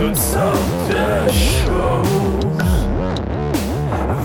toutes 0.00 0.16
sortes 0.16 0.88
de 0.88 1.30
choses. 1.30 2.56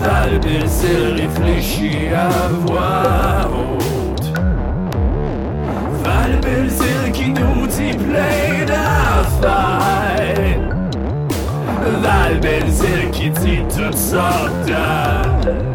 Val 0.00 0.40
il 0.42 1.20
réfléchit 1.20 2.08
à 2.14 2.48
voix 2.48 3.50
haute. 3.52 4.32
Val 6.02 6.40
qui 7.12 7.28
nous 7.28 7.66
dit 7.66 7.94
plein 7.94 8.64
d'affaires. 8.64 9.90
Val 12.00 12.40
qui 13.12 13.28
dit 13.28 13.62
toutes 13.68 13.98
sortes 13.98 14.66
de. 14.66 15.66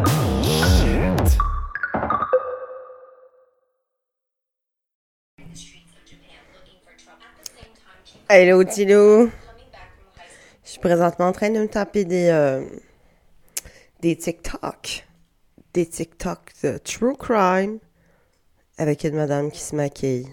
Hello 8.28 8.64
Tilo. 8.64 9.30
Je 10.72 10.78
suis 10.78 10.88
présentement 10.88 11.26
en 11.26 11.32
train 11.32 11.50
de 11.50 11.58
me 11.58 11.68
taper 11.68 12.06
des, 12.06 12.28
euh, 12.30 12.64
des 14.00 14.16
TikTok. 14.16 15.06
Des 15.74 15.84
TikTok 15.84 16.38
de 16.62 16.78
True 16.78 17.14
Crime 17.14 17.78
avec 18.78 19.04
une 19.04 19.16
madame 19.16 19.50
qui 19.50 19.60
se 19.60 19.76
maquille. 19.76 20.28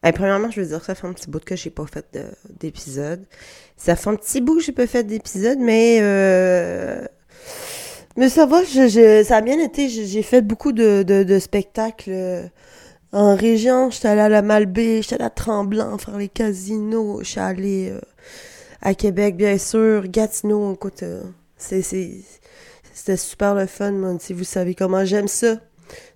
Premièrement, 0.00 0.50
je 0.50 0.62
veux 0.62 0.66
dire 0.66 0.80
que 0.80 0.86
ça 0.86 0.94
fait 0.94 1.06
un 1.06 1.12
petit 1.12 1.28
bout 1.28 1.44
que 1.44 1.56
j'ai 1.56 1.68
pas 1.68 1.84
fait 1.84 2.06
de- 2.14 2.24
d'épisode. 2.58 3.26
Ça 3.76 3.96
fait 3.96 4.08
un 4.08 4.16
petit 4.16 4.40
bout 4.40 4.56
que 4.56 4.62
j'ai 4.62 4.72
pas 4.72 4.86
fait 4.86 5.04
d'épisode, 5.04 5.58
mais 5.58 5.98
euh, 6.00 7.04
mais 8.16 8.30
ça 8.30 8.46
va, 8.46 8.64
je, 8.64 9.24
ça 9.28 9.36
a 9.36 9.40
bien 9.42 9.60
été. 9.60 9.90
J'ai 9.90 10.22
fait 10.22 10.40
beaucoup 10.40 10.72
de, 10.72 11.38
spectacles 11.38 12.12
euh, 12.12 12.48
en 13.12 13.36
région. 13.36 13.90
J'étais 13.90 14.08
allée 14.08 14.22
à 14.22 14.30
la 14.30 14.40
Malbaie, 14.40 15.02
j'étais 15.02 15.16
allée 15.16 15.24
à 15.24 15.30
Tremblant 15.30 15.98
faire 15.98 16.16
les 16.16 16.28
casinos, 16.30 17.22
j'étais 17.22 17.40
allée 17.40 17.92
à 18.86 18.94
Québec, 18.94 19.36
bien 19.36 19.58
sûr, 19.58 20.06
Gatineau, 20.06 20.74
écoute, 20.74 21.02
euh, 21.02 21.24
c'est, 21.56 21.82
c'était 21.82 23.16
super 23.16 23.56
le 23.56 23.66
fun, 23.66 23.90
man. 23.90 24.20
Si 24.20 24.32
vous 24.32 24.44
savez 24.44 24.76
comment 24.76 25.04
j'aime 25.04 25.26
ça, 25.26 25.56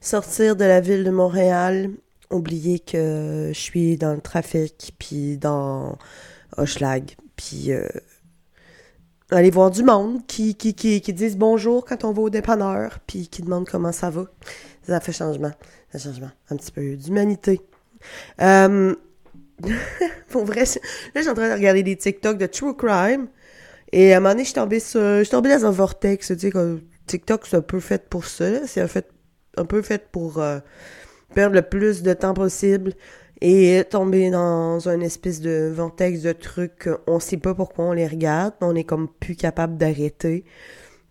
sortir 0.00 0.54
de 0.54 0.64
la 0.64 0.80
ville 0.80 1.02
de 1.02 1.10
Montréal, 1.10 1.90
oublier 2.30 2.78
que 2.78 3.50
je 3.52 3.58
suis 3.58 3.96
dans 3.96 4.12
le 4.14 4.20
trafic, 4.20 4.94
puis 5.00 5.36
dans 5.36 5.98
Hochelag, 6.58 7.16
puis 7.34 7.72
euh, 7.72 7.88
aller 9.32 9.50
voir 9.50 9.72
du 9.72 9.82
monde 9.82 10.24
qui, 10.28 10.54
qui, 10.54 10.72
qui, 10.72 11.12
disent 11.12 11.36
bonjour 11.36 11.84
quand 11.84 12.04
on 12.04 12.12
va 12.12 12.22
au 12.22 12.30
dépanneur, 12.30 13.00
puis 13.04 13.26
qui 13.26 13.42
demandent 13.42 13.68
comment 13.68 13.90
ça 13.90 14.10
va. 14.10 14.26
Ça 14.86 15.00
fait 15.00 15.12
changement, 15.12 15.50
changement, 15.98 16.30
un 16.50 16.56
petit 16.56 16.70
peu 16.70 16.94
d'humanité. 16.94 17.62
Euh, 18.40 18.94
pour 20.28 20.44
vrai, 20.44 20.64
c'est- 20.66 20.80
là, 20.80 20.88
je 21.16 21.20
suis 21.22 21.30
en 21.30 21.34
train 21.34 21.48
de 21.48 21.54
regarder 21.54 21.82
des 21.82 21.96
TikTok 21.96 22.38
de 22.38 22.46
True 22.46 22.74
Crime. 22.76 23.28
Et 23.92 24.14
à 24.14 24.18
un 24.18 24.20
moment 24.20 24.32
donné, 24.32 24.44
je 24.44 24.48
suis 24.48 24.54
tombée 24.54 24.80
sur, 24.80 25.00
je 25.00 25.24
suis 25.24 25.30
tombée 25.32 25.50
dans 25.50 25.66
un 25.66 25.70
vortex, 25.72 26.28
tu 26.28 26.38
sais, 26.38 26.50
comme 26.50 26.82
TikTok, 27.06 27.46
c'est 27.46 27.56
un 27.56 27.62
peu 27.62 27.80
fait 27.80 28.08
pour 28.08 28.26
ça. 28.26 28.66
C'est 28.66 28.80
un, 28.82 28.88
fait, 28.88 29.08
un 29.56 29.66
peu 29.66 29.82
fait 29.82 30.08
pour 30.12 30.38
euh, 30.40 30.60
perdre 31.34 31.54
le 31.56 31.62
plus 31.62 32.02
de 32.02 32.12
temps 32.14 32.34
possible 32.34 32.94
et 33.40 33.84
tomber 33.90 34.30
dans 34.30 34.88
un 34.88 35.00
espèce 35.00 35.40
de 35.40 35.72
vortex 35.74 36.22
de 36.22 36.32
trucs 36.32 36.88
on 37.06 37.20
sait 37.20 37.38
pas 37.38 37.54
pourquoi 37.54 37.86
on 37.86 37.92
les 37.92 38.06
regarde, 38.08 38.54
mais 38.60 38.66
on 38.68 38.74
est 38.76 38.84
comme 38.84 39.08
plus 39.20 39.36
capable 39.36 39.78
d'arrêter. 39.78 40.44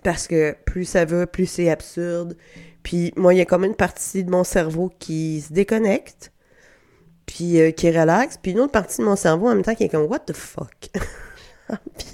Parce 0.03 0.27
que 0.27 0.55
plus 0.65 0.85
ça 0.85 1.05
va, 1.05 1.27
plus 1.27 1.45
c'est 1.45 1.69
absurde. 1.69 2.37
Puis 2.83 3.13
moi, 3.17 3.33
il 3.33 3.37
y 3.37 3.41
a 3.41 3.45
comme 3.45 3.65
une 3.65 3.75
partie 3.75 4.23
de 4.23 4.31
mon 4.31 4.43
cerveau 4.43 4.91
qui 4.99 5.41
se 5.41 5.53
déconnecte 5.53 6.31
puis 7.29 7.61
euh, 7.61 7.69
qui 7.69 7.91
relaxe, 7.91 8.39
puis 8.41 8.53
une 8.53 8.59
autre 8.59 8.71
partie 8.71 8.97
de 8.97 9.05
mon 9.05 9.15
cerveau 9.15 9.49
en 9.49 9.53
même 9.53 9.63
temps 9.63 9.75
qui 9.75 9.83
est 9.83 9.89
comme 9.89 10.09
what 10.09 10.19
the 10.19 10.33
fuck? 10.33 10.89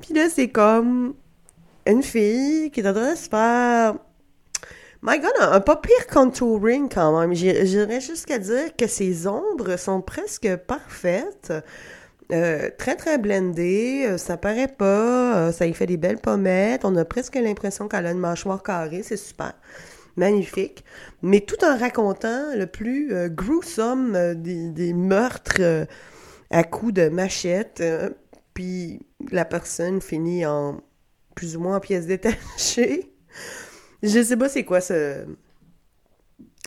puis, 0.00 0.14
là 0.14 0.30
c'est 0.30 0.48
comme 0.48 1.14
une 1.86 2.02
fille 2.02 2.70
qui 2.70 2.80
est 2.80 2.88
en 2.88 2.94
train 2.94 3.12
de 3.12 3.16
se 3.18 3.28
faire 3.28 3.94
My 5.02 5.20
God, 5.20 5.30
un, 5.38 5.52
un 5.52 5.60
pas 5.60 5.76
pire 5.76 6.06
contouring 6.10 6.88
quand 6.88 7.20
même. 7.20 7.32
J'irais 7.32 8.00
jusqu'à 8.00 8.38
dire 8.38 8.74
que 8.76 8.88
ses 8.88 9.28
ombres 9.28 9.76
sont 9.76 10.00
presque 10.00 10.56
parfaites. 10.66 11.52
Euh, 12.30 12.68
très 12.76 12.96
très 12.96 13.16
blendées, 13.16 14.04
euh, 14.06 14.18
ça 14.18 14.36
paraît 14.36 14.68
pas, 14.68 15.48
euh, 15.48 15.52
ça 15.52 15.66
y 15.66 15.72
fait 15.72 15.86
des 15.86 15.96
belles 15.96 16.18
pommettes, 16.18 16.84
on 16.84 16.94
a 16.96 17.06
presque 17.06 17.36
l'impression 17.36 17.88
qu'elle 17.88 18.04
a 18.04 18.10
une 18.10 18.18
mâchoire 18.18 18.62
carrée, 18.62 19.02
c'est 19.02 19.16
super 19.16 19.54
magnifique, 20.18 20.84
mais 21.22 21.40
tout 21.40 21.64
en 21.64 21.78
racontant 21.78 22.54
le 22.54 22.66
plus 22.66 23.14
euh, 23.14 23.28
gruesome 23.28 24.14
euh, 24.14 24.34
des, 24.34 24.92
meurtres 24.92 25.60
euh, 25.60 25.86
à 26.50 26.64
coups 26.64 26.92
de 26.94 27.08
machette, 27.08 27.82
puis 28.54 29.00
la 29.30 29.44
personne 29.44 30.00
finit 30.00 30.44
en 30.46 30.82
plus 31.34 31.56
ou 31.56 31.60
moins 31.60 31.76
en 31.76 31.80
pièces 31.80 32.06
détachées. 32.06 33.12
Je 34.02 34.22
sais 34.22 34.36
pas 34.36 34.48
c'est 34.48 34.64
quoi 34.64 34.80
ce 34.80 35.24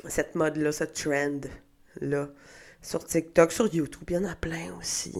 cette 0.07 0.33
mode-là, 0.35 0.71
ce 0.71 0.83
trend-là, 0.83 2.29
sur 2.81 3.05
TikTok, 3.05 3.51
sur 3.51 3.73
YouTube, 3.73 4.03
il 4.09 4.15
y 4.15 4.17
en 4.17 4.25
a 4.25 4.35
plein 4.35 4.73
aussi. 4.79 5.13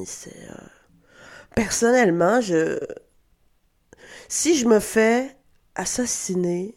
Personnellement, 1.55 2.41
je 2.41 2.79
si 4.27 4.57
je 4.57 4.65
me 4.65 4.79
fais 4.79 5.35
assassiner 5.75 6.75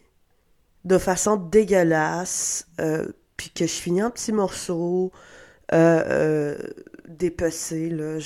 de 0.84 0.99
façon 0.99 1.37
dégueulasse, 1.37 2.67
euh, 2.81 3.09
puis 3.37 3.50
que 3.50 3.67
je 3.67 3.72
finis 3.72 4.03
en 4.03 4.11
petits 4.11 4.33
morceaux, 4.33 5.12
euh, 5.72 6.03
euh, 6.06 6.59
dépecés, 7.09 7.91
là, 7.91 8.19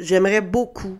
j'aimerais 0.00 0.40
beaucoup 0.40 0.98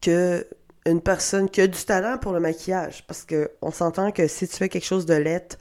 que 0.00 0.46
une 0.86 1.00
personne 1.00 1.50
qui 1.50 1.60
a 1.60 1.66
du 1.66 1.84
talent 1.84 2.18
pour 2.18 2.32
le 2.32 2.40
maquillage, 2.40 3.06
parce 3.06 3.24
que 3.24 3.50
on 3.62 3.70
s'entend 3.72 4.12
que 4.12 4.26
si 4.28 4.46
tu 4.48 4.56
fais 4.56 4.68
quelque 4.68 4.84
chose 4.84 5.06
de 5.06 5.14
lettre 5.14 5.56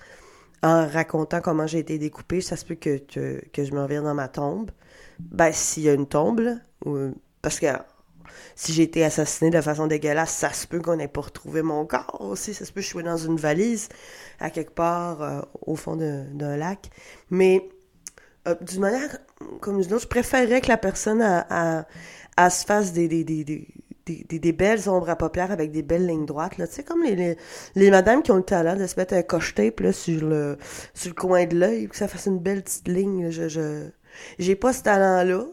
en 0.64 0.88
racontant 0.88 1.42
comment 1.42 1.68
j'ai 1.68 1.80
été 1.80 1.98
découpée, 2.00 2.42
ça 2.42 2.56
se 2.58 2.66
peut 2.66 2.76
que, 2.76 2.98
que, 2.98 3.64
je 3.64 3.72
me 3.74 3.82
revienne 3.82 4.04
dans 4.04 4.14
ma 4.16 4.28
tombe. 4.28 4.72
Ben, 5.20 5.52
s'il 5.54 5.84
y 5.84 5.90
a 5.90 5.94
une 5.94 6.08
tombe, 6.08 6.58
ou- 6.86 7.14
parce 7.42 7.60
que 7.60 7.68
si 8.56 8.74
j'ai 8.74 8.84
été 8.84 9.04
assassinée 9.04 9.52
de 9.52 9.60
façon 9.62 9.88
dégueulasse, 9.88 10.32
ça 10.32 10.52
se 10.54 10.66
peut 10.66 10.80
qu'on 10.80 10.96
n'ait 10.96 11.10
pas 11.10 11.22
retrouvé 11.22 11.62
mon 11.62 11.86
corps 11.86 12.22
aussi. 12.22 12.54
Ça 12.54 12.66
se 12.66 12.72
peut 12.72 12.80
que 12.80 12.86
je 12.86 12.92
sois 12.92 13.04
dans 13.04 13.18
une 13.18 13.36
valise 13.36 13.90
à 14.40 14.50
quelque 14.50 14.72
part 14.74 15.22
euh, 15.22 15.42
au 15.62 15.76
fond 15.76 15.96
d'un 15.98 16.58
lac. 16.58 16.90
Mais 17.30 17.70
euh, 18.48 18.56
d'une 18.62 18.82
manière 18.82 19.18
comme 19.60 19.82
d'une 19.82 19.94
autre, 19.94 20.04
je 20.04 20.08
préférerais 20.08 20.62
que 20.62 20.70
la 20.70 20.78
personne 20.78 21.22
a, 21.22 21.86
se 22.50 22.66
fasse 22.66 22.94
des, 22.94 23.08
des, 23.08 23.24
des, 23.24 23.44
des, 23.44 24.40
des, 24.40 24.52
belles 24.54 24.88
ombres 24.90 25.10
à 25.10 25.16
paupières 25.16 25.52
avec 25.52 25.72
des 25.72 25.82
belles 25.82 26.08
lignes 26.08 26.26
droites. 26.26 26.58
Là. 26.58 26.68
Tu 26.68 26.76
sais, 26.76 26.84
comme 26.84 27.04
les, 27.04 27.16
les, 27.16 27.38
les 27.76 27.92
madames 27.92 28.22
qui 28.24 28.32
ont 28.32 28.38
le 28.38 28.44
talent 28.44 28.76
de 28.76 28.88
se 28.88 28.98
mettre 28.98 29.14
un 29.16 29.24
coche-tape 29.24 29.82
sur, 29.92 30.26
le, 30.26 30.58
sur 30.94 31.10
le 31.10 31.16
coin 31.16 31.46
de 31.46 31.58
l'œil, 31.58 31.88
que 31.90 31.96
ça 31.96 32.08
fasse 32.08 32.28
une 32.28 32.40
belle 32.40 32.64
petite 32.64 32.88
ligne. 32.88 33.24
là. 33.24 33.30
Je, 33.32 33.50
je, 33.50 33.90
j'ai 34.40 34.56
pas 34.56 34.72
ce 34.74 34.84
talent-là. 34.84 35.46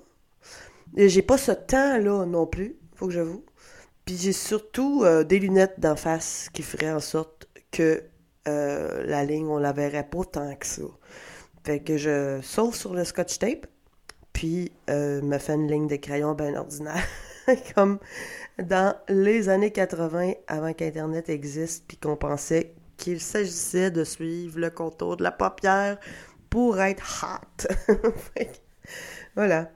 J'ai 0.96 1.22
pas 1.22 1.38
ce 1.38 1.52
temps-là 1.52 2.26
non 2.26 2.46
plus, 2.46 2.76
faut 2.94 3.06
que 3.06 3.12
j'avoue. 3.12 3.44
Puis 4.04 4.16
j'ai 4.16 4.32
surtout 4.32 5.02
euh, 5.04 5.24
des 5.24 5.38
lunettes 5.38 5.78
d'en 5.78 5.96
face 5.96 6.48
qui 6.52 6.62
feraient 6.62 6.92
en 6.92 7.00
sorte 7.00 7.48
que 7.70 8.02
euh, 8.48 9.04
la 9.06 9.24
ligne, 9.24 9.46
on 9.46 9.58
la 9.58 9.72
verrait 9.72 10.08
pas 10.08 10.24
tant 10.24 10.54
que 10.56 10.66
ça. 10.66 10.82
Fait 11.64 11.80
que 11.80 11.96
je 11.96 12.40
sauve 12.42 12.74
sur 12.74 12.94
le 12.94 13.04
scotch 13.04 13.38
tape, 13.38 13.66
puis 14.32 14.72
euh, 14.90 15.22
me 15.22 15.38
fais 15.38 15.54
une 15.54 15.68
ligne 15.68 15.86
de 15.86 15.96
crayon 15.96 16.34
bien 16.34 16.54
ordinaire. 16.56 17.04
Comme 17.74 17.98
dans 18.58 18.96
les 19.08 19.48
années 19.48 19.70
80, 19.70 20.32
avant 20.48 20.72
qu'Internet 20.72 21.28
existe, 21.28 21.84
puis 21.86 21.96
qu'on 21.96 22.16
pensait 22.16 22.74
qu'il 22.96 23.20
s'agissait 23.20 23.90
de 23.90 24.04
suivre 24.04 24.58
le 24.58 24.70
contour 24.70 25.16
de 25.16 25.22
la 25.22 25.32
paupière 25.32 25.98
pour 26.50 26.80
être 26.80 27.24
hot. 27.24 27.66
Voilà. 29.34 29.70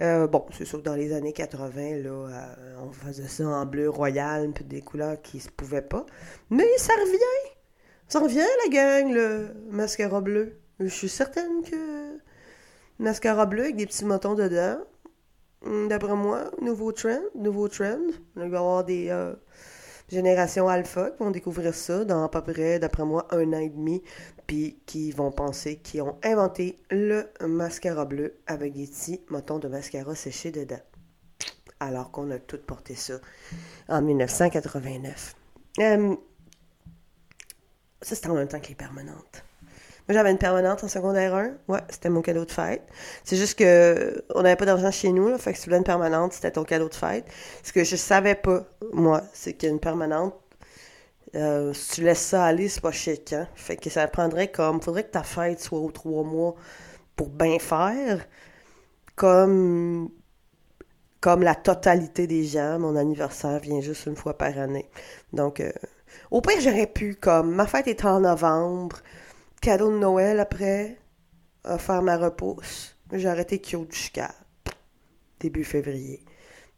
Euh, 0.00 0.28
bon, 0.28 0.46
c'est 0.52 0.64
sûr 0.64 0.78
que 0.78 0.84
dans 0.84 0.94
les 0.94 1.12
années 1.12 1.32
80, 1.32 1.96
là, 1.96 2.10
euh, 2.10 2.74
on 2.80 2.92
faisait 2.92 3.26
ça 3.26 3.48
en 3.48 3.66
bleu 3.66 3.90
royal, 3.90 4.50
puis 4.52 4.64
des 4.64 4.80
couleurs 4.80 5.20
qui 5.22 5.40
se 5.40 5.50
pouvaient 5.50 5.82
pas. 5.82 6.06
Mais 6.50 6.68
ça 6.78 6.92
revient! 6.94 7.54
Ça 8.08 8.20
revient, 8.20 8.46
la 8.64 8.70
gang, 8.72 9.12
le 9.12 9.48
mascara 9.70 10.20
bleu. 10.20 10.58
Je 10.80 10.86
suis 10.86 11.08
certaine 11.08 11.62
que 11.62 12.18
mascara 12.98 13.44
bleu 13.44 13.64
avec 13.64 13.76
des 13.76 13.86
petits 13.86 14.04
motons 14.04 14.34
dedans. 14.34 14.78
Hum, 15.64 15.88
D'après 15.88 16.14
moi, 16.14 16.50
nouveau 16.62 16.92
trend, 16.92 17.20
nouveau 17.34 17.68
trend. 17.68 17.98
Il 18.36 18.42
va 18.42 18.46
y 18.46 18.56
avoir 18.56 18.84
des 18.84 19.08
euh, 19.10 19.34
générations 20.08 20.68
alpha 20.68 21.10
qui 21.10 21.22
vont 21.22 21.30
découvrir 21.30 21.74
ça 21.74 22.04
dans 22.04 22.24
à 22.24 22.28
peu 22.28 22.40
près, 22.40 22.78
d'après 22.78 23.04
moi, 23.04 23.26
un 23.30 23.52
an 23.52 23.58
et 23.58 23.68
demi, 23.68 24.02
puis 24.48 24.80
qui 24.86 25.12
vont 25.12 25.30
penser 25.30 25.76
qu'ils 25.76 26.02
ont 26.02 26.16
inventé 26.24 26.80
le 26.90 27.28
mascara 27.46 28.06
bleu 28.06 28.34
avec 28.48 28.72
des 28.72 28.86
petits 28.86 29.20
motons 29.28 29.58
de 29.58 29.68
mascara 29.68 30.16
séchés 30.16 30.50
dedans. 30.50 30.80
Alors 31.78 32.10
qu'on 32.10 32.30
a 32.32 32.38
tout 32.40 32.58
porté 32.58 32.96
ça 32.96 33.20
en 33.88 34.02
1989. 34.02 35.36
Euh, 35.78 36.16
ça, 38.02 38.14
c'était 38.14 38.28
en 38.28 38.34
même 38.34 38.48
temps 38.48 38.58
que 38.58 38.68
les 38.68 38.74
permanentes. 38.74 39.44
Moi, 40.08 40.14
j'avais 40.14 40.30
une 40.30 40.38
permanente 40.38 40.82
en 40.82 40.88
secondaire 40.88 41.34
1. 41.34 41.50
Ouais, 41.68 41.80
c'était 41.90 42.08
mon 42.08 42.22
cadeau 42.22 42.46
de 42.46 42.50
fête. 42.50 42.82
C'est 43.24 43.36
juste 43.36 43.58
que 43.58 44.24
on 44.34 44.42
n'avait 44.42 44.56
pas 44.56 44.64
d'argent 44.64 44.90
chez 44.90 45.12
nous, 45.12 45.28
là, 45.28 45.36
fait 45.36 45.52
que 45.52 45.58
si 45.58 45.64
tu 45.64 45.68
voulais 45.68 45.78
une 45.78 45.84
permanente, 45.84 46.32
c'était 46.32 46.52
ton 46.52 46.64
cadeau 46.64 46.88
de 46.88 46.94
fête. 46.94 47.26
Ce 47.62 47.70
que 47.70 47.84
je 47.84 47.96
savais 47.96 48.34
pas, 48.34 48.64
moi, 48.94 49.22
c'est 49.34 49.52
qu'une 49.52 49.78
permanente, 49.78 50.34
euh, 51.34 51.72
si 51.72 51.96
tu 51.96 52.02
laisses 52.02 52.20
ça 52.20 52.44
aller, 52.44 52.68
c'est 52.68 52.80
pas 52.80 52.92
chic, 52.92 53.32
hein? 53.32 53.48
Fait 53.54 53.76
que 53.76 53.90
ça 53.90 54.06
prendrait 54.08 54.50
comme... 54.50 54.80
Faudrait 54.80 55.04
que 55.04 55.10
ta 55.12 55.22
fête 55.22 55.60
soit 55.60 55.78
aux 55.78 55.90
trois 55.90 56.24
mois 56.24 56.54
pour 57.16 57.28
bien 57.28 57.58
faire. 57.58 58.26
Comme... 59.16 60.10
Comme 61.20 61.42
la 61.42 61.56
totalité 61.56 62.26
des 62.28 62.44
gens, 62.44 62.78
mon 62.78 62.94
anniversaire 62.96 63.58
vient 63.58 63.80
juste 63.80 64.06
une 64.06 64.16
fois 64.16 64.38
par 64.38 64.56
année. 64.58 64.88
Donc, 65.32 65.60
euh, 65.60 65.72
au 66.30 66.40
pire, 66.40 66.60
j'aurais 66.60 66.86
pu, 66.86 67.16
comme... 67.16 67.54
Ma 67.54 67.66
fête 67.66 67.88
est 67.88 68.04
en 68.04 68.20
novembre 68.20 68.98
cadeau 69.60 69.90
de 69.90 69.98
Noël 69.98 70.40
après, 70.40 70.98
à 71.64 71.78
faire 71.78 72.02
ma 72.02 72.16
repousse. 72.16 72.96
J'ai 73.12 73.28
arrêté 73.28 73.58
cute 73.60 73.92
jusqu'à 73.92 74.30
début 75.40 75.64
février. 75.64 76.24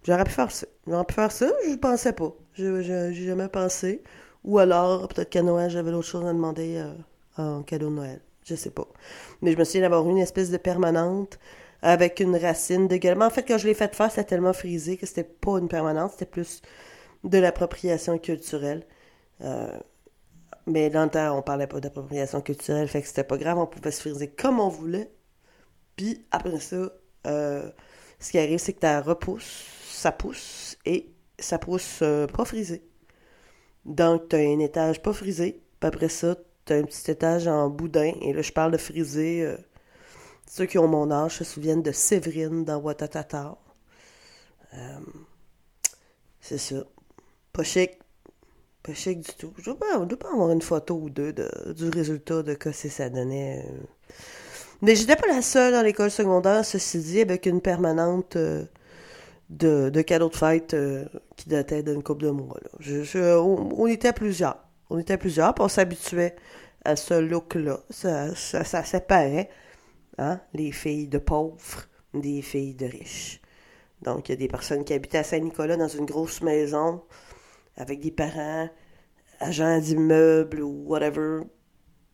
J'aurais 0.05 0.25
pu 0.25 0.31
faire 0.31 0.50
ça. 0.50 0.67
J'aurais 0.87 1.05
pu 1.05 1.14
faire 1.14 1.32
ça, 1.32 1.50
je 1.69 1.75
pensais 1.76 2.12
pas. 2.12 2.32
Je 2.55 2.82
J'ai 2.82 3.26
jamais 3.26 3.49
pensé. 3.49 4.02
Ou 4.45 4.59
alors, 4.59 5.09
peut-être 5.09 5.31
qu'à 5.31 5.43
Noël, 5.43 5.71
j'avais 5.71 5.91
d'autres 5.91 6.07
choses 6.09 6.27
à 6.27 6.33
demander 6.33 6.77
euh, 6.77 6.93
en 7.37 7.63
cadeau 7.63 7.91
de 7.91 7.95
Noël. 7.95 8.21
Je 8.45 8.55
sais 8.55 8.71
pas. 8.71 8.87
Mais 9.43 9.53
je 9.53 9.59
me 9.59 9.65
souviens 9.65 9.83
d'avoir 9.83 10.09
une 10.09 10.19
espèce 10.19 10.51
de 10.51 10.57
permanente 10.57 11.39
avec 11.83 12.21
une 12.21 12.37
racine 12.37 12.89
de 12.89 13.23
En 13.23 13.31
fait, 13.31 13.43
quand 13.43 13.59
je 13.59 13.67
l'ai 13.67 13.75
fait 13.75 13.95
faire, 13.95 14.11
c'était 14.11 14.25
tellement 14.25 14.53
frisé 14.53 14.97
que 14.97 15.07
c'était 15.07 15.25
pas 15.25 15.59
une 15.59 15.69
permanente, 15.69 16.13
c'était 16.13 16.27
plus 16.27 16.63
de 17.25 17.39
l'appropriation 17.39 18.19
culturelle. 18.19 18.87
Euh, 19.43 19.73
mais 20.67 20.91
dans 20.91 21.05
le 21.05 21.11
temps, 21.11 21.39
on 21.39 21.43
parlait 21.43 21.67
pas 21.67 21.81
d'appropriation 21.81 22.41
culturelle, 22.41 22.89
fait 22.89 23.03
que 23.03 23.09
c'était 23.09 23.25
pas 23.25 23.39
grave, 23.39 23.59
on 23.59 23.67
pouvait 23.67 23.91
se 23.91 24.01
friser 24.01 24.29
comme 24.29 24.61
on 24.61 24.69
voulait. 24.69 25.11
Puis 25.97 26.25
après 26.31 26.61
ça, 26.61 26.93
euh, 27.27 27.71
ce 28.19 28.31
qui 28.31 28.39
arrive, 28.39 28.59
c'est 28.59 28.75
que 28.75 28.81
ta 28.81 29.01
repousse, 29.01 29.67
ça 29.89 30.13
pousse 30.13 30.77
et 30.85 31.13
ça 31.39 31.59
pousse 31.59 32.01
euh, 32.03 32.27
pas 32.27 32.45
frisé. 32.45 32.83
Donc, 33.85 34.29
tu 34.29 34.37
as 34.37 34.41
un 34.41 34.59
étage 34.59 35.03
pas 35.03 35.12
frisé, 35.12 35.62
puis 35.81 35.88
après 35.88 36.09
ça, 36.09 36.37
tu 36.67 36.73
as 36.73 36.77
un 36.77 36.82
petit 36.85 37.11
étage 37.11 37.49
en 37.49 37.69
boudin. 37.69 38.12
Et 38.23 38.32
là, 38.32 38.43
je 38.43 38.53
parle 38.53 38.73
de 38.73 38.77
frisé. 38.79 39.43
Euh, 39.43 39.56
ceux 40.47 40.67
qui 40.67 40.79
ont 40.79 40.88
mon 40.88 41.11
âge 41.11 41.37
se 41.37 41.44
souviennent 41.44 41.82
de 41.82 41.93
Séverine 41.93 42.65
dans 42.65 42.79
Watatata. 42.79 43.56
c'est 46.41 46.59
ça. 46.59 46.85
Pas 47.53 47.62
chic, 47.62 47.99
pas 48.82 48.94
chic 48.94 49.21
du 49.21 49.32
tout. 49.35 49.53
Je 49.59 49.71
pas, 49.73 49.99
dois 49.99 50.19
pas 50.19 50.33
avoir 50.33 50.50
une 50.50 50.62
photo 50.62 50.94
ou 50.97 51.11
deux 51.11 51.33
de, 51.33 51.73
du 51.73 51.88
résultat 51.88 52.43
de 52.43 52.55
que 52.55 52.73
ça 52.73 53.11
donnait. 53.11 53.65
Euh. 53.67 53.83
Mais 54.83 54.97
j'étais 54.97 55.17
pas 55.17 55.26
la 55.26 55.43
seule 55.43 55.73
dans 55.73 55.83
l'école 55.83 56.11
secondaire, 56.11 56.65
ceci 56.65 56.99
dit, 56.99 57.21
avec 57.21 57.47
une 57.47 57.61
permanente 57.61 58.37
euh, 58.37 58.65
de, 59.50 59.91
de 59.91 60.02
cadeaux 60.02 60.29
de 60.29 60.37
fête 60.37 60.75
euh, 60.75 61.05
qui 61.37 61.49
datait 61.49 61.82
d'une 61.82 62.02
couple 62.02 62.25
de 62.25 62.31
mois. 62.31 62.56
on, 62.81 63.87
était 63.87 64.12
plusieurs. 64.12 64.64
On 64.88 64.99
était 64.99 65.19
plusieurs, 65.19 65.55
puis 65.55 65.64
on 65.64 65.69
s'habituait 65.69 66.37
à 66.85 66.97
ce 66.97 67.14
look-là. 67.14 67.81
Ça, 67.91 68.35
ça, 68.35 68.64
ça 68.64 68.85
séparait 68.85 69.50
hein, 70.19 70.41
les 70.55 70.73
filles 70.73 71.08
de 71.08 71.19
pauvres 71.19 71.87
des 72.14 72.43
filles 72.43 72.75
de 72.75 72.87
riches. 72.87 73.41
Donc, 74.02 74.29
il 74.29 74.32
y 74.32 74.35
a 74.35 74.37
des 74.37 74.49
personnes 74.49 74.85
qui 74.85 74.94
habitaient 74.94 75.19
à 75.19 75.25
Saint-Nicolas 75.25 75.76
dans 75.76 75.88
une 75.88 76.06
grosse 76.06 76.41
maison 76.41 77.02
avec 77.76 78.00
des 78.00 78.11
parents, 78.11 78.69
agents 79.41 79.79
d'immeubles 79.79 80.62
ou 80.62 80.85
whatever, 80.87 81.43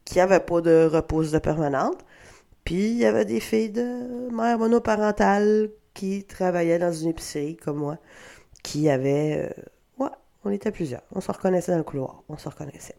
qui 0.05 0.19
n'avaient 0.19 0.41
pas 0.41 0.61
de 0.61 0.89
repose 0.91 1.33
de 1.33 1.39
permanente. 1.39 2.05
Puis 2.65 2.91
il 2.91 2.97
y 2.99 3.05
avait 3.05 3.25
des 3.25 3.41
filles 3.41 3.71
de 3.71 4.31
mère 4.35 4.59
monoparentale 4.59 5.71
qui 5.97 6.25
travaillaient 6.25 6.79
dans 6.79 6.93
une 6.93 7.09
épicerie 7.09 7.57
comme 7.57 7.79
moi, 7.79 7.99
qui 8.63 8.89
avaient. 8.89 9.51
Euh, 9.51 9.63
ouais, 10.05 10.11
on 10.45 10.51
était 10.51 10.71
plusieurs. 10.71 11.03
On 11.13 11.21
se 11.21 11.33
reconnaissait 11.33 11.73
dans 11.73 11.79
le 11.79 11.85
couloir. 11.85 12.23
On 12.29 12.37
se 12.37 12.49
reconnaissait. 12.49 12.97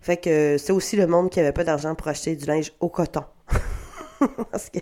Fait 0.00 0.16
que 0.16 0.56
c'est 0.56 0.72
aussi 0.72 0.96
le 0.96 1.06
monde 1.06 1.28
qui 1.28 1.40
avait 1.40 1.52
pas 1.52 1.64
d'argent 1.64 1.94
pour 1.94 2.08
acheter 2.08 2.36
du 2.36 2.46
linge 2.46 2.72
au 2.80 2.88
coton. 2.88 3.24
Parce 4.50 4.70
que 4.70 4.78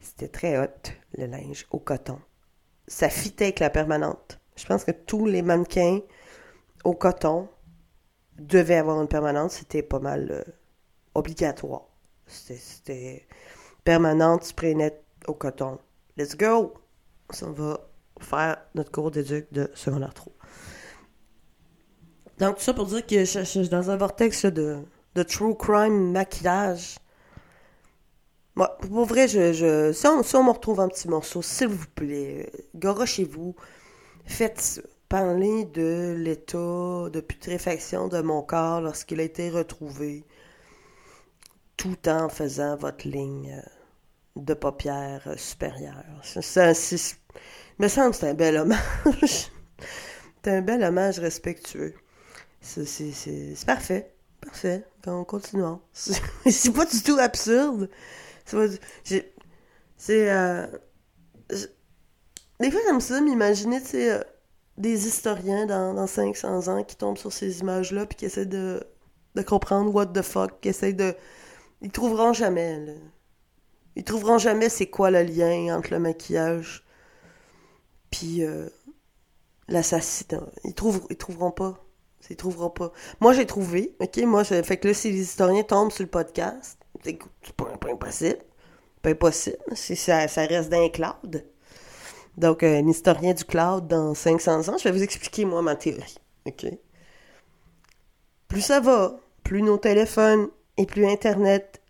c'était 0.00 0.28
très 0.28 0.58
hot, 0.58 0.90
le 1.16 1.26
linge 1.26 1.66
au 1.70 1.78
coton. 1.78 2.18
Ça 2.88 3.08
fitait 3.08 3.44
avec 3.44 3.60
la 3.60 3.70
permanente. 3.70 4.40
Je 4.56 4.66
pense 4.66 4.84
que 4.84 4.90
tous 4.90 5.26
les 5.26 5.42
mannequins 5.42 6.00
au 6.84 6.94
coton 6.94 7.48
devait 8.38 8.76
avoir 8.76 9.00
une 9.00 9.08
permanente, 9.08 9.52
c'était 9.52 9.82
pas 9.82 10.00
mal 10.00 10.28
euh, 10.30 10.42
obligatoire. 11.14 11.82
C'était 12.26 13.26
permanente, 13.84 14.44
spray 14.44 14.74
net 14.74 15.04
au 15.26 15.34
coton. 15.34 15.78
Let's 16.18 16.36
go! 16.36 16.74
On 17.42 17.52
va 17.52 17.80
faire 18.20 18.58
notre 18.74 18.90
cours 18.90 19.10
d'éduc 19.10 19.50
de 19.52 19.70
secondaire 19.74 20.12
3. 20.12 20.32
Donc, 22.38 22.56
tout 22.56 22.62
ça 22.62 22.74
pour 22.74 22.86
dire 22.86 23.06
que 23.06 23.24
je, 23.24 23.40
suis 23.44 23.68
dans 23.70 23.90
un 23.90 23.96
vortex 23.96 24.44
de, 24.44 24.78
de 25.14 25.22
true 25.22 25.56
crime 25.56 26.12
maquillage. 26.12 26.98
Moi, 28.56 28.76
pour 28.78 29.06
vrai, 29.06 29.26
je, 29.26 29.92
si, 29.92 30.06
on, 30.06 30.22
si 30.22 30.36
on 30.36 30.44
me 30.44 30.50
retrouve 30.50 30.80
un 30.80 30.88
petit 30.88 31.08
morceau, 31.08 31.40
s'il 31.40 31.68
vous 31.68 31.86
plaît, 31.94 32.50
chez 33.06 33.24
vous 33.24 33.54
faites 34.26 34.86
parler 35.08 35.64
de 35.64 36.14
l'état 36.18 37.08
de 37.10 37.20
putréfaction 37.20 38.08
de 38.08 38.20
mon 38.20 38.42
corps 38.42 38.82
lorsqu'il 38.82 39.20
a 39.20 39.22
été 39.22 39.48
retrouvé, 39.48 40.24
tout 41.78 42.08
en 42.08 42.28
faisant 42.28 42.76
votre 42.76 43.08
ligne 43.08 43.54
euh, 43.58 43.81
de 44.36 44.54
paupières 44.54 45.22
euh, 45.26 45.36
supérieure. 45.36 46.04
Ça, 46.22 46.72
me 47.78 47.88
semble 47.88 48.10
que 48.10 48.16
c'est 48.16 48.28
un 48.28 48.34
bel 48.34 48.56
hommage. 48.56 48.80
c'est 50.42 50.50
un 50.50 50.62
bel 50.62 50.82
hommage 50.82 51.18
respectueux. 51.18 51.94
C'est 52.60 52.86
parfait. 53.66 54.14
Parfait. 54.40 54.84
On 55.06 55.24
continue. 55.24 55.62
C'est 55.92 56.72
pas 56.72 56.84
du 56.84 57.02
tout 57.02 57.16
absurde. 57.18 57.88
C'est. 58.44 60.30
Euh, 60.30 60.66
des 62.60 62.70
fois, 62.70 62.80
j'aime 62.86 63.00
ça 63.00 63.20
m'imaginer, 63.20 63.80
tu 63.80 63.88
sais 63.88 64.24
des 64.78 65.06
historiens 65.06 65.66
dans, 65.66 65.94
dans 65.94 66.06
500 66.06 66.68
ans 66.68 66.84
qui 66.84 66.96
tombent 66.96 67.18
sur 67.18 67.32
ces 67.32 67.60
images-là 67.60 68.06
puis 68.06 68.16
qui 68.16 68.24
essaient 68.24 68.46
de, 68.46 68.82
de 69.34 69.42
comprendre 69.42 69.94
what 69.94 70.06
the 70.06 70.22
fuck, 70.22 70.60
qui 70.60 70.68
essaient 70.68 70.92
de... 70.92 71.14
Ils 71.80 71.90
trouveront 71.90 72.32
jamais, 72.32 72.78
là. 72.86 72.92
Ils 73.96 74.04
trouveront 74.04 74.38
jamais 74.38 74.68
c'est 74.68 74.86
quoi 74.86 75.10
le 75.10 75.22
lien 75.22 75.76
entre 75.76 75.92
le 75.92 75.98
maquillage 75.98 76.84
puis 78.10 78.44
euh, 78.44 78.68
l'assassinat. 79.68 80.44
Ils, 80.64 80.74
trouveront 80.74 81.50
pas. 81.50 81.84
Ils 82.30 82.36
trouveront 82.36 82.70
pas. 82.70 82.92
Moi, 83.20 83.32
j'ai 83.32 83.46
trouvé, 83.46 83.96
ok? 84.00 84.18
Moi, 84.18 84.44
fait 84.44 84.76
que 84.76 84.88
là, 84.88 84.94
si 84.94 85.10
les 85.10 85.20
historiens 85.20 85.64
tombent 85.64 85.90
sur 85.90 86.04
le 86.04 86.10
podcast, 86.10 86.78
c'est 87.02 87.18
pas, 87.56 87.90
impossible. 87.90 88.38
Pas 89.02 89.10
impossible. 89.10 89.58
Si 89.74 89.96
ça, 89.96 90.28
ça 90.28 90.46
reste 90.46 90.70
dans 90.70 90.80
les 90.80 90.90
cloud. 90.90 91.44
Donc, 92.36 92.62
un 92.62 92.86
historien 92.86 93.34
du 93.34 93.44
cloud 93.44 93.88
dans 93.88 94.14
500 94.14 94.68
ans, 94.68 94.78
je 94.78 94.84
vais 94.84 94.92
vous 94.92 95.02
expliquer, 95.02 95.44
moi, 95.44 95.60
ma 95.62 95.76
théorie. 95.76 96.16
OK? 96.46 96.66
Plus 98.48 98.60
ça 98.60 98.80
va, 98.80 99.18
plus 99.42 99.62
nos 99.62 99.78
téléphones 99.78 100.48
et 100.76 100.86
plus 100.86 101.06
Internet, 101.06 101.81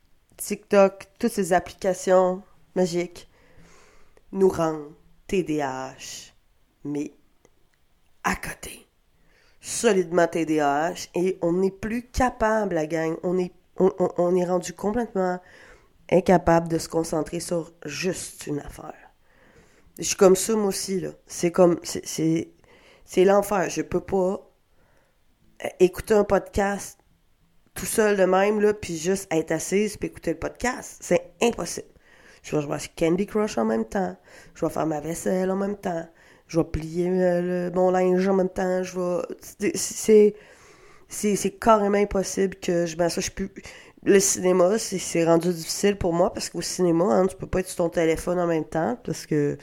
TikTok, 0.45 1.07
toutes 1.19 1.33
ces 1.33 1.53
applications 1.53 2.43
magiques 2.75 3.29
nous 4.33 4.49
rendent 4.49 4.93
TDAH, 5.29 6.33
mais 6.85 7.13
à 8.25 8.35
côté. 8.35 8.87
Solidement 9.61 10.27
TDAH 10.27 11.09
et 11.15 11.39
on 11.43 11.53
n'est 11.53 11.71
plus 11.71 12.09
capable, 12.09 12.75
la 12.75 12.87
gang. 12.87 13.17
On 13.23 13.39
est, 13.39 13.53
rendu 14.45 14.73
complètement 14.73 15.41
incapable 16.11 16.69
de 16.69 16.79
se 16.79 16.89
concentrer 16.89 17.39
sur 17.39 17.73
juste 17.85 18.47
une 18.49 18.59
affaire. 18.59 18.95
Je 19.99 20.05
suis 20.05 20.17
comme 20.17 20.37
ça, 20.37 20.57
moi 20.57 20.67
aussi, 20.67 21.01
là. 21.01 21.11
C'est 21.27 21.53
comme. 21.53 21.79
C'est 21.85 23.25
l'enfer. 23.25 23.71
Je 23.71 23.83
peux 23.83 24.01
pas 24.01 24.51
euh, 25.65 25.69
écouter 25.79 26.15
un 26.15 26.25
podcast 26.25 27.02
tout 27.75 27.87
seul 27.87 28.17
de 28.17 28.25
même, 28.25 28.61
là, 28.61 28.75
puis 28.75 28.97
juste 28.97 29.33
être 29.33 29.52
assise 29.52 29.97
puis 29.97 30.09
écouter 30.09 30.33
le 30.33 30.38
podcast. 30.38 30.99
C'est 31.00 31.33
impossible. 31.41 31.87
Je 32.43 32.57
vais 32.57 32.62
jouer 32.62 32.75
à 32.75 32.79
Candy 32.99 33.26
Crush 33.26 33.57
en 33.59 33.64
même 33.64 33.85
temps. 33.85 34.17
Je 34.55 34.64
vais 34.64 34.73
faire 34.73 34.87
ma 34.87 35.00
vaisselle 35.00 35.50
en 35.50 35.57
même 35.57 35.76
temps. 35.76 36.07
Je 36.49 36.59
vais 36.59 36.64
plier 36.64 37.09
euh, 37.09 37.71
mon 37.73 37.91
linge 37.91 38.26
en 38.29 38.35
même 38.35 38.49
temps. 38.49 38.83
Je 38.83 38.99
vais. 38.99 39.75
C'est. 39.75 40.35
C'est 41.09 41.59
carrément 41.59 41.99
impossible 41.99 42.57
que 42.57 42.87
je. 42.87 42.97
Ben, 42.97 43.09
ça, 43.09 43.21
je 43.21 43.31
peux 43.31 43.49
le 44.05 44.19
cinéma, 44.19 44.79
c'est 44.79 45.25
rendu 45.25 45.52
difficile 45.52 45.97
pour 45.97 46.12
moi 46.12 46.33
parce 46.33 46.50
qu'au 46.50 46.61
cinéma, 46.61 47.05
hein, 47.05 47.26
tu 47.26 47.37
peux 47.37 47.47
pas 47.47 47.61
être 47.61 47.69
sur 47.69 47.76
ton 47.76 47.88
téléphone 47.88 48.38
en 48.41 48.47
même 48.47 48.64
temps 48.64 48.99
parce 49.05 49.26
que 49.26 49.57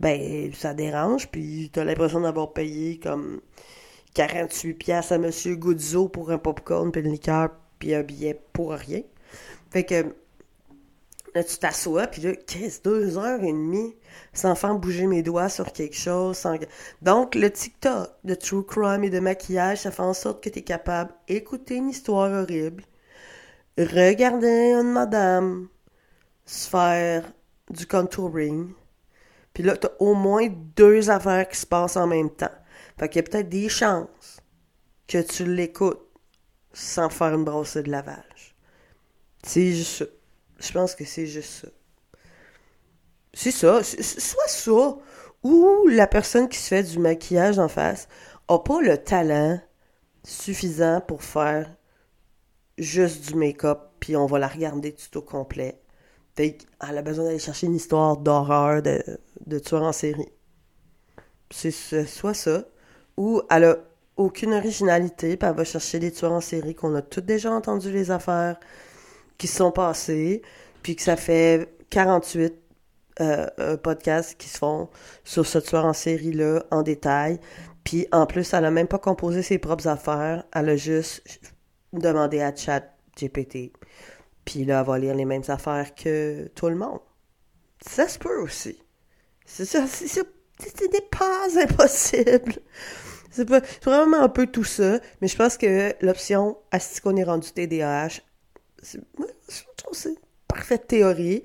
ben 0.00 0.52
ça 0.54 0.74
dérange 0.74 1.28
puis 1.28 1.70
t'as 1.72 1.84
l'impression 1.84 2.20
d'avoir 2.20 2.52
payé 2.52 2.98
comme 2.98 3.40
48 4.16 4.74
pièces 4.74 5.12
à 5.12 5.18
monsieur 5.18 5.56
Guzzo 5.56 6.08
pour 6.08 6.30
un 6.30 6.38
popcorn 6.38 6.90
puis 6.90 7.02
une 7.02 7.12
liqueur 7.12 7.50
puis 7.78 7.94
un 7.94 8.02
billet 8.02 8.40
pour 8.54 8.72
rien. 8.72 9.02
Fait 9.70 9.84
que 9.84 10.04
tu 11.34 11.58
t'assois, 11.58 12.06
puis 12.06 12.22
là, 12.22 12.34
qu'est-ce, 12.34 12.80
deux 12.80 13.18
heures 13.18 13.42
et 13.42 13.52
demie 13.52 13.94
sans 14.32 14.54
faire 14.54 14.74
bouger 14.74 15.06
mes 15.06 15.22
doigts 15.22 15.50
sur 15.50 15.70
quelque 15.70 15.96
chose. 15.96 16.42
Donc, 17.02 17.34
le 17.34 17.50
TikTok 17.50 18.08
de 18.24 18.34
True 18.34 18.64
Crime 18.64 19.04
et 19.04 19.10
de 19.10 19.20
maquillage, 19.20 19.82
ça 19.82 19.90
fait 19.90 20.02
en 20.02 20.14
sorte 20.14 20.42
que 20.42 20.48
tu 20.48 20.60
es 20.60 20.62
capable 20.62 21.12
d'écouter 21.28 21.74
une 21.74 21.90
histoire 21.90 22.30
horrible, 22.32 22.84
regarder 23.76 24.72
une 24.72 24.92
madame 24.92 25.68
se 26.46 26.70
faire 26.70 27.30
du 27.68 27.86
contouring, 27.86 28.72
puis 29.52 29.62
là, 29.62 29.76
t'as 29.76 29.90
au 29.98 30.14
moins 30.14 30.48
deux 30.74 31.10
affaires 31.10 31.46
qui 31.46 31.58
se 31.58 31.66
passent 31.66 31.98
en 31.98 32.06
même 32.06 32.30
temps. 32.30 32.48
Fait 32.98 33.08
qu'il 33.08 33.16
y 33.16 33.24
a 33.24 33.28
peut-être 33.28 33.48
des 33.48 33.68
chances 33.68 34.38
que 35.06 35.20
tu 35.22 35.44
l'écoutes 35.44 36.00
sans 36.72 37.08
faire 37.10 37.34
une 37.34 37.44
brossée 37.44 37.82
de 37.82 37.90
lavage. 37.90 38.56
C'est 39.42 39.72
juste 39.72 39.98
ça. 39.98 40.04
Je 40.58 40.72
pense 40.72 40.94
que 40.94 41.04
c'est 41.04 41.26
juste 41.26 41.64
ça. 41.64 41.68
C'est 43.34 43.50
ça. 43.50 43.82
Soit 43.82 44.48
ça, 44.48 44.96
ou 45.42 45.86
la 45.88 46.06
personne 46.06 46.48
qui 46.48 46.58
se 46.58 46.68
fait 46.68 46.82
du 46.82 46.98
maquillage 46.98 47.58
en 47.58 47.68
face 47.68 48.08
a 48.48 48.58
pas 48.58 48.80
le 48.80 48.98
talent 48.98 49.60
suffisant 50.24 51.00
pour 51.00 51.22
faire 51.22 51.70
juste 52.78 53.28
du 53.28 53.34
make-up, 53.34 53.80
puis 54.00 54.16
on 54.16 54.26
va 54.26 54.38
la 54.38 54.48
regarder 54.48 54.94
tout 54.94 55.18
au 55.18 55.22
complet. 55.22 55.80
Fait 56.34 56.56
qu'elle 56.56 56.98
a 56.98 57.02
besoin 57.02 57.26
d'aller 57.26 57.38
chercher 57.38 57.66
une 57.66 57.74
histoire 57.74 58.16
d'horreur 58.16 58.82
de, 58.82 59.02
de 59.46 59.58
tueur 59.58 59.82
en 59.82 59.92
série. 59.92 60.28
C'est 61.50 61.70
soit 61.70 62.34
ça, 62.34 62.64
ou 63.16 63.42
elle 63.50 63.64
a 63.64 63.76
aucune 64.16 64.54
originalité, 64.54 65.36
puis 65.36 65.48
elle 65.48 65.54
va 65.54 65.64
chercher 65.64 65.98
des 65.98 66.10
tueurs 66.10 66.32
en 66.32 66.40
série 66.40 66.74
qu'on 66.74 66.94
a 66.94 67.02
toutes 67.02 67.26
déjà 67.26 67.50
entendu 67.50 67.92
les 67.92 68.10
affaires 68.10 68.58
qui 69.38 69.46
se 69.46 69.56
sont 69.56 69.72
passées, 69.72 70.42
puis 70.82 70.96
que 70.96 71.02
ça 71.02 71.16
fait 71.16 71.68
48 71.90 72.54
euh, 73.20 73.46
euh, 73.58 73.76
podcasts 73.76 74.36
qui 74.38 74.48
se 74.48 74.58
font 74.58 74.88
sur 75.24 75.46
ce 75.46 75.58
tueur 75.58 75.84
en 75.84 75.92
série-là 75.92 76.64
en 76.70 76.82
détail. 76.82 77.40
Puis 77.84 78.06
en 78.12 78.26
plus, 78.26 78.52
elle 78.52 78.64
a 78.64 78.70
même 78.70 78.88
pas 78.88 78.98
composé 78.98 79.42
ses 79.42 79.58
propres 79.58 79.88
affaires, 79.88 80.44
elle 80.54 80.70
a 80.70 80.76
juste 80.76 81.22
demandé 81.92 82.40
à 82.40 82.54
Chat 82.54 82.84
GPT. 83.16 83.72
Puis 84.44 84.64
là, 84.64 84.80
elle 84.80 84.86
va 84.86 84.98
lire 84.98 85.14
les 85.14 85.24
mêmes 85.24 85.42
affaires 85.48 85.94
que 85.94 86.48
tout 86.54 86.68
le 86.68 86.76
monde. 86.76 87.00
Ça 87.86 88.08
se 88.08 88.18
peut 88.18 88.40
aussi. 88.40 88.82
C'est 89.44 89.64
ça, 89.64 89.86
c'est 89.86 90.08
ça. 90.08 90.22
Ce 90.58 91.00
pas 91.10 91.46
impossible. 91.62 92.54
C'est 93.36 93.84
vraiment 93.84 94.22
un 94.22 94.28
peu 94.28 94.46
tout 94.46 94.64
ça, 94.64 94.98
mais 95.20 95.28
je 95.28 95.36
pense 95.36 95.56
que 95.56 95.92
l'option 96.04 96.56
à 96.70 96.80
ce 96.80 97.00
qu'on 97.00 97.16
est 97.16 97.24
rendu 97.24 97.50
TDAH, 97.50 98.20
c'est 98.82 98.98
une 98.98 100.16
parfaite 100.48 100.86
théorie. 100.86 101.42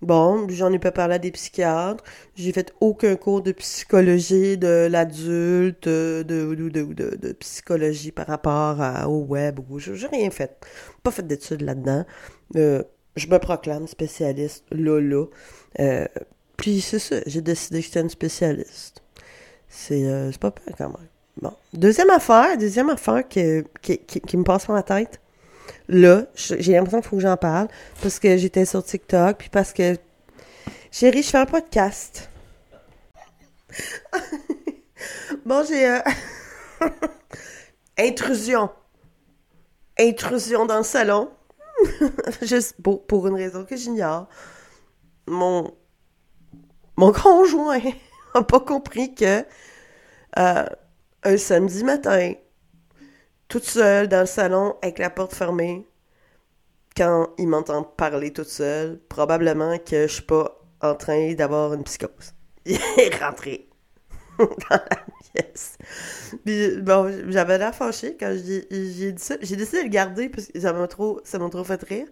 Bon, 0.00 0.46
j'en 0.50 0.72
ai 0.72 0.78
pas 0.78 0.92
parlé 0.92 1.14
à 1.14 1.18
des 1.18 1.30
psychiatres. 1.30 2.04
J'ai 2.34 2.52
fait 2.52 2.74
aucun 2.80 3.16
cours 3.16 3.42
de 3.42 3.52
psychologie 3.52 4.58
de 4.58 4.86
l'adulte, 4.90 5.88
de, 5.88 6.54
de, 6.54 6.68
de, 6.68 7.32
psychologie 7.32 8.12
par 8.12 8.26
rapport 8.26 8.78
au 9.08 9.24
web. 9.24 9.60
J'ai 9.78 10.06
rien 10.06 10.30
fait. 10.30 10.58
Pas 11.02 11.10
fait 11.10 11.26
d'études 11.26 11.62
là-dedans. 11.62 12.04
Euh, 12.56 12.82
je 13.16 13.26
me 13.28 13.38
proclame 13.38 13.86
spécialiste 13.86 14.64
là, 14.72 15.00
là. 15.00 15.26
Euh, 15.80 16.06
puis 16.56 16.80
c'est 16.80 16.98
ça, 16.98 17.16
j'ai 17.26 17.40
décidé 17.40 17.80
que 17.80 17.86
j'étais 17.86 18.00
une 18.00 18.10
spécialiste. 18.10 19.02
C'est 19.68 20.04
euh, 20.04 20.30
pas 20.40 20.50
pire 20.50 20.74
quand 20.76 20.88
même. 20.88 21.08
Bon. 21.40 21.52
Deuxième 21.72 22.10
affaire, 22.10 22.56
deuxième 22.56 22.90
affaire 22.90 23.26
qui, 23.28 23.62
qui, 23.82 23.98
qui, 23.98 24.36
me 24.36 24.44
passe 24.44 24.66
par 24.66 24.76
la 24.76 24.82
tête. 24.82 25.20
Là, 25.88 26.26
j'ai 26.34 26.72
l'impression 26.72 27.00
qu'il 27.00 27.08
faut 27.10 27.16
que 27.16 27.22
j'en 27.22 27.36
parle. 27.36 27.68
Parce 28.02 28.18
que 28.18 28.36
j'étais 28.36 28.64
sur 28.64 28.84
TikTok, 28.84 29.38
puis 29.38 29.48
parce 29.48 29.72
que. 29.72 29.96
Chérie, 30.90 31.22
je 31.22 31.30
fais 31.30 31.38
un 31.38 31.46
podcast. 31.46 32.30
bon, 35.44 35.64
j'ai. 35.66 35.88
Euh... 35.88 35.98
Intrusion. 37.98 38.70
Intrusion 39.98 40.66
dans 40.66 40.78
le 40.78 40.84
salon. 40.84 41.30
Juste 42.42 42.76
pour, 42.82 43.04
pour 43.06 43.26
une 43.26 43.34
raison 43.34 43.64
que 43.64 43.76
j'ignore. 43.76 44.28
Mon 45.26 45.74
mon 46.96 47.12
conjoint 47.12 47.80
a 48.34 48.42
pas 48.42 48.60
compris 48.60 49.14
que 49.14 49.44
euh, 50.38 50.66
un 51.24 51.36
samedi 51.36 51.84
matin, 51.84 52.32
toute 53.48 53.64
seule 53.64 54.08
dans 54.08 54.20
le 54.20 54.26
salon 54.26 54.76
avec 54.82 54.98
la 54.98 55.10
porte 55.10 55.34
fermée, 55.34 55.86
quand 56.96 57.30
il 57.38 57.48
m'entend 57.48 57.82
parler 57.82 58.32
toute 58.32 58.48
seule, 58.48 59.00
probablement 59.08 59.78
que 59.78 60.06
je 60.06 60.12
suis 60.12 60.22
pas 60.22 60.60
en 60.80 60.94
train 60.94 61.32
d'avoir 61.34 61.74
une 61.74 61.84
psychose. 61.84 62.34
Il 62.66 62.78
est 62.98 63.22
rentré 63.22 63.68
dans 64.38 64.46
la 64.70 65.04
pièce. 65.32 65.76
Bon, 66.82 67.10
j'avais 67.28 67.58
l'air 67.58 67.74
fâchée 67.74 68.16
quand 68.18 68.34
j'ai 68.36 69.12
dit 69.12 69.22
ça. 69.22 69.36
J'ai 69.40 69.56
décidé 69.56 69.78
de 69.78 69.84
le 69.84 69.90
garder 69.90 70.28
parce 70.28 70.46
que 70.46 70.60
ça 70.60 70.72
m'a 70.72 70.86
trop, 70.86 71.20
fait 71.64 71.82
rire. 71.82 72.06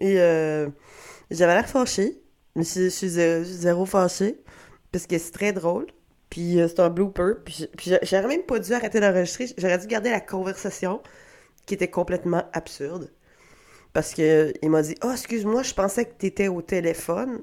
Et 0.00 0.20
euh, 0.20 0.68
j'avais 1.30 1.54
l'air 1.54 1.68
fâchée. 1.68 2.22
Mais 2.56 2.64
je 2.64 2.88
suis 2.88 3.08
zéro, 3.08 3.86
fâché 3.86 4.42
parce 4.90 5.06
que 5.06 5.18
c'est 5.18 5.30
très 5.30 5.52
drôle. 5.52 5.86
Puis 6.30 6.60
euh, 6.60 6.68
c'est 6.68 6.80
un 6.80 6.90
blooper. 6.90 7.34
Puis 7.44 7.68
j'aurais 8.02 8.26
même 8.26 8.42
pas 8.42 8.58
dû 8.58 8.72
arrêter 8.72 9.00
d'enregistrer. 9.00 9.46
J'aurais 9.56 9.78
dû 9.78 9.86
garder 9.86 10.10
la 10.10 10.20
conversation 10.20 11.02
qui 11.66 11.74
était 11.74 11.88
complètement 11.88 12.44
absurde. 12.52 13.10
Parce 13.92 14.14
que 14.14 14.52
il 14.62 14.70
m'a 14.70 14.82
dit 14.82 14.94
Oh, 15.02 15.10
excuse-moi, 15.12 15.62
je 15.62 15.74
pensais 15.74 16.04
que 16.04 16.14
t'étais 16.14 16.48
au 16.48 16.62
téléphone. 16.62 17.42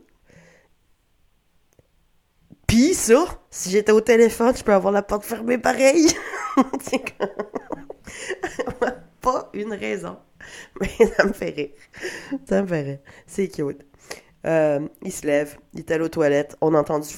Pis 2.67 2.93
ça, 2.93 3.25
si 3.51 3.69
j'étais 3.69 3.91
au 3.91 4.01
téléphone, 4.01 4.55
je 4.55 4.63
peux 4.63 4.73
avoir 4.73 4.91
la 4.91 5.03
porte 5.03 5.23
fermée 5.23 5.57
pareil. 5.57 6.07
pas 9.21 9.49
une 9.53 9.73
raison. 9.73 10.17
Mais 10.79 10.89
ça 11.17 11.25
me 11.25 11.33
fait 11.33 11.49
rire. 11.49 11.71
Ça 12.47 12.61
me 12.61 12.67
fait 12.67 12.81
rire. 12.81 12.99
C'est 13.25 13.47
cute. 13.47 13.83
Euh, 14.45 14.87
il 15.01 15.11
se 15.11 15.25
lève, 15.25 15.57
il 15.73 15.79
est 15.79 15.91
allé 15.91 16.03
aux 16.03 16.09
toilettes. 16.09 16.55
On 16.61 16.75
a 16.75 16.79
entendu 16.79 17.09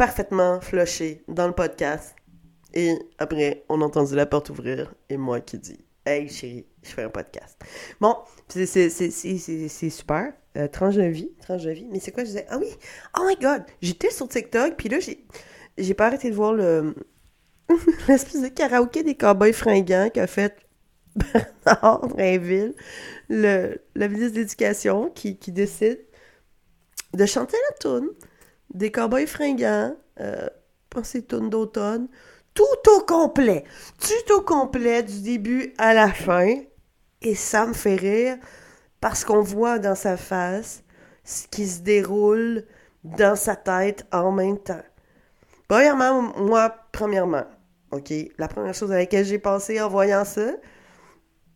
parfaitement 0.00 0.62
flusher 0.62 1.22
dans 1.28 1.46
le 1.46 1.52
podcast. 1.52 2.16
Et 2.72 2.94
après, 3.18 3.66
on 3.68 3.82
a 3.82 3.84
entendu 3.84 4.14
la 4.14 4.24
porte 4.24 4.48
ouvrir 4.48 4.94
et 5.10 5.18
moi 5.18 5.42
qui 5.42 5.58
dis 5.58 5.84
Hey 6.06 6.26
chérie, 6.26 6.64
je 6.82 6.88
fais 6.88 7.02
un 7.02 7.10
podcast. 7.10 7.60
Bon, 8.00 8.16
c'est 8.48 9.90
super. 9.90 10.32
Euh, 10.56 10.68
tranche 10.68 10.94
de 10.94 11.02
vie, 11.02 11.30
tranche 11.42 11.64
de 11.64 11.72
vie. 11.72 11.86
Mais 11.92 12.00
c'est 12.00 12.12
quoi, 12.12 12.24
je 12.24 12.28
disais 12.28 12.46
Ah 12.48 12.56
oui, 12.56 12.68
oh 13.18 13.26
my 13.28 13.36
god, 13.36 13.64
j'étais 13.82 14.08
sur 14.08 14.26
TikTok, 14.26 14.74
puis 14.78 14.88
là, 14.88 14.96
j'ai 15.76 15.94
pas 15.94 16.06
arrêté 16.06 16.30
de 16.30 16.34
voir 16.34 16.54
le 16.54 16.94
l'espèce 18.08 18.40
de 18.40 18.48
karaoké 18.48 19.02
des 19.02 19.16
cowboys 19.16 19.52
fringants 19.52 20.08
qu'a 20.08 20.26
fait 20.26 20.66
Bernard 21.14 22.08
Drainville, 22.08 22.72
le, 23.28 23.82
la 23.94 24.08
ministre 24.08 24.36
d'éducation, 24.36 25.10
qui, 25.10 25.36
qui 25.36 25.52
décide 25.52 26.00
de 27.12 27.26
chanter 27.26 27.58
la 27.68 27.76
toune 27.76 28.08
des 28.72 28.90
cowboys 28.90 29.26
fringants, 29.26 29.96
euh, 30.20 30.48
pensez 30.90 31.22
toune 31.22 31.50
d'automne, 31.50 32.08
tout 32.54 32.90
au 32.96 33.00
complet, 33.00 33.64
tout 33.98 34.34
au 34.34 34.40
complet 34.40 35.02
du 35.02 35.20
début 35.22 35.72
à 35.78 35.94
la 35.94 36.12
fin, 36.12 36.54
et 37.22 37.34
ça 37.34 37.66
me 37.66 37.72
fait 37.72 37.96
rire 37.96 38.36
parce 39.00 39.24
qu'on 39.24 39.42
voit 39.42 39.78
dans 39.78 39.94
sa 39.94 40.16
face 40.16 40.82
ce 41.24 41.46
qui 41.48 41.66
se 41.66 41.80
déroule 41.80 42.64
dans 43.04 43.36
sa 43.36 43.56
tête 43.56 44.06
en 44.12 44.32
même 44.32 44.58
temps. 44.58 44.82
Premièrement, 45.68 46.22
moi, 46.38 46.74
premièrement, 46.92 47.44
OK, 47.92 48.12
la 48.38 48.48
première 48.48 48.74
chose 48.74 48.92
à 48.92 48.96
laquelle 48.96 49.24
j'ai 49.24 49.38
pensé 49.38 49.80
en 49.80 49.88
voyant 49.88 50.24
ça, 50.24 50.52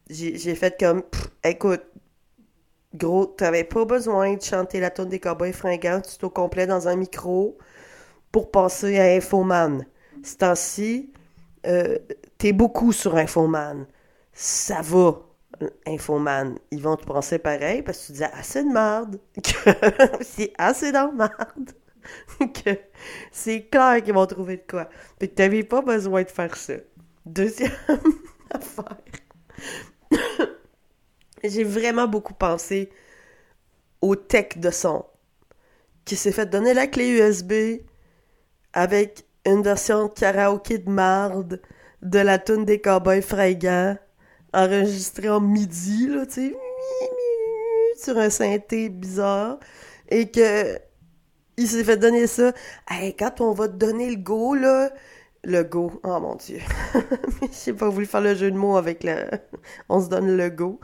j'ai 0.08 0.54
fait 0.54 0.78
comme, 0.78 1.02
écoute, 1.42 1.82
gros, 2.94 3.26
t'avais 3.26 3.64
pas 3.64 3.84
besoin 3.84 4.34
de 4.34 4.42
chanter 4.42 4.80
la 4.80 4.90
tonne 4.90 5.08
des 5.08 5.20
cowboys 5.20 5.52
fringants 5.52 6.00
tout 6.02 6.26
au 6.26 6.30
complet 6.30 6.66
dans 6.66 6.88
un 6.88 6.96
micro 6.96 7.58
pour 8.32 8.50
passer 8.50 8.98
à 8.98 9.04
Infoman. 9.16 9.86
Ce 10.22 10.36
temps-ci, 10.36 11.12
euh, 11.66 11.98
t'es 12.38 12.52
beaucoup 12.52 12.92
sur 12.92 13.16
Infoman. 13.16 13.86
Ça 14.32 14.80
va, 14.82 15.20
Infoman. 15.86 16.58
Ils 16.70 16.82
vont 16.82 16.96
te 16.96 17.04
penser 17.06 17.38
pareil 17.38 17.82
parce 17.82 18.00
que 18.00 18.06
tu 18.06 18.12
disais 18.12 18.30
assez 18.32 18.64
de 18.64 18.68
merde, 18.70 19.20
c'est 20.22 20.52
assez 20.58 20.92
dans 20.92 21.12
merde, 21.12 21.72
c'est 23.32 23.68
clair 23.70 24.02
qu'ils 24.02 24.14
vont 24.14 24.26
trouver 24.26 24.58
de 24.58 24.62
quoi. 24.68 24.88
Fait 25.18 25.28
que 25.28 25.34
t'avais 25.34 25.64
pas 25.64 25.82
besoin 25.82 26.22
de 26.22 26.28
faire 26.30 26.56
ça. 26.56 26.74
Deuxième 27.26 27.72
affaire. 28.50 28.96
J'ai 31.44 31.64
vraiment 31.64 32.08
beaucoup 32.08 32.34
pensé 32.34 32.88
au 34.00 34.16
tech 34.16 34.56
de 34.56 34.70
son 34.70 35.04
qui 36.04 36.16
s'est 36.16 36.32
fait 36.32 36.46
donner 36.46 36.74
la 36.74 36.86
clé 36.86 37.08
USB 37.08 37.52
avec 38.72 39.24
une 39.46 39.62
version 39.62 40.08
karaoké 40.08 40.78
de 40.78 40.90
marde 40.90 41.60
de 42.02 42.18
la 42.18 42.38
tune 42.38 42.64
des 42.64 42.80
cowboys 42.80 43.22
fringants 43.22 43.96
enregistrée 44.54 45.28
en 45.28 45.40
midi, 45.40 46.06
là, 46.06 46.26
tu 46.26 46.54
sur 47.96 48.18
un 48.18 48.30
synthé 48.30 48.88
bizarre 48.88 49.58
et 50.08 50.30
que 50.30 50.78
il 51.56 51.68
s'est 51.68 51.84
fait 51.84 51.96
donner 51.96 52.26
ça. 52.26 52.52
Quand 53.18 53.40
on 53.40 53.52
va 53.52 53.68
te 53.68 53.74
donner 53.74 54.10
le 54.10 54.16
go, 54.16 54.54
là, 54.54 54.90
le 55.44 55.62
go, 55.62 56.00
oh 56.02 56.20
mon 56.20 56.34
dieu. 56.34 56.58
J'ai 57.64 57.72
pas 57.72 57.88
voulu 57.88 58.06
faire 58.06 58.20
le 58.20 58.34
jeu 58.34 58.50
de 58.50 58.56
mots 58.56 58.76
avec 58.76 59.04
le. 59.04 59.14
on 59.88 60.00
se 60.00 60.08
donne 60.08 60.36
le 60.36 60.50
go. 60.50 60.80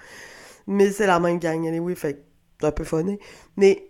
Mais 0.67 0.91
c'est 0.91 1.07
la 1.07 1.21
même 1.21 1.39
gang, 1.39 1.67
anyway, 1.67 1.95
fait 1.95 2.25
c'est 2.61 2.67
un 2.67 2.73
peu 2.73 2.85
funny. 2.85 3.19
Mais 3.57 3.89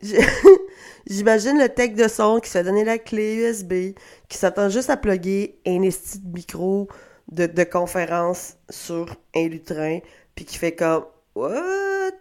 j'imagine 1.07 1.59
le 1.59 1.69
tech 1.69 1.95
de 1.95 2.09
son 2.09 2.39
qui 2.41 2.49
se 2.49 2.59
fait 2.59 2.65
donner 2.65 2.85
la 2.85 2.99
clé 2.99 3.35
USB, 3.37 3.95
qui 4.29 4.39
s'attend 4.39 4.69
juste 4.69 4.91
à 4.91 4.97
plugger 4.97 5.61
un 5.67 5.83
esti 5.83 6.21
de 6.21 6.33
micro 6.33 6.89
de, 7.33 7.47
de 7.47 7.65
conférence 7.65 8.57
sur 8.69 9.15
un 9.35 9.49
lutrin, 9.49 9.99
puis 10.35 10.45
qui 10.45 10.57
fait 10.59 10.75
comme 10.75 11.05
What? 11.35 12.13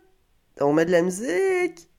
On 0.61 0.73
met 0.73 0.85
de 0.85 0.91
la 0.91 1.01
musique? 1.01 1.89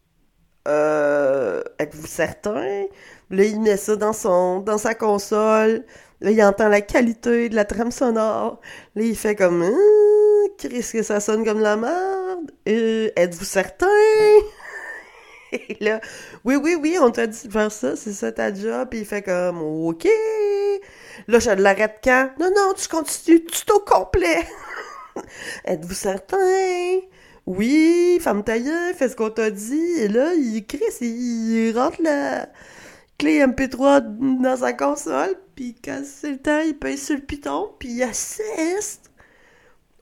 Euh, 0.68 1.62
êtes-vous 1.78 2.06
certain? 2.06 2.86
Là, 3.30 3.44
il 3.44 3.60
met 3.60 3.76
ça 3.76 3.96
dans 3.96 4.12
son, 4.12 4.60
dans 4.60 4.78
sa 4.78 4.94
console. 4.94 5.84
Là, 6.20 6.30
il 6.30 6.42
entend 6.42 6.68
la 6.68 6.80
qualité 6.82 7.48
de 7.48 7.54
la 7.54 7.64
trame 7.64 7.90
sonore. 7.90 8.60
Là, 8.94 9.02
il 9.02 9.16
fait 9.16 9.34
comme, 9.34 9.62
ah, 9.62 10.48
qu'est-ce 10.58 10.92
que 10.92 11.02
ça 11.02 11.20
sonne 11.20 11.44
comme 11.44 11.60
la 11.60 11.76
merde? 11.76 12.19
Euh, 12.68 13.10
êtes-vous 13.16 13.44
certain? 13.44 13.86
Là, 15.80 16.00
oui, 16.44 16.56
oui, 16.56 16.76
oui, 16.80 16.96
on 17.00 17.10
t'a 17.10 17.26
dit 17.26 17.48
de 17.48 17.52
faire 17.52 17.72
ça, 17.72 17.96
c'est 17.96 18.12
ça 18.12 18.30
ta 18.32 18.54
job. 18.54 18.88
Puis 18.90 19.00
il 19.00 19.04
fait 19.04 19.22
comme, 19.22 19.60
ok. 19.60 20.06
Là, 21.28 21.38
je 21.38 21.50
l'arrête 21.50 22.00
quand? 22.02 22.30
Non, 22.38 22.50
non, 22.54 22.72
tu 22.74 22.88
continues, 22.88 23.44
tu 23.44 23.72
au 23.72 23.80
complet. 23.80 24.46
Êtes-vous 25.64 25.94
certain? 25.94 27.00
Oui, 27.46 28.18
femme 28.20 28.44
tailleur, 28.44 28.94
fais 28.94 29.08
ce 29.08 29.16
qu'on 29.16 29.30
t'a 29.30 29.50
dit. 29.50 29.92
Et 29.98 30.08
là, 30.08 30.34
il 30.34 30.64
crie, 30.66 30.84
il 31.00 31.72
rentre 31.76 32.00
la 32.02 32.48
clé 33.18 33.44
MP3 33.44 34.40
dans 34.40 34.56
sa 34.56 34.72
console, 34.72 35.34
puis 35.54 35.76
quand 35.84 36.02
c'est 36.04 36.30
le 36.30 36.38
temps, 36.38 36.60
il 36.60 36.78
pèse 36.78 37.04
sur 37.04 37.16
le 37.16 37.20
piton, 37.20 37.70
puis 37.78 37.90
il 37.90 38.02
assiste 38.02 39.10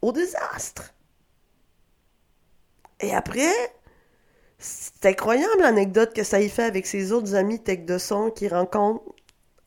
au 0.03 0.13
désastre. 0.13 0.95
Et 3.01 3.15
après, 3.15 3.53
c'est 4.59 5.07
incroyable 5.07 5.61
l'anecdote 5.61 6.13
que 6.15 6.25
ça 6.25 6.41
y 6.41 6.49
fait 6.49 6.65
avec 6.65 6.87
ses 6.87 7.13
autres 7.13 7.35
amis 7.35 7.63
tech 7.63 7.85
de 7.85 7.99
son 7.99 8.31
qu'il 8.31 8.53
rencontre 8.53 9.03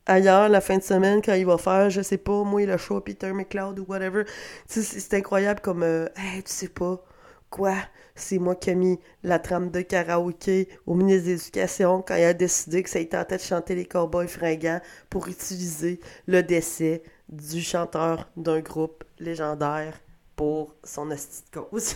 ailleurs 0.05 0.49
la 0.49 0.61
fin 0.61 0.77
de 0.77 0.83
semaine 0.83 1.21
quand 1.21 1.33
il 1.33 1.45
va 1.45 1.57
faire, 1.57 1.89
je 1.89 2.01
sais 2.01 2.17
pas, 2.17 2.43
moi, 2.43 2.65
le 2.65 2.77
show 2.77 2.99
Peter 2.99 3.31
McLeod 3.31 3.79
ou 3.79 3.85
whatever. 3.87 4.23
C'est 4.67 5.13
incroyable 5.13 5.61
comme, 5.61 5.83
euh, 5.83 6.07
tu 6.37 6.51
sais 6.51 6.67
pas, 6.67 7.03
quoi, 7.49 7.75
c'est 8.15 8.39
moi 8.39 8.55
qui 8.55 8.71
ai 8.71 8.75
mis 8.75 8.99
la 9.23 9.39
trame 9.39 9.71
de 9.71 9.81
karaoké 9.81 10.67
au 10.85 10.95
ministre 10.95 11.27
de 11.27 11.31
l'Éducation 11.33 12.01
quand 12.01 12.15
il 12.15 12.23
a 12.23 12.33
décidé 12.33 12.83
que 12.83 12.89
ça 12.89 13.03
tentait 13.05 13.37
de 13.37 13.41
chanter 13.41 13.75
les 13.75 13.85
cowboys 13.85 14.27
fringants 14.27 14.81
pour 15.09 15.27
utiliser 15.27 15.99
le 16.27 16.43
décès 16.43 17.03
du 17.29 17.61
chanteur 17.61 18.29
d'un 18.35 18.59
groupe 18.59 19.03
légendaire 19.19 20.01
pour 20.35 20.75
son 20.83 21.11
hostie 21.11 21.43
cause. 21.51 21.95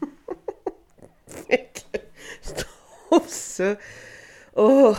je 2.42 2.52
trouve 2.52 3.28
ça, 3.28 3.76
oh, 4.56 4.94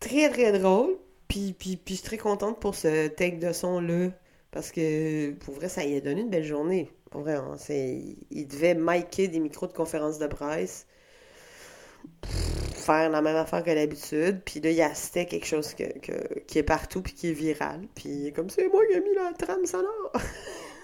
très 0.00 0.30
très 0.30 0.58
drôle. 0.58 0.96
Puis, 1.28 1.52
puis, 1.52 1.78
je 1.88 1.94
suis 1.94 2.02
très 2.02 2.18
contente 2.18 2.60
pour 2.60 2.74
ce 2.74 3.08
take 3.08 3.36
de 3.36 3.52
son-là. 3.52 4.08
Parce 4.50 4.72
que, 4.72 5.32
pour 5.32 5.54
vrai, 5.54 5.68
ça 5.68 5.84
y 5.84 5.96
a 5.96 6.00
donné 6.00 6.22
une 6.22 6.30
belle 6.30 6.44
journée. 6.44 6.90
Pour 7.10 7.20
vrai, 7.22 7.34
hein, 7.34 7.56
il 7.68 8.46
devait 8.48 8.74
micer 8.74 9.28
des 9.28 9.40
micros 9.40 9.66
de 9.66 9.72
conférence 9.72 10.18
de 10.18 10.26
presse. 10.26 10.86
faire 12.74 13.10
la 13.10 13.20
même 13.20 13.36
affaire 13.36 13.62
que 13.62 13.74
d'habitude. 13.74 14.40
Puis 14.44 14.60
là, 14.60 14.70
il 14.70 14.80
assistait 14.82 15.26
quelque 15.26 15.46
chose 15.46 15.74
que, 15.74 15.84
qui 16.46 16.58
est 16.58 16.62
partout 16.62 17.02
puis 17.02 17.12
qui 17.12 17.28
est 17.30 17.32
viral. 17.32 17.82
Puis 17.94 18.32
comme 18.34 18.48
c'est 18.50 18.68
moi 18.68 18.82
qui 18.86 18.94
ai 18.94 19.00
mis 19.00 19.14
la 19.14 19.32
trame 19.34 19.66
sonore. 19.66 20.12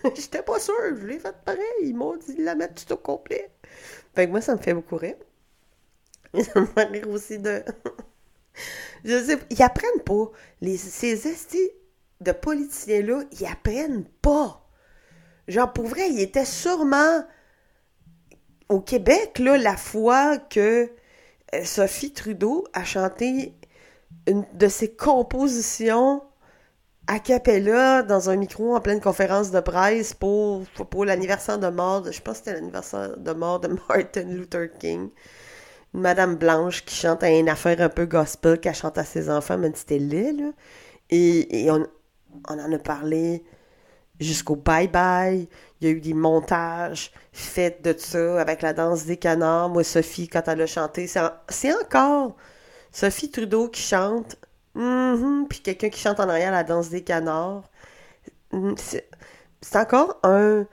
J'étais 0.14 0.42
pas 0.42 0.58
sûr, 0.58 0.74
je 1.00 1.06
l'ai 1.06 1.18
fait 1.18 1.34
pareil. 1.44 1.62
Ils 1.82 1.94
m'ont 1.96 2.16
dit 2.16 2.34
de 2.34 2.44
la 2.44 2.54
mettre 2.54 2.84
tout 2.84 2.92
au 2.92 2.96
complet. 2.98 3.50
Fait 4.14 4.26
que 4.26 4.30
moi, 4.30 4.40
ça 4.40 4.54
me 4.54 4.60
fait 4.60 4.74
beaucoup 4.74 4.96
rire. 4.96 5.16
Ça 6.42 6.60
me 6.60 6.66
fait 6.66 6.84
rire 6.84 7.08
aussi 7.08 7.38
de. 7.38 7.64
Je 9.04 9.22
sais, 9.22 9.38
ils 9.50 9.62
apprennent 9.62 10.02
pas. 10.04 10.30
Les, 10.60 10.76
ces 10.76 11.28
estis 11.28 11.70
de 12.20 12.32
politiciens-là, 12.32 13.22
ils 13.32 13.46
apprennent 13.46 14.04
pas. 14.22 14.66
Genre, 15.48 15.72
pour 15.72 15.86
vrai, 15.86 16.10
ils 16.10 16.20
étaient 16.20 16.44
sûrement 16.44 17.24
au 18.68 18.80
Québec, 18.80 19.38
là, 19.38 19.58
la 19.58 19.76
fois 19.76 20.38
que 20.38 20.90
euh, 21.54 21.64
Sophie 21.64 22.12
Trudeau 22.12 22.66
a 22.72 22.84
chanté 22.84 23.54
une 24.26 24.44
de 24.54 24.68
ses 24.68 24.94
compositions 24.94 26.22
a 27.06 27.18
cappella 27.18 28.02
dans 28.02 28.30
un 28.30 28.36
micro 28.36 28.74
en 28.74 28.80
pleine 28.80 29.00
conférence 29.00 29.50
de 29.50 29.60
presse 29.60 30.14
pour, 30.14 30.64
pour 30.90 31.04
l'anniversaire 31.04 31.58
de 31.58 31.68
mort, 31.68 32.10
je 32.10 32.20
pense 32.20 32.38
que 32.38 32.44
c'était 32.44 32.54
l'anniversaire 32.54 33.16
de 33.16 33.32
mort 33.32 33.60
de 33.60 33.68
Martin 33.88 34.22
Luther 34.22 34.68
King 34.78 35.10
une 35.94 36.00
madame 36.00 36.34
blanche 36.34 36.84
qui 36.84 36.94
chante 36.94 37.22
à 37.22 37.30
une 37.30 37.48
affaire 37.48 37.80
un 37.80 37.88
peu 37.88 38.06
gospel 38.06 38.58
qu'elle 38.58 38.74
chante 38.74 38.98
à 38.98 39.04
ses 39.04 39.30
enfants, 39.30 39.56
même 39.56 39.74
c'était 39.74 39.98
laid, 39.98 40.32
là. 40.32 40.50
Et, 41.10 41.70
on, 41.70 41.86
on, 42.48 42.58
en 42.58 42.72
a 42.72 42.78
parlé 42.78 43.44
jusqu'au 44.18 44.56
bye-bye. 44.56 45.46
Il 45.80 45.86
y 45.86 45.90
a 45.90 45.94
eu 45.94 46.00
des 46.00 46.14
montages 46.14 47.12
faits 47.32 47.82
de 47.84 47.94
ça 47.96 48.40
avec 48.40 48.62
la 48.62 48.72
danse 48.72 49.04
des 49.04 49.16
canards. 49.16 49.68
Moi, 49.68 49.84
Sophie, 49.84 50.28
quand 50.28 50.48
elle 50.48 50.62
a 50.62 50.66
chanté, 50.66 51.06
c'est 51.06 51.74
encore 51.74 52.36
Sophie 52.90 53.30
Trudeau 53.30 53.68
qui 53.68 53.82
chante, 53.82 54.36
mm-hmm, 54.76 55.48
puis 55.48 55.60
quelqu'un 55.60 55.88
qui 55.88 56.00
chante 56.00 56.20
en 56.20 56.28
arrière 56.28 56.52
la 56.52 56.64
danse 56.64 56.90
des 56.90 57.02
canards. 57.02 57.70
Mm, 58.52 58.74
c'est 58.76 59.76
encore 59.76 60.18
un 60.22 60.66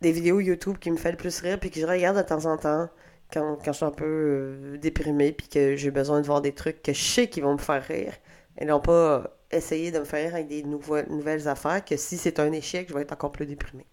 des 0.00 0.12
vidéos 0.12 0.40
YouTube 0.40 0.78
qui 0.78 0.90
me 0.90 0.96
fait 0.96 1.12
le 1.12 1.16
plus 1.16 1.40
rire, 1.40 1.58
puis 1.60 1.70
que 1.70 1.80
je 1.80 1.86
regarde 1.86 2.16
de 2.16 2.22
temps 2.22 2.46
en 2.46 2.56
temps 2.56 2.88
quand, 3.32 3.58
je 3.64 3.72
suis 3.72 3.84
un 3.84 3.90
peu 3.90 4.04
euh, 4.04 4.78
déprimée 4.78 5.32
puis 5.32 5.48
que 5.48 5.76
j'ai 5.76 5.90
besoin 5.90 6.20
de 6.20 6.26
voir 6.26 6.42
des 6.42 6.52
trucs 6.52 6.82
que 6.82 6.92
je 6.92 7.02
sais 7.02 7.28
qui 7.28 7.40
vont 7.40 7.54
me 7.54 7.58
faire 7.58 7.82
rire 7.82 8.12
et 8.58 8.66
non 8.66 8.80
pas 8.80 9.38
essayer 9.50 9.90
de 9.90 9.98
me 9.98 10.04
faire 10.04 10.26
rire 10.26 10.34
avec 10.34 10.48
des 10.48 10.62
nouvelles 10.62 11.48
affaires 11.48 11.84
que 11.84 11.96
si 11.96 12.18
c'est 12.18 12.40
un 12.40 12.52
échec, 12.52 12.88
je 12.88 12.94
vais 12.94 13.02
être 13.02 13.12
encore 13.12 13.32
plus 13.32 13.46
déprimée. 13.46 13.86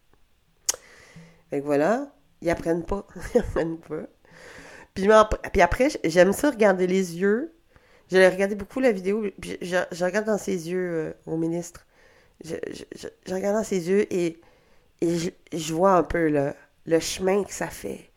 Fait 1.50 1.62
voilà, 1.62 2.13
ils 2.42 2.50
apprennent 2.50 2.86
pas. 2.86 3.08
ils 3.34 3.39
apprennent 3.39 3.78
pas. 3.78 4.08
Puis 4.94 5.62
après, 5.62 5.89
j'aime 6.04 6.34
ça 6.34 6.52
regarder 6.52 6.88
les 6.88 7.18
yeux. 7.18 7.54
J'ai 8.10 8.28
regardé 8.28 8.56
beaucoup 8.56 8.80
la 8.80 8.91
vidéo, 8.91 9.24
puis 9.39 9.58
je, 9.62 10.04
regarde 10.04 10.26
dans 10.26 10.38
ses 10.38 10.69
yeux 10.69 10.89
euh, 10.91 11.13
au 11.26 11.38
ministre. 11.38 11.86
Je, 12.43 12.56
regarde 13.32 13.58
dans 13.58 13.63
ses 13.63 13.89
yeux 13.89 14.12
et, 14.13 14.39
je, 15.02 15.74
vois 15.74 15.93
un 15.93 16.04
peu 16.04 16.30
le, 16.86 17.00
chemin 17.00 17.43
que 17.43 17.54
ça 17.54 17.67
fait 17.67 18.10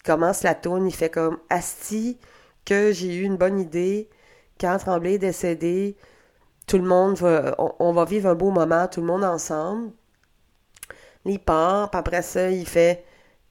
il 0.00 0.02
commence 0.02 0.42
la 0.42 0.54
tourne, 0.54 0.86
il 0.86 0.94
fait 0.94 1.10
comme 1.10 1.38
Asti, 1.50 2.18
que 2.64 2.90
j'ai 2.92 3.14
eu 3.16 3.22
une 3.22 3.36
bonne 3.36 3.60
idée. 3.60 4.08
Quand 4.58 4.78
Tremblay 4.78 5.14
est 5.14 5.18
décédé, 5.18 5.96
tout 6.66 6.78
le 6.78 6.84
monde 6.84 7.16
va, 7.18 7.54
on, 7.58 7.92
va 7.92 8.04
vivre 8.06 8.30
un 8.30 8.34
beau 8.34 8.50
moment, 8.50 8.88
tout 8.88 9.00
le 9.00 9.06
monde 9.06 9.24
ensemble. 9.24 9.92
Il 11.26 11.38
part, 11.38 11.90
après 11.92 12.22
ça, 12.22 12.50
il 12.50 12.66
fait 12.66 13.04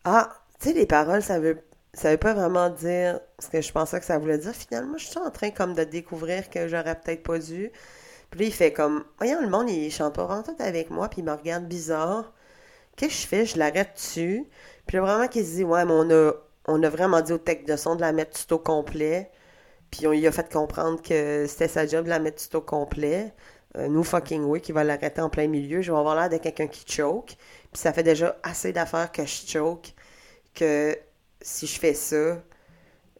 Ah, 0.03 0.29
tu 0.59 0.69
sais, 0.69 0.73
les 0.73 0.87
paroles, 0.87 1.21
ça 1.21 1.39
veut, 1.39 1.61
ça 1.99 2.11
veut 2.11 2.17
pas 2.17 2.33
vraiment 2.33 2.69
dire 2.69 3.19
ce 3.39 3.49
que 3.49 3.61
je 3.61 3.71
pensais 3.73 3.99
que 3.99 4.05
ça 4.05 4.17
voulait 4.17 4.37
dire. 4.37 4.53
Finalement, 4.55 4.97
je 4.97 5.05
suis 5.05 5.19
en 5.19 5.29
train 5.31 5.51
comme 5.51 5.73
de 5.73 5.83
découvrir 5.83 6.49
que 6.49 6.67
j'aurais 6.69 6.95
peut-être 6.95 7.23
pas 7.23 7.39
dû. 7.39 7.71
Puis 8.31 8.39
là, 8.39 8.45
il 8.45 8.53
fait 8.53 8.71
comme 8.71 9.03
Voyons, 9.17 9.41
le 9.41 9.49
monde, 9.49 9.69
il 9.69 9.91
chante 9.91 10.15
pas 10.15 10.25
rentre 10.25 10.51
avec 10.59 10.91
moi, 10.91 11.09
puis 11.09 11.19
il 11.21 11.25
me 11.25 11.33
regarde 11.33 11.65
bizarre. 11.65 12.31
Qu'est-ce 12.95 13.15
que 13.15 13.21
je 13.21 13.27
fais? 13.27 13.45
Je 13.45 13.57
l'arrête 13.57 13.95
dessus. 13.95 14.45
Puis 14.87 14.97
là, 14.97 15.03
vraiment 15.03 15.27
qu'il 15.27 15.45
se 15.45 15.55
dit, 15.55 15.63
ouais, 15.65 15.83
mais 15.85 15.91
on 15.93 16.09
a, 16.09 16.33
on 16.67 16.81
a 16.83 16.89
vraiment 16.89 17.21
dit 17.21 17.33
au 17.33 17.37
tech 17.37 17.65
de 17.65 17.75
son 17.75 17.95
de 17.95 18.01
la 18.01 18.13
mettre 18.13 18.45
tout 18.45 18.55
au 18.55 18.59
complet. 18.59 19.29
Puis 19.91 20.07
on 20.07 20.11
lui 20.11 20.25
a 20.27 20.31
fait 20.31 20.51
comprendre 20.51 21.01
que 21.01 21.47
c'était 21.47 21.67
sa 21.67 21.85
job 21.85 22.05
de 22.05 22.09
la 22.09 22.19
mettre 22.19 22.47
tout 22.47 22.57
au 22.57 22.61
complet. 22.61 23.33
Euh, 23.77 23.87
nous, 23.89 24.03
fucking 24.03 24.43
oui, 24.43 24.61
qui 24.61 24.71
va 24.71 24.83
l'arrêter 24.85 25.21
en 25.21 25.29
plein 25.29 25.47
milieu. 25.47 25.81
Je 25.81 25.91
vais 25.91 25.97
avoir 25.97 26.15
l'air 26.15 26.29
de 26.29 26.37
quelqu'un 26.37 26.67
qui 26.67 26.85
choke. 26.89 27.35
Puis 27.73 27.81
ça 27.81 27.93
fait 27.93 28.03
déjà 28.03 28.37
assez 28.43 28.71
d'affaires 28.73 29.11
que 29.11 29.25
je 29.25 29.47
choke 29.47 29.93
que 30.55 30.97
si 31.41 31.67
je 31.67 31.79
fais 31.79 31.93
ça, 31.93 32.41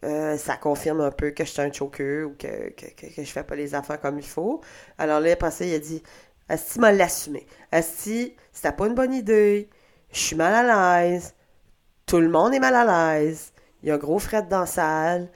euh, 0.05 0.37
ça 0.37 0.57
confirme 0.57 1.01
un 1.01 1.11
peu 1.11 1.31
que 1.31 1.43
je 1.43 1.49
suis 1.49 1.61
un 1.61 1.71
choker 1.71 2.27
ou 2.27 2.35
que, 2.37 2.73
je 3.17 3.23
fais 3.23 3.43
pas 3.43 3.55
les 3.55 3.75
affaires 3.75 3.99
comme 3.99 4.19
il 4.19 4.25
faut. 4.25 4.61
Alors 4.97 5.19
là, 5.19 5.31
après 5.33 5.51
ça, 5.51 5.65
il 5.65 5.73
a 5.73 5.79
dit 5.79 6.03
Asti 6.47 6.79
m'a 6.79 6.91
l'assumé. 6.91 7.45
Asti, 7.71 8.35
c'était 8.51 8.71
pas 8.71 8.87
une 8.87 8.95
bonne 8.95 9.13
idée. 9.13 9.69
Je 10.11 10.19
suis 10.19 10.35
mal 10.35 10.53
à 10.69 11.01
l'aise. 11.01 11.35
Tout 12.05 12.19
le 12.19 12.29
monde 12.29 12.53
est 12.53 12.59
mal 12.59 12.75
à 12.75 13.19
l'aise. 13.19 13.53
Il 13.83 13.89
y 13.89 13.91
a 13.91 13.95
un 13.95 13.97
gros 13.97 14.19
fret 14.19 14.43
dans 14.43 14.61
la 14.61 14.65
salle. 14.65 15.29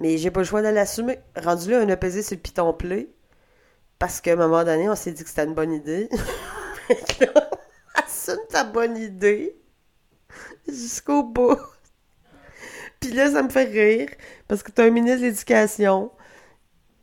Mais 0.00 0.18
j'ai 0.18 0.30
pas 0.30 0.40
le 0.40 0.46
choix 0.46 0.62
de 0.62 0.68
l'assumer. 0.68 1.18
Rendu 1.36 1.70
là, 1.70 1.82
on 1.84 1.88
a 1.88 1.96
pesé 1.96 2.22
sur 2.22 2.36
le 2.36 2.42
piton 2.42 2.72
play. 2.72 3.08
Parce 3.98 4.20
qu'à 4.20 4.32
un 4.32 4.36
moment 4.36 4.64
donné, 4.64 4.88
on 4.90 4.96
s'est 4.96 5.12
dit 5.12 5.22
que 5.22 5.28
c'était 5.28 5.44
une 5.44 5.54
bonne 5.54 5.72
idée. 5.72 6.08
assume 7.94 8.46
ta 8.48 8.64
bonne 8.64 8.96
idée. 8.96 9.56
Jusqu'au 10.68 11.22
bout. 11.22 11.58
Puis 13.06 13.14
là, 13.14 13.30
ça 13.30 13.42
me 13.42 13.48
fait 13.48 13.64
rire, 13.64 14.08
parce 14.48 14.64
que 14.64 14.72
t'as 14.72 14.84
un 14.84 14.90
ministre 14.90 15.20
de 15.20 15.26
l'Éducation 15.26 16.10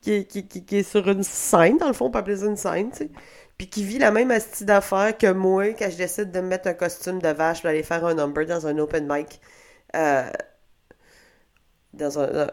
qui, 0.01 0.27
est 0.71 0.83
sur 0.83 1.07
une 1.07 1.23
scène, 1.23 1.77
dans 1.77 1.87
le 1.87 1.93
fond, 1.93 2.07
on 2.07 2.11
peut 2.11 2.19
appeler 2.19 2.37
ça 2.37 2.45
une 2.47 2.57
scène, 2.57 2.91
tu 2.91 2.97
sais, 2.97 3.09
puis 3.57 3.69
qui 3.69 3.85
vit 3.85 3.99
la 3.99 4.11
même 4.11 4.31
astuce 4.31 4.63
d'affaires 4.63 5.17
que 5.17 5.31
moi 5.31 5.69
quand 5.69 5.89
je 5.89 5.95
décide 5.95 6.31
de 6.31 6.41
me 6.41 6.47
mettre 6.47 6.67
un 6.67 6.73
costume 6.73 7.21
de 7.21 7.29
vache 7.29 7.61
pour 7.61 7.69
aller 7.69 7.83
faire 7.83 8.03
un 8.05 8.15
number 8.15 8.45
dans 8.45 8.67
un 8.67 8.77
open 8.79 9.07
mic. 9.09 9.39
Euh, 9.95 10.29
dans 11.93 12.19
un, 12.19 12.47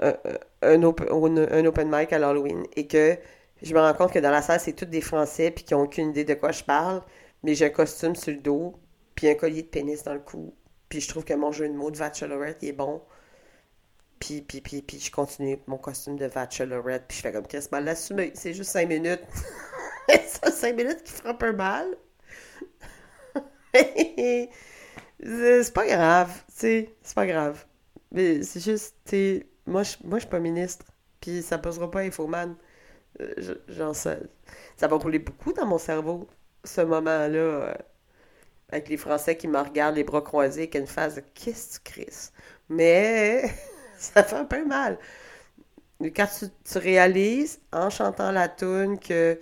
un, 0.62 0.82
un 0.82 1.64
open 1.64 1.90
mic 1.90 2.12
à 2.12 2.18
l'Halloween. 2.18 2.64
Et 2.76 2.86
que 2.86 3.18
je 3.62 3.74
me 3.74 3.80
rends 3.80 3.94
compte 3.94 4.12
que 4.12 4.18
dans 4.20 4.30
la 4.30 4.42
salle, 4.42 4.60
c'est 4.60 4.74
tous 4.74 4.84
des 4.84 5.00
Français 5.00 5.50
puis 5.50 5.64
qui 5.64 5.74
n'ont 5.74 5.82
aucune 5.82 6.10
idée 6.10 6.24
de 6.24 6.34
quoi 6.34 6.52
je 6.52 6.62
parle. 6.62 7.02
Mais 7.42 7.54
j'ai 7.54 7.64
un 7.66 7.70
costume 7.70 8.14
sur 8.14 8.32
le 8.32 8.38
dos, 8.38 8.74
puis 9.16 9.28
un 9.28 9.34
collier 9.34 9.62
de 9.62 9.68
pénis 9.68 10.04
dans 10.04 10.14
le 10.14 10.20
cou. 10.20 10.54
Puis 10.88 11.00
je 11.00 11.08
trouve 11.08 11.24
que 11.24 11.34
mon 11.34 11.50
jeu 11.50 11.68
de 11.68 11.74
mots 11.74 11.90
de 11.90 11.98
Bachelorette, 11.98 12.58
il 12.62 12.68
est 12.68 12.72
bon. 12.72 13.00
Puis, 14.20 14.42
puis, 14.42 14.61
puis, 14.61 14.83
puis 14.83 15.00
je 15.00 15.11
continue 15.11 15.59
mon 15.66 15.78
costume 15.78 16.16
de 16.16 16.28
Bachelorette, 16.28 17.06
puis 17.09 17.16
je 17.16 17.22
fais 17.22 17.33
comme 17.33 17.46
Chris 17.46 17.66
mal 17.72 17.85
l'assumer. 17.85 18.33
C'est 18.35 18.52
juste 18.52 18.70
5 18.70 18.87
minutes. 18.88 19.22
5 20.42 20.76
minutes 20.76 21.02
qui 21.02 21.12
frappe 21.12 21.42
un 21.42 21.52
mal. 21.52 21.96
c'est 23.74 25.72
pas 25.74 25.87
grave, 25.87 26.42
c'est 26.48 26.92
pas 27.14 27.26
grave. 27.26 27.64
Mais 28.12 28.42
c'est 28.42 28.61
juste, 28.61 28.96
tu 29.06 29.46
moi, 29.66 29.83
je, 29.85 29.90
suis 30.18 30.28
pas 30.28 30.40
ministre, 30.40 30.85
puis 31.20 31.42
ça 31.42 31.59
posera 31.59 31.90
pas 31.90 32.00
Infoman. 32.00 32.56
Euh, 33.20 33.56
genre, 33.68 33.94
ça, 33.94 34.16
va 34.80 34.96
rouler 34.96 35.18
beaucoup 35.20 35.52
dans 35.52 35.66
mon 35.66 35.78
cerveau, 35.78 36.28
ce 36.64 36.80
moment-là, 36.80 37.38
euh, 37.38 37.74
avec 38.70 38.88
les 38.88 38.96
Français 38.96 39.37
qui 39.37 39.48
me 39.48 39.59
regardent 39.59 39.96
les 39.96 40.04
bras 40.04 40.22
croisés, 40.22 40.68
qui 40.68 40.78
une 40.78 40.87
phase 40.87 41.14
de 41.16 41.22
«Qu'est-ce 41.35 41.80
que 41.80 41.92
tu 41.92 42.06
Mais 42.68 43.44
ça 44.14 44.24
fait 44.24 44.36
un 44.36 44.44
peu 44.44 44.64
mal. 44.64 44.98
Quand 46.00 46.26
tu, 46.64 46.78
réalises, 46.78 47.60
en 47.72 47.90
chantant 47.90 48.32
la 48.32 48.48
tune 48.48 48.98
que 48.98 49.38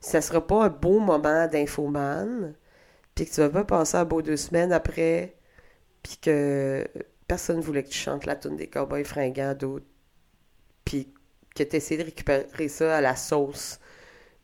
ça 0.00 0.20
sera 0.20 0.46
pas 0.46 0.64
un 0.64 0.68
beau 0.68 1.00
moment 1.00 1.46
d'infoman, 1.46 2.54
puis 3.14 3.24
que 3.24 3.30
tu 3.32 3.40
vas 3.40 3.48
pas 3.48 3.64
passer 3.64 3.96
un 3.96 4.04
beau 4.04 4.20
deux 4.20 4.36
semaines 4.36 4.72
après, 4.72 5.36
puis 6.02 6.18
que 6.20 6.86
personne 7.26 7.60
voulait 7.60 7.82
que 7.82 7.88
tu 7.88 7.98
chantes 7.98 8.26
la 8.26 8.36
tune 8.36 8.56
des 8.56 8.68
cowboys 8.68 9.04
fringants 9.04 9.54
d'autres, 9.54 9.86
puis 10.84 11.14
que 11.56 11.62
tu 11.62 11.76
essaies 11.76 11.96
de 11.96 12.04
récupérer 12.04 12.68
ça 12.68 12.98
à 12.98 13.00
la 13.00 13.16
sauce 13.16 13.80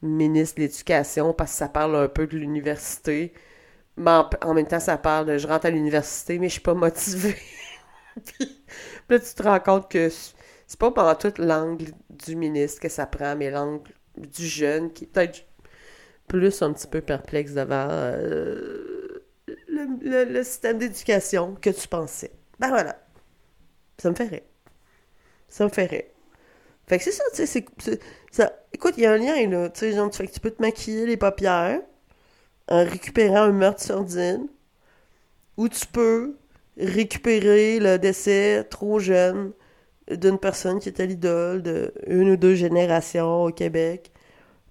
ministre 0.02 0.56
de 0.56 0.62
l'Éducation 0.62 1.34
parce 1.34 1.52
que 1.52 1.58
ça 1.58 1.68
parle 1.68 1.96
un 1.96 2.08
peu 2.08 2.26
de 2.26 2.38
l'université. 2.38 3.34
Mais 3.98 4.10
en, 4.42 4.54
même 4.54 4.66
temps, 4.66 4.80
ça 4.80 4.96
parle 4.96 5.26
de 5.26 5.36
je 5.36 5.46
rentre 5.46 5.66
à 5.66 5.70
l'université, 5.70 6.38
mais 6.38 6.48
je 6.48 6.54
suis 6.54 6.62
pas 6.62 6.72
motivée. 6.74 7.36
puis, 8.24 8.62
là, 9.10 9.18
tu 9.18 9.34
te 9.34 9.42
rends 9.42 9.60
compte 9.60 9.90
que 9.90 10.08
c'est 10.08 10.78
pas 10.78 10.90
pendant 10.90 11.14
toute 11.14 11.38
l'angle 11.38 11.92
du 12.10 12.36
ministre 12.36 12.80
que 12.80 12.88
ça 12.88 13.06
prend, 13.06 13.36
mais 13.36 13.50
l'angle 13.50 13.90
du 14.16 14.46
jeune 14.46 14.92
qui 14.92 15.04
est 15.04 15.06
peut-être 15.06 15.44
plus 16.28 16.62
un 16.62 16.72
petit 16.72 16.86
peu 16.86 17.00
perplexe 17.00 17.52
devant 17.52 17.88
euh, 17.90 19.24
le, 19.48 20.42
système 20.44 20.78
d'éducation 20.78 21.56
que 21.60 21.70
tu 21.70 21.88
pensais. 21.88 22.32
Ben 22.58 22.68
voilà. 22.68 22.96
Ça 23.98 24.10
me 24.10 24.14
ferait. 24.14 24.44
Ça 25.48 25.64
me 25.64 25.70
ferait. 25.70 26.12
Fait 26.86 26.98
que 26.98 27.04
c'est 27.04 27.12
ça, 27.12 27.24
tu 27.34 27.46
sais. 27.46 27.64
Écoute, 28.72 28.94
il 28.96 29.02
y 29.02 29.06
a 29.06 29.12
un 29.12 29.16
lien, 29.16 29.48
là. 29.48 29.70
Tu 29.70 29.80
sais, 29.80 29.92
genre, 29.92 30.10
tu, 30.10 30.26
que 30.26 30.32
tu 30.32 30.40
peux 30.40 30.50
te 30.50 30.62
maquiller 30.62 31.06
les 31.06 31.16
paupières 31.16 31.80
en 32.68 32.84
récupérant 32.84 33.42
un 33.42 33.52
meurtre 33.52 33.82
sordine, 33.82 34.46
ou 35.56 35.68
tu 35.68 35.86
peux 35.88 36.36
récupérer 36.76 37.78
le 37.78 37.98
décès 37.98 38.64
trop 38.64 38.98
jeune 38.98 39.52
d'une 40.10 40.38
personne 40.38 40.80
qui 40.80 40.88
était 40.88 41.06
l'idole 41.06 41.62
de 41.62 41.92
une 42.06 42.30
ou 42.30 42.36
deux 42.36 42.54
générations 42.54 43.44
au 43.44 43.52
Québec, 43.52 44.12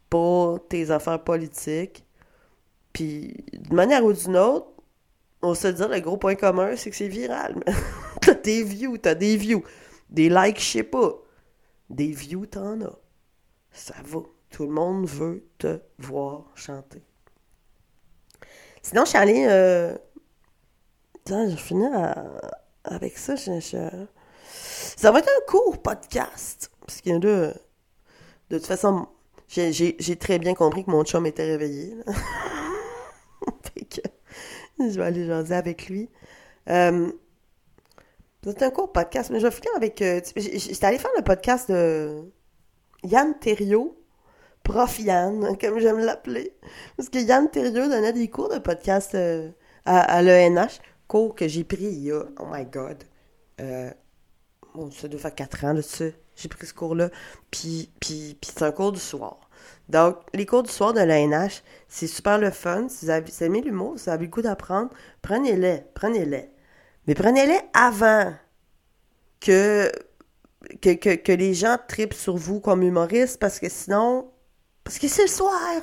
pour 0.10 0.68
tes 0.68 0.92
affaires 0.92 1.24
politiques. 1.24 2.06
Puis, 2.94 3.36
d'une 3.54 3.76
manière 3.76 4.04
ou 4.04 4.14
d'une 4.14 4.38
autre, 4.38 4.68
on 5.42 5.54
se 5.54 5.68
dit 5.68 5.84
le 5.90 6.00
gros 6.00 6.18
point 6.18 6.36
commun, 6.36 6.76
c'est 6.76 6.90
que 6.90 6.96
c'est 6.96 7.08
viral. 7.08 7.56
t'as 8.22 8.34
des 8.34 8.64
views, 8.64 8.98
t'as 8.98 9.16
des 9.16 9.38
views. 9.38 9.64
Des 10.10 10.30
likes, 10.30 10.60
je 10.60 10.66
sais 10.66 10.84
pas. 10.84 11.14
Des 11.90 12.12
views, 12.12 12.46
t'en 12.46 12.82
as. 12.82 12.98
Ça 13.72 13.96
va. 14.04 14.22
Tout 14.50 14.66
le 14.66 14.72
monde 14.72 15.06
veut 15.08 15.46
te 15.60 15.80
voir 16.00 16.46
chanter. 16.56 17.04
Sinon, 18.82 19.06
je 19.06 19.10
suis 19.10 19.18
allée. 19.18 19.46
Euh... 19.48 19.96
je 21.30 21.56
finis 21.56 21.88
avec 22.84 23.18
ça. 23.18 23.36
Ça 23.38 25.12
va 25.12 25.20
être 25.20 25.30
un 25.30 25.52
court 25.52 25.82
podcast. 25.82 26.72
Parce 26.86 27.02
qu'il 27.02 27.12
y 27.12 27.16
a 27.16 27.20
de. 27.20 27.54
Toute 28.50 28.66
façon, 28.66 29.08
j'ai 29.48 30.16
très 30.20 30.40
bien 30.40 30.54
compris 30.54 30.84
que 30.84 30.92
mon 30.92 31.04
chum 31.04 31.26
était 31.26 31.46
réveillé. 31.46 31.96
que 34.80 34.90
je 34.92 35.00
vais 35.00 35.06
aller 35.06 35.26
jaser 35.26 35.56
avec 35.56 35.88
lui. 35.88 36.10
Euh, 36.70 37.12
c'est 38.44 38.64
un 38.64 38.72
court 38.72 38.92
podcast, 38.92 39.30
mais 39.32 39.40
je 39.40 39.48
vais 39.48 39.52
finir 39.52 39.72
avec... 39.76 40.02
Euh, 40.02 40.22
j'étais 40.36 40.86
allé 40.86 40.98
faire 40.98 41.12
le 41.18 41.24
podcast 41.24 41.70
de 41.70 42.32
Yann 43.04 43.38
Thériault, 43.40 43.98
prof 44.64 45.00
Yann, 45.00 45.58
comme 45.62 45.80
j'aime 45.80 46.00
l'appeler. 46.00 46.54
Parce 46.96 47.10
que 47.10 47.20
Yann 47.20 47.50
Thériault 47.50 47.90
donnait 47.90 48.14
des 48.14 48.30
cours 48.30 48.50
de 48.50 48.60
podcast 48.60 49.14
euh, 49.16 49.52
à, 49.86 50.00
à 50.00 50.22
l'ENH, 50.22 50.80
cours 51.10 51.36
que 51.36 51.50
j'ai 51.50 51.66
pris 51.66 51.84
il 51.84 52.04
y 52.06 52.12
a, 52.14 52.24
oh 52.40 52.46
my 52.50 52.64
god, 52.64 53.04
euh, 53.60 53.92
bon, 54.74 54.90
ça 54.92 55.10
doit 55.10 55.20
faire 55.20 55.36
4 55.36 55.66
ans 55.66 55.74
là-dessus 55.74 56.14
j'ai 56.40 56.48
pris 56.48 56.68
ce 56.68 56.74
cours-là. 56.74 57.10
Puis, 57.52 57.92
puis, 58.00 58.38
puis 58.40 58.52
c'est 58.54 58.64
un 58.64 58.72
cours 58.72 58.92
du 58.92 59.00
soir. 59.00 59.50
Donc, 59.90 60.18
les 60.34 60.46
cours 60.46 60.64
du 60.64 60.72
soir 60.72 60.94
de 60.94 61.02
l'ANH, 61.02 61.64
c'est 61.88 62.08
super 62.08 62.38
le 62.38 62.52
fun. 62.52 62.88
Si 62.90 63.06
vous, 63.06 63.12
avez, 63.12 63.32
aimé 63.42 63.62
l'humour, 63.62 63.98
si 63.98 64.06
vous 64.06 64.12
avez 64.12 64.26
le 64.26 64.32
goût 64.32 64.42
d'apprendre, 64.42 64.92
prenez-les, 65.22 65.84
prenez-les. 65.94 66.50
Mais 67.08 67.16
prenez-les 67.16 67.60
avant 67.74 68.34
que, 69.40 69.92
que, 70.82 70.94
que, 70.94 71.16
que 71.16 71.32
les 71.32 71.54
gens 71.54 71.78
tripent 71.88 72.14
sur 72.14 72.38
vous 72.38 72.60
comme 72.60 72.84
humoriste, 72.84 73.40
parce 73.40 73.60
que 73.60 73.70
sinon, 73.70 74.32
parce 74.84 75.00
que 75.00 75.08
c'est 75.08 75.24
le 75.24 75.30
soir. 75.30 75.82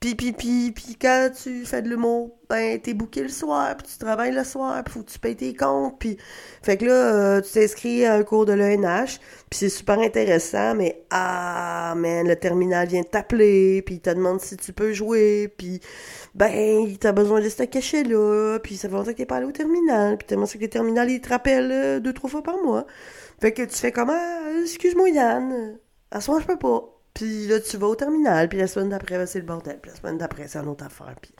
Puis, 0.00 0.14
puis, 0.14 0.32
puis 0.72 0.96
quand 1.00 1.30
tu 1.42 1.64
fais 1.64 1.80
de 1.82 1.88
l'humour, 1.88 2.38
ben, 2.50 2.78
t'es 2.78 2.92
bouqué 2.94 3.22
le 3.22 3.28
soir, 3.28 3.76
puis 3.76 3.86
tu 3.90 3.98
travailles 3.98 4.32
le 4.32 4.44
soir, 4.44 4.84
puis 4.84 4.94
faut 4.94 5.02
que 5.02 5.10
tu 5.10 5.18
payes 5.18 5.36
tes 5.36 5.54
comptes, 5.54 5.98
puis... 5.98 6.18
Fait 6.62 6.76
que 6.76 6.84
là, 6.84 6.92
euh, 6.92 7.40
tu 7.40 7.52
t'inscris 7.52 8.04
à 8.04 8.14
un 8.14 8.22
cours 8.22 8.44
de 8.44 8.52
l'ENH, 8.52 9.18
puis 9.50 9.58
c'est 9.58 9.68
super 9.68 9.98
intéressant, 9.98 10.74
mais 10.74 11.02
ah, 11.10 11.94
man, 11.96 12.28
le 12.28 12.36
terminal 12.36 12.86
vient 12.88 13.02
t'appeler, 13.02 13.82
puis 13.82 13.96
il 13.96 14.00
te 14.00 14.10
demande 14.10 14.40
si 14.40 14.56
tu 14.56 14.72
peux 14.72 14.92
jouer, 14.92 15.48
puis 15.56 15.80
ben, 16.34 16.94
t'as 17.00 17.12
besoin 17.12 17.40
de 17.40 17.48
ce 17.48 17.62
cachet 17.64 18.04
là, 18.04 18.58
puis 18.62 18.76
ça 18.76 18.88
fait 18.88 18.94
longtemps 18.94 19.12
que 19.12 19.16
t'es 19.16 19.26
pas 19.26 19.36
allé 19.36 19.46
au 19.46 19.52
terminal, 19.52 20.18
puis 20.18 20.26
tellement 20.26 20.46
que 20.46 20.58
le 20.58 20.68
terminal, 20.68 21.10
il 21.10 21.20
te 21.20 21.30
rappelle 21.30 21.70
euh, 21.72 22.00
deux, 22.00 22.12
trois 22.12 22.30
fois 22.30 22.42
par 22.42 22.56
mois. 22.62 22.86
Fait 23.40 23.52
que 23.52 23.62
tu 23.62 23.76
fais 23.76 23.92
comment, 23.92 24.12
ah, 24.14 24.60
excuse-moi 24.62 25.10
Yann, 25.10 25.78
à 26.10 26.20
ce 26.20 26.30
moment 26.30 26.42
je 26.42 26.46
peux 26.46 26.58
pas. 26.58 26.95
Puis 27.16 27.46
là, 27.46 27.58
tu 27.60 27.78
vas 27.78 27.86
au 27.86 27.96
terminal, 27.96 28.46
puis 28.46 28.58
la 28.58 28.66
semaine 28.66 28.90
d'après, 28.90 29.26
c'est 29.26 29.38
le 29.38 29.46
bordel. 29.46 29.78
Puis 29.80 29.90
la 29.90 29.96
semaine 29.96 30.18
d'après, 30.18 30.48
c'est 30.48 30.58
une 30.58 30.68
autre 30.68 30.84
affaire. 30.84 31.14
Puis 31.18 31.32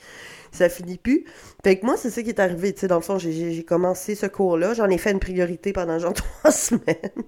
ça 0.50 0.70
finit 0.70 0.96
plus. 0.96 1.26
Fait 1.62 1.78
que 1.78 1.84
moi, 1.84 1.98
c'est 1.98 2.08
ça 2.08 2.22
qui 2.22 2.30
est 2.30 2.40
arrivé. 2.40 2.72
Tu 2.72 2.80
sais, 2.80 2.88
dans 2.88 2.96
le 2.96 3.02
fond, 3.02 3.18
j'ai 3.18 3.62
commencé 3.62 4.14
ce 4.14 4.24
cours-là. 4.24 4.72
J'en 4.72 4.88
ai 4.88 4.96
fait 4.96 5.12
une 5.12 5.20
priorité 5.20 5.74
pendant 5.74 5.98
genre 5.98 6.14
trois 6.40 6.50
semaines. 6.50 7.24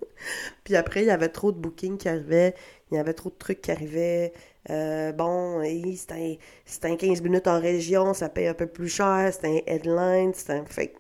puis 0.65 0.77
après, 0.77 1.03
il 1.03 1.09
y 1.09 1.11
avait 1.11 1.29
trop 1.29 1.53
de 1.53 1.59
bookings 1.59 1.99
qui 1.99 2.09
arrivaient. 2.09 2.55
Il 2.91 2.97
y 2.97 2.99
avait 2.99 3.13
trop 3.13 3.29
de 3.29 3.35
trucs 3.39 3.61
qui 3.61 3.71
arrivaient. 3.71 4.33
Euh, 4.71 5.13
bon, 5.13 5.63
c'était 5.95 6.39
un, 6.85 6.97
15 6.97 7.21
minutes 7.21 7.49
en 7.49 7.61
région, 7.61 8.15
ça 8.15 8.31
paye 8.31 8.47
un 8.47 8.55
peu 8.55 8.67
plus 8.67 8.89
cher. 8.89 9.29
C'était 9.31 9.63
un 9.69 9.73
headline. 9.75 10.33
C'était 10.33 10.55
un... 10.55 10.65
Fait 10.65 10.95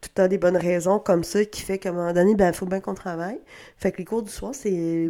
tout 0.00 0.10
le 0.10 0.14
temps 0.14 0.28
des 0.28 0.38
bonnes 0.38 0.58
raisons 0.58 1.00
comme 1.00 1.24
ça 1.24 1.44
qui 1.44 1.62
fait 1.62 1.78
qu'à 1.78 1.88
un 1.88 1.92
moment 1.92 2.12
donné, 2.12 2.36
ben, 2.36 2.48
il 2.48 2.54
faut 2.54 2.66
bien 2.66 2.78
qu'on 2.78 2.94
travaille. 2.94 3.40
Fait 3.78 3.90
que 3.90 3.98
les 3.98 4.04
cours 4.04 4.22
du 4.22 4.30
soir, 4.30 4.54
c'est 4.54 5.08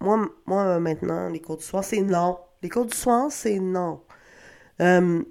moi, 0.00 0.28
moi, 0.46 0.78
maintenant, 0.80 1.28
les 1.28 1.40
cours 1.40 1.56
du 1.56 1.64
soir, 1.64 1.84
c'est 1.84 2.00
non. 2.00 2.38
Les 2.62 2.68
cours 2.68 2.86
du 2.86 2.96
soir, 2.96 3.30
c'est 3.30 3.58
non. 3.58 4.02
Euh, 4.80 5.22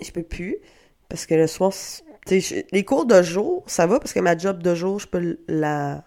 je 0.00 0.10
peux 0.10 0.22
plus. 0.22 0.56
Parce 1.08 1.26
que 1.26 1.34
le 1.34 1.46
soir, 1.46 1.72
les 2.30 2.84
cours 2.84 3.06
de 3.06 3.22
jour, 3.22 3.64
ça 3.66 3.86
va 3.86 3.98
parce 3.98 4.12
que 4.12 4.20
ma 4.20 4.36
job 4.36 4.62
de 4.62 4.74
jour, 4.74 4.98
je 4.98 5.06
peux 5.06 5.38
la. 5.48 6.04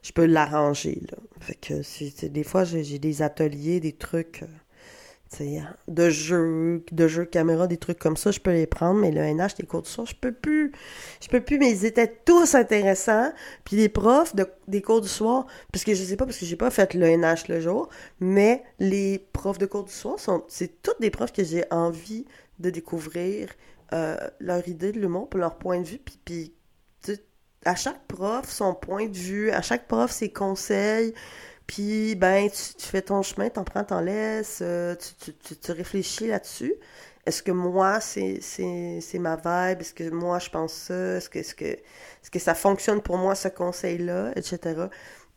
Je 0.00 0.12
peux 0.12 0.26
l'arranger, 0.26 1.02
des 2.22 2.44
fois, 2.44 2.62
j'ai 2.62 2.98
des 3.00 3.20
ateliers, 3.20 3.80
des 3.80 3.92
trucs. 3.92 4.44
De 5.88 6.10
jeux, 6.10 6.84
de 6.90 7.06
jeux 7.06 7.24
caméra, 7.24 7.66
des 7.66 7.76
trucs 7.76 7.98
comme 7.98 8.16
ça, 8.16 8.30
je 8.30 8.40
peux 8.40 8.52
les 8.52 8.66
prendre, 8.66 8.98
mais 8.98 9.10
le 9.10 9.20
NH, 9.20 9.58
les 9.58 9.66
cours 9.66 9.82
de 9.82 9.86
soir, 9.86 10.06
je 10.06 10.14
peux 10.14 10.32
plus. 10.32 10.72
Je 11.20 11.28
peux 11.28 11.40
plus, 11.40 11.58
mais 11.58 11.70
ils 11.70 11.84
étaient 11.84 12.12
tous 12.24 12.54
intéressants. 12.54 13.32
Puis 13.64 13.76
les 13.76 13.88
profs 13.88 14.34
de, 14.34 14.46
des 14.66 14.82
cours 14.82 15.00
du 15.00 15.08
soir, 15.08 15.46
parce 15.72 15.84
que 15.84 15.94
je 15.94 16.02
sais 16.02 16.16
pas, 16.16 16.24
parce 16.24 16.38
que 16.38 16.46
j'ai 16.46 16.56
pas 16.56 16.70
fait 16.70 16.94
le 16.94 17.06
NH 17.06 17.48
le 17.48 17.60
jour, 17.60 17.88
mais 18.20 18.64
les 18.78 19.18
profs 19.32 19.58
de 19.58 19.66
cours 19.66 19.84
du 19.84 19.92
soir, 19.92 20.18
sont 20.18 20.44
c'est 20.48 20.82
toutes 20.82 21.00
des 21.00 21.10
profs 21.10 21.32
que 21.32 21.44
j'ai 21.44 21.64
envie 21.70 22.24
de 22.58 22.70
découvrir 22.70 23.50
euh, 23.92 24.16
leur 24.40 24.66
idée 24.66 24.92
de 24.92 24.98
l'humour, 24.98 25.28
leur 25.34 25.56
point 25.56 25.80
de 25.80 25.86
vue, 25.86 25.98
puis, 25.98 26.18
puis 26.24 26.54
à 27.64 27.74
chaque 27.74 28.06
prof 28.06 28.48
son 28.48 28.74
point 28.74 29.06
de 29.06 29.16
vue, 29.16 29.50
à 29.50 29.62
chaque 29.62 29.86
prof 29.86 30.10
ses 30.10 30.30
conseils. 30.32 31.12
Puis, 31.68 32.14
ben, 32.16 32.48
tu, 32.50 32.86
fais 32.86 33.02
ton 33.02 33.22
chemin, 33.22 33.50
t'en 33.50 33.62
prends, 33.62 33.84
t'en 33.84 34.00
laisses, 34.00 34.60
euh, 34.62 34.96
tu, 35.20 35.34
tu, 35.34 35.72
réfléchis 35.72 36.26
là-dessus. 36.26 36.74
Est-ce 37.26 37.42
que 37.42 37.52
moi, 37.52 38.00
c'est 38.00 38.40
ma 39.14 39.36
vibe? 39.36 39.82
Est-ce 39.82 39.92
que 39.92 40.08
moi, 40.10 40.38
je 40.38 40.48
pense 40.48 40.72
ça? 40.72 41.16
Est-ce 41.16 41.28
que, 41.28 41.66
est 41.66 41.84
que, 42.32 42.38
ça 42.38 42.54
fonctionne 42.54 43.02
pour 43.02 43.18
moi, 43.18 43.34
ce 43.34 43.48
conseil-là? 43.48 44.32
Etc. 44.34 44.58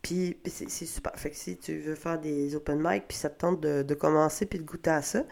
Puis, 0.00 0.38
c'est 0.46 0.68
super. 0.86 1.12
Fait 1.16 1.30
que 1.30 1.36
si 1.36 1.58
tu 1.58 1.78
veux 1.78 1.94
faire 1.94 2.18
des 2.18 2.56
open 2.56 2.80
mic, 2.82 3.04
puis 3.06 3.18
ça 3.18 3.28
te 3.28 3.38
tente 3.38 3.60
de, 3.60 3.94
commencer, 3.94 4.46
puis 4.46 4.58
de 4.58 4.64
goûter 4.64 4.90
à 4.90 5.02
ça, 5.02 5.24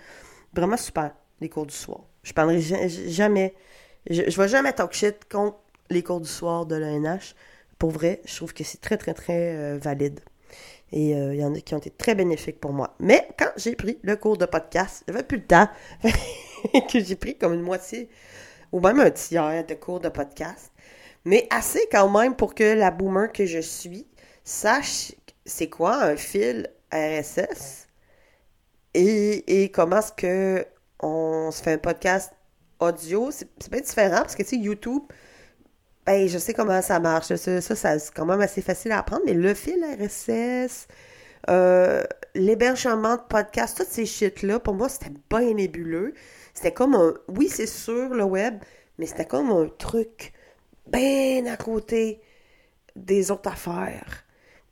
vraiment 0.53 0.77
super, 0.77 1.15
les 1.41 1.49
cours 1.49 1.67
du 1.67 1.75
soir. 1.75 2.03
Je 2.23 2.35
parlerai 2.35 2.61
jamais, 2.61 3.55
je, 4.11 4.23
je 4.29 4.41
vais 4.41 4.49
jamais 4.49 4.75
talk 4.75 4.93
shit 4.93 5.17
contre 5.31 5.57
les 5.89 6.03
cours 6.03 6.21
du 6.21 6.29
soir 6.29 6.67
de 6.67 6.77
l'ANH. 6.77 7.35
Pour 7.79 7.91
vrai, 7.91 8.21
je 8.27 8.37
trouve 8.37 8.53
que 8.53 8.65
c'est 8.65 8.83
très, 8.83 8.99
très, 8.99 9.15
très 9.15 9.57
euh, 9.57 9.79
valide. 9.79 10.21
Et 10.93 11.15
euh, 11.15 11.35
il 11.35 11.41
y 11.41 11.45
en 11.45 11.55
a 11.55 11.61
qui 11.61 11.75
ont 11.75 11.79
été 11.79 11.91
très 11.91 12.15
bénéfiques 12.15 12.61
pour 12.61 12.73
moi. 12.73 12.95
Mais 12.99 13.29
quand 13.39 13.51
j'ai 13.57 13.77
pris 13.77 13.99
le 14.03 14.17
cours 14.17 14.37
de 14.37 14.47
podcast, 14.47 15.05
j'avais 15.07 15.23
plus 15.23 15.39
le 15.39 15.47
temps 15.47 15.69
que 16.93 17.01
j'ai 17.01 17.17
pris 17.17 17.37
comme 17.39 17.55
une 17.55 17.63
moitié 17.63 18.09
ou 18.73 18.81
même 18.81 19.01
un 19.01 19.11
tiers 19.11 19.65
de 19.65 19.75
cours 19.75 20.01
de 20.01 20.09
podcast. 20.09 20.73
Mais 21.25 21.47
assez 21.51 21.87
quand 21.93 22.09
même 22.09 22.35
pour 22.35 22.55
que 22.55 22.65
la 22.65 22.91
boomer 22.91 23.31
que 23.31 23.47
je 23.47 23.61
suis 23.61 24.07
sache 24.43 25.13
c'est 25.45 25.69
quoi 25.69 26.03
un 26.05 26.17
fil 26.17 26.69
RSS 26.93 27.89
et, 28.95 29.63
et 29.63 29.71
comment 29.71 29.99
est-ce 29.99 30.13
que 30.13 30.67
on 31.01 31.51
se 31.51 31.63
fait 31.63 31.73
un 31.73 31.79
podcast 31.79 32.33
audio. 32.79 33.31
C'est 33.31 33.71
bien 33.71 33.81
différent 33.81 34.21
parce 34.21 34.35
que 34.35 34.43
tu 34.43 34.51
sais, 34.51 34.57
YouTube, 34.57 35.03
ben, 36.07 36.29
je 36.29 36.39
sais 36.39 36.55
comment 36.55 36.81
ça 36.83 36.99
marche. 36.99 37.35
Ça, 37.35 37.61
c'est 37.61 38.15
quand 38.15 38.27
même 38.27 38.41
assez 38.41 38.63
facile 38.63 38.93
à 38.93 38.99
apprendre, 39.01 39.23
mais 39.27 39.35
le 39.35 39.55
fil 39.55 39.85
RSS, 39.85 40.89
euh, 41.49 42.03
l'hébergement 42.35 43.17
de 43.17 43.23
podcast, 43.29 43.77
toutes 43.77 43.89
ces 43.89 44.07
shit-là, 44.07 44.61
pour 44.61 44.75
moi, 44.75 44.89
c'était 44.89 45.13
bien 45.31 45.55
nébuleux. 45.55 46.15
C'était 46.55 46.73
comme 46.73 46.95
un. 46.95 47.15
Oui, 47.29 47.49
c'est 47.49 47.67
sur 47.67 48.11
le 48.11 48.25
web, 48.25 48.57
mais 48.99 49.07
c'était 49.07 49.27
comme 49.27 49.51
un 49.51 49.69
truc 49.79 50.33
bien 50.87 51.47
à 51.47 51.57
côté 51.57 52.21
des 52.97 53.31
autres 53.31 53.51
affaires. 53.51 54.25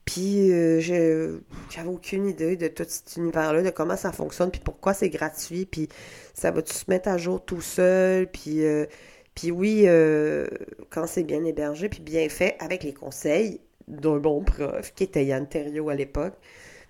Puis, 0.04 0.50
euh, 0.52 0.80
j'avais 0.80 1.88
aucune 1.88 2.26
idée 2.26 2.56
de 2.56 2.68
tout 2.68 2.86
cet 2.88 3.16
univers-là, 3.16 3.62
de 3.62 3.70
comment 3.70 3.96
ça 3.96 4.10
fonctionne, 4.10 4.50
puis 4.50 4.62
pourquoi 4.64 4.94
c'est 4.94 5.10
gratuit, 5.10 5.66
puis 5.66 5.88
ça 6.32 6.50
va-tu 6.50 6.72
se 6.72 6.84
mettre 6.88 7.08
à 7.10 7.18
jour 7.18 7.44
tout 7.44 7.60
seul, 7.60 8.26
puis. 8.30 8.64
Euh, 8.64 8.86
puis 9.38 9.52
oui, 9.52 9.84
euh, 9.86 10.48
quand 10.90 11.06
c'est 11.06 11.22
bien 11.22 11.44
hébergé 11.44 11.88
puis 11.88 12.00
bien 12.00 12.28
fait, 12.28 12.56
avec 12.58 12.82
les 12.82 12.92
conseils 12.92 13.60
d'un 13.86 14.16
bon 14.16 14.42
prof, 14.42 14.92
qui 14.94 15.04
était 15.04 15.24
Yann 15.24 15.46
Terrio 15.46 15.88
à 15.90 15.94
l'époque, 15.94 16.34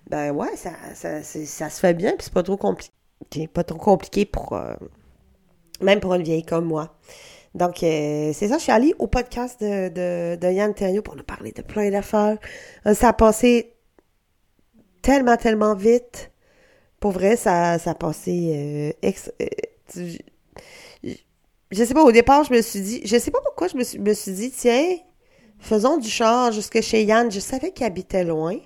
ben 0.07 0.31
ouais, 0.31 0.55
ça, 0.55 0.71
ça, 0.95 1.21
se 1.21 1.79
fait 1.79 1.93
bien, 1.93 2.13
puis 2.13 2.23
c'est 2.23 2.33
pas 2.33 2.41
trop 2.41 2.57
compliqué. 2.57 2.91
Pas 3.53 3.63
trop 3.63 3.77
compliqué 3.77 4.25
pour. 4.25 4.53
Euh, 4.53 4.73
même 5.81 5.99
pour 5.99 6.15
une 6.15 6.23
vieille 6.23 6.43
comme 6.43 6.65
moi. 6.65 6.97
Donc, 7.53 7.83
euh, 7.83 8.31
c'est 8.33 8.47
ça, 8.47 8.57
je 8.57 8.63
suis 8.63 8.71
allée 8.71 8.95
au 8.97 9.05
podcast 9.05 9.61
de, 9.61 10.35
de, 10.35 10.51
Yann 10.51 10.73
Terrio 10.73 11.03
pour 11.03 11.15
nous 11.15 11.23
parler 11.23 11.51
de 11.51 11.61
plein 11.61 11.91
d'affaires. 11.91 12.39
ça 12.93 13.09
a 13.09 13.13
passé 13.13 13.75
tellement, 15.03 15.37
tellement 15.37 15.75
vite. 15.75 16.31
Pour 16.99 17.11
vrai, 17.11 17.35
ça, 17.35 17.77
ça 17.77 17.91
a 17.91 17.95
passé 17.95 18.95
je 21.71 21.83
sais 21.83 21.93
pas, 21.93 22.03
au 22.03 22.11
départ, 22.11 22.43
je 22.43 22.53
me 22.53 22.61
suis 22.61 22.81
dit, 22.81 23.01
je 23.05 23.17
sais 23.17 23.31
pas 23.31 23.41
pourquoi 23.41 23.67
je 23.67 23.77
me 23.77 23.83
suis, 23.83 23.99
me 23.99 24.13
suis 24.13 24.31
dit, 24.31 24.51
tiens, 24.51 24.97
faisons 25.59 25.97
du 25.97 26.09
char 26.09 26.51
jusque 26.51 26.81
chez 26.81 27.03
Yann. 27.03 27.31
Je 27.31 27.39
savais 27.39 27.71
qu'il 27.71 27.85
habitait 27.85 28.23
loin, 28.23 28.57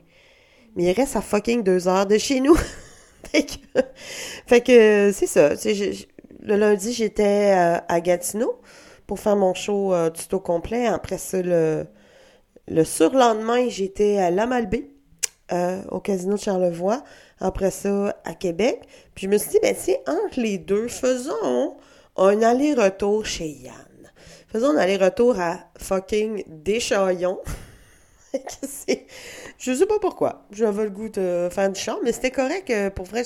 mais 0.76 0.84
il 0.84 0.92
reste 0.94 1.16
à 1.16 1.22
fucking 1.22 1.64
deux 1.64 1.88
heures 1.88 2.06
de 2.06 2.18
chez 2.18 2.40
nous. 2.40 2.56
fait 4.48 4.62
que, 4.62 5.12
c'est 5.14 5.28
ça. 5.28 5.50
le 5.50 6.56
lundi, 6.56 6.94
j'étais 6.94 7.54
euh, 7.56 7.78
à 7.88 8.00
Gatineau 8.00 8.62
pour 9.06 9.20
faire 9.20 9.36
mon 9.36 9.54
show 9.54 9.94
euh, 9.94 10.10
tuto 10.10 10.40
complet. 10.40 10.86
Après 10.88 11.18
ça, 11.18 11.42
le, 11.42 11.86
le 12.70 12.84
surlendemain, 12.86 13.68
j'étais 13.68 14.18
à 14.18 14.32
La 14.32 14.46
Malbaie, 14.46 14.90
euh, 15.52 15.82
au 15.92 16.00
Casino 16.00 16.36
de 16.36 16.40
Charlevoix. 16.40 17.04
Après 17.42 17.72
ça, 17.72 18.18
à 18.24 18.34
Québec. 18.34 18.82
Puis 19.14 19.26
je 19.26 19.30
me 19.30 19.38
suis 19.38 19.50
dit, 19.50 19.60
ben, 19.62 19.76
tiens, 19.78 19.98
entre 20.08 20.40
les 20.40 20.58
deux, 20.58 20.88
faisons 20.88 21.76
un 22.18 22.42
aller-retour 22.42 23.26
chez 23.26 23.48
Yann. 23.48 24.12
Faisons 24.48 24.72
un 24.72 24.78
aller-retour 24.78 25.40
à 25.40 25.60
fucking 25.78 26.44
Deschaillons. 26.48 27.40
je 29.58 29.74
sais 29.74 29.86
pas 29.86 30.00
pourquoi. 30.00 30.46
J'avais 30.52 30.84
le 30.84 30.90
goût 30.90 31.10
de 31.10 31.50
faire 31.52 31.72
du 31.72 31.80
chant, 31.80 32.00
mais 32.04 32.12
c'était 32.12 32.32
correct. 32.32 32.70
Euh, 32.70 32.90
pour 32.90 33.06
vrai, 33.06 33.24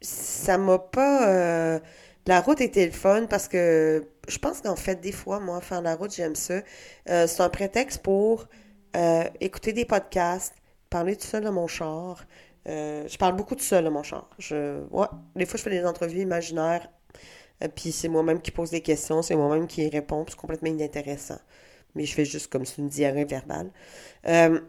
ça 0.00 0.58
m'a 0.58 0.78
pas... 0.78 1.28
Euh, 1.28 1.78
la 2.26 2.40
route 2.40 2.60
était 2.60 2.86
le 2.86 2.92
fun 2.92 3.26
parce 3.28 3.48
que 3.48 4.04
je 4.28 4.38
pense 4.38 4.60
qu'en 4.60 4.76
fait, 4.76 5.00
des 5.00 5.12
fois, 5.12 5.40
moi, 5.40 5.60
faire 5.60 5.82
la 5.82 5.96
route, 5.96 6.14
j'aime 6.14 6.36
ça. 6.36 6.60
Euh, 7.08 7.26
c'est 7.26 7.40
un 7.40 7.48
prétexte 7.48 8.02
pour 8.02 8.48
écouter 9.40 9.72
des 9.72 9.86
podcasts, 9.86 10.52
parler 10.90 11.16
tout 11.16 11.26
seul 11.26 11.44
dans 11.44 11.52
mon 11.52 11.66
char, 11.66 12.26
euh, 12.68 13.08
je 13.08 13.18
parle 13.18 13.36
beaucoup 13.36 13.54
tout 13.54 13.64
seul, 13.64 13.88
mon 13.90 14.02
char. 14.02 14.28
Je, 14.38 14.82
ouais, 14.90 15.06
des 15.36 15.46
fois, 15.46 15.58
je 15.58 15.62
fais 15.64 15.70
des 15.70 15.84
entrevues 15.84 16.20
imaginaires, 16.20 16.88
euh, 17.62 17.68
puis 17.74 17.92
c'est 17.92 18.08
moi-même 18.08 18.40
qui 18.40 18.50
pose 18.50 18.70
des 18.70 18.82
questions, 18.82 19.22
c'est 19.22 19.36
moi-même 19.36 19.66
qui 19.66 19.88
réponds, 19.88 20.24
c'est 20.28 20.36
complètement 20.36 20.70
inintéressant. 20.70 21.38
Mais 21.94 22.04
je 22.06 22.14
fais 22.14 22.24
juste 22.24 22.48
comme 22.50 22.64
c'est 22.64 22.78
une 22.78 22.88
diarrhée 22.88 23.24
verbale. 23.24 23.70
Euh, 24.28 24.60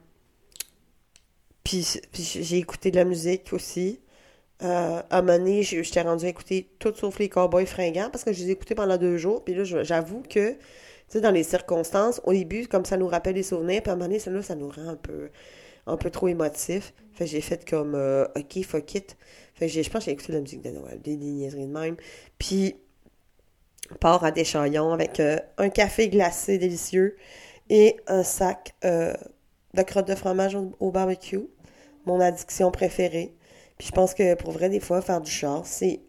puis, 1.63 1.85
j'ai 2.13 2.57
écouté 2.57 2.91
de 2.91 2.97
la 2.97 3.05
musique 3.05 3.53
aussi. 3.53 4.01
à 4.59 5.05
un 5.17 5.21
moment 5.21 5.37
donné, 5.37 5.63
j'étais 5.63 6.01
rendu 6.01 6.25
à 6.25 6.29
écouter 6.29 6.69
tout 6.79 6.93
sauf 6.95 7.19
les 7.19 7.29
cowboys 7.29 7.65
fringants 7.65 8.09
parce 8.11 8.23
que 8.23 8.33
je 8.33 8.43
les 8.43 8.49
ai 8.49 8.51
écoutés 8.53 8.75
pendant 8.75 8.97
deux 8.97 9.17
jours. 9.17 9.43
Puis 9.43 9.55
là, 9.55 9.63
j'avoue 9.63 10.21
que, 10.23 10.53
tu 10.53 10.57
sais, 11.09 11.21
dans 11.21 11.31
les 11.31 11.43
circonstances, 11.43 12.21
au 12.25 12.33
début, 12.33 12.67
comme 12.67 12.85
ça 12.85 12.97
nous 12.97 13.07
rappelle 13.07 13.35
des 13.35 13.43
souvenirs, 13.43 13.81
puis 13.81 13.89
à 13.91 13.93
un 13.93 13.95
moment 13.97 14.07
donné, 14.07 14.19
ça, 14.19 14.31
là, 14.31 14.41
ça 14.41 14.55
nous 14.55 14.69
rend 14.69 14.89
un 14.89 14.95
peu 14.95 15.29
un 15.87 15.97
peu 15.97 16.09
trop 16.09 16.27
émotif. 16.27 16.93
Fait 17.13 17.27
j'ai 17.27 17.41
fait 17.41 17.67
comme 17.69 17.95
euh, 17.95 18.25
OK, 18.35 18.63
fuck 18.63 18.95
it. 18.95 19.17
Fait 19.55 19.67
je 19.67 19.89
pense 19.89 20.01
que 20.01 20.05
j'ai 20.05 20.11
écouté 20.11 20.33
la 20.33 20.41
musique 20.41 20.61
de 20.61 20.71
Noël, 20.71 20.99
des, 21.01 21.15
niaiseries 21.15 21.67
de 21.67 21.71
même. 21.71 21.95
Puis 22.37 22.75
part 23.99 24.23
à 24.23 24.31
Deschaillons 24.31 24.93
avec 24.93 25.19
euh, 25.19 25.37
un 25.57 25.69
café 25.69 26.09
glacé 26.09 26.57
délicieux 26.57 27.17
et 27.69 27.97
un 28.07 28.23
sac 28.23 28.73
euh, 28.85 29.13
de 29.73 29.81
crottes 29.83 30.07
de 30.07 30.15
fromage 30.15 30.55
au, 30.79 30.91
barbecue. 30.91 31.47
Mon 32.05 32.19
addiction 32.19 32.71
préférée. 32.71 33.35
Puis 33.77 33.87
je 33.87 33.93
pense 33.93 34.13
que 34.13 34.35
pour 34.35 34.51
vrai, 34.51 34.69
des 34.69 34.79
fois, 34.79 35.01
faire 35.01 35.21
du 35.21 35.31
char, 35.31 35.65
c'est 35.65 36.01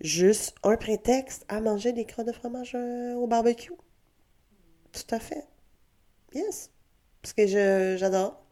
juste 0.00 0.54
un 0.62 0.76
prétexte 0.76 1.44
à 1.48 1.60
manger 1.60 1.92
des 1.92 2.04
crottes 2.04 2.26
de 2.26 2.32
fromage 2.32 2.74
au 2.74 3.26
barbecue. 3.26 3.72
Tout 4.92 5.14
à 5.14 5.20
fait. 5.20 5.46
Yes. 6.34 6.70
Parce 7.22 7.32
que 7.34 7.46
j'adore. 7.96 8.47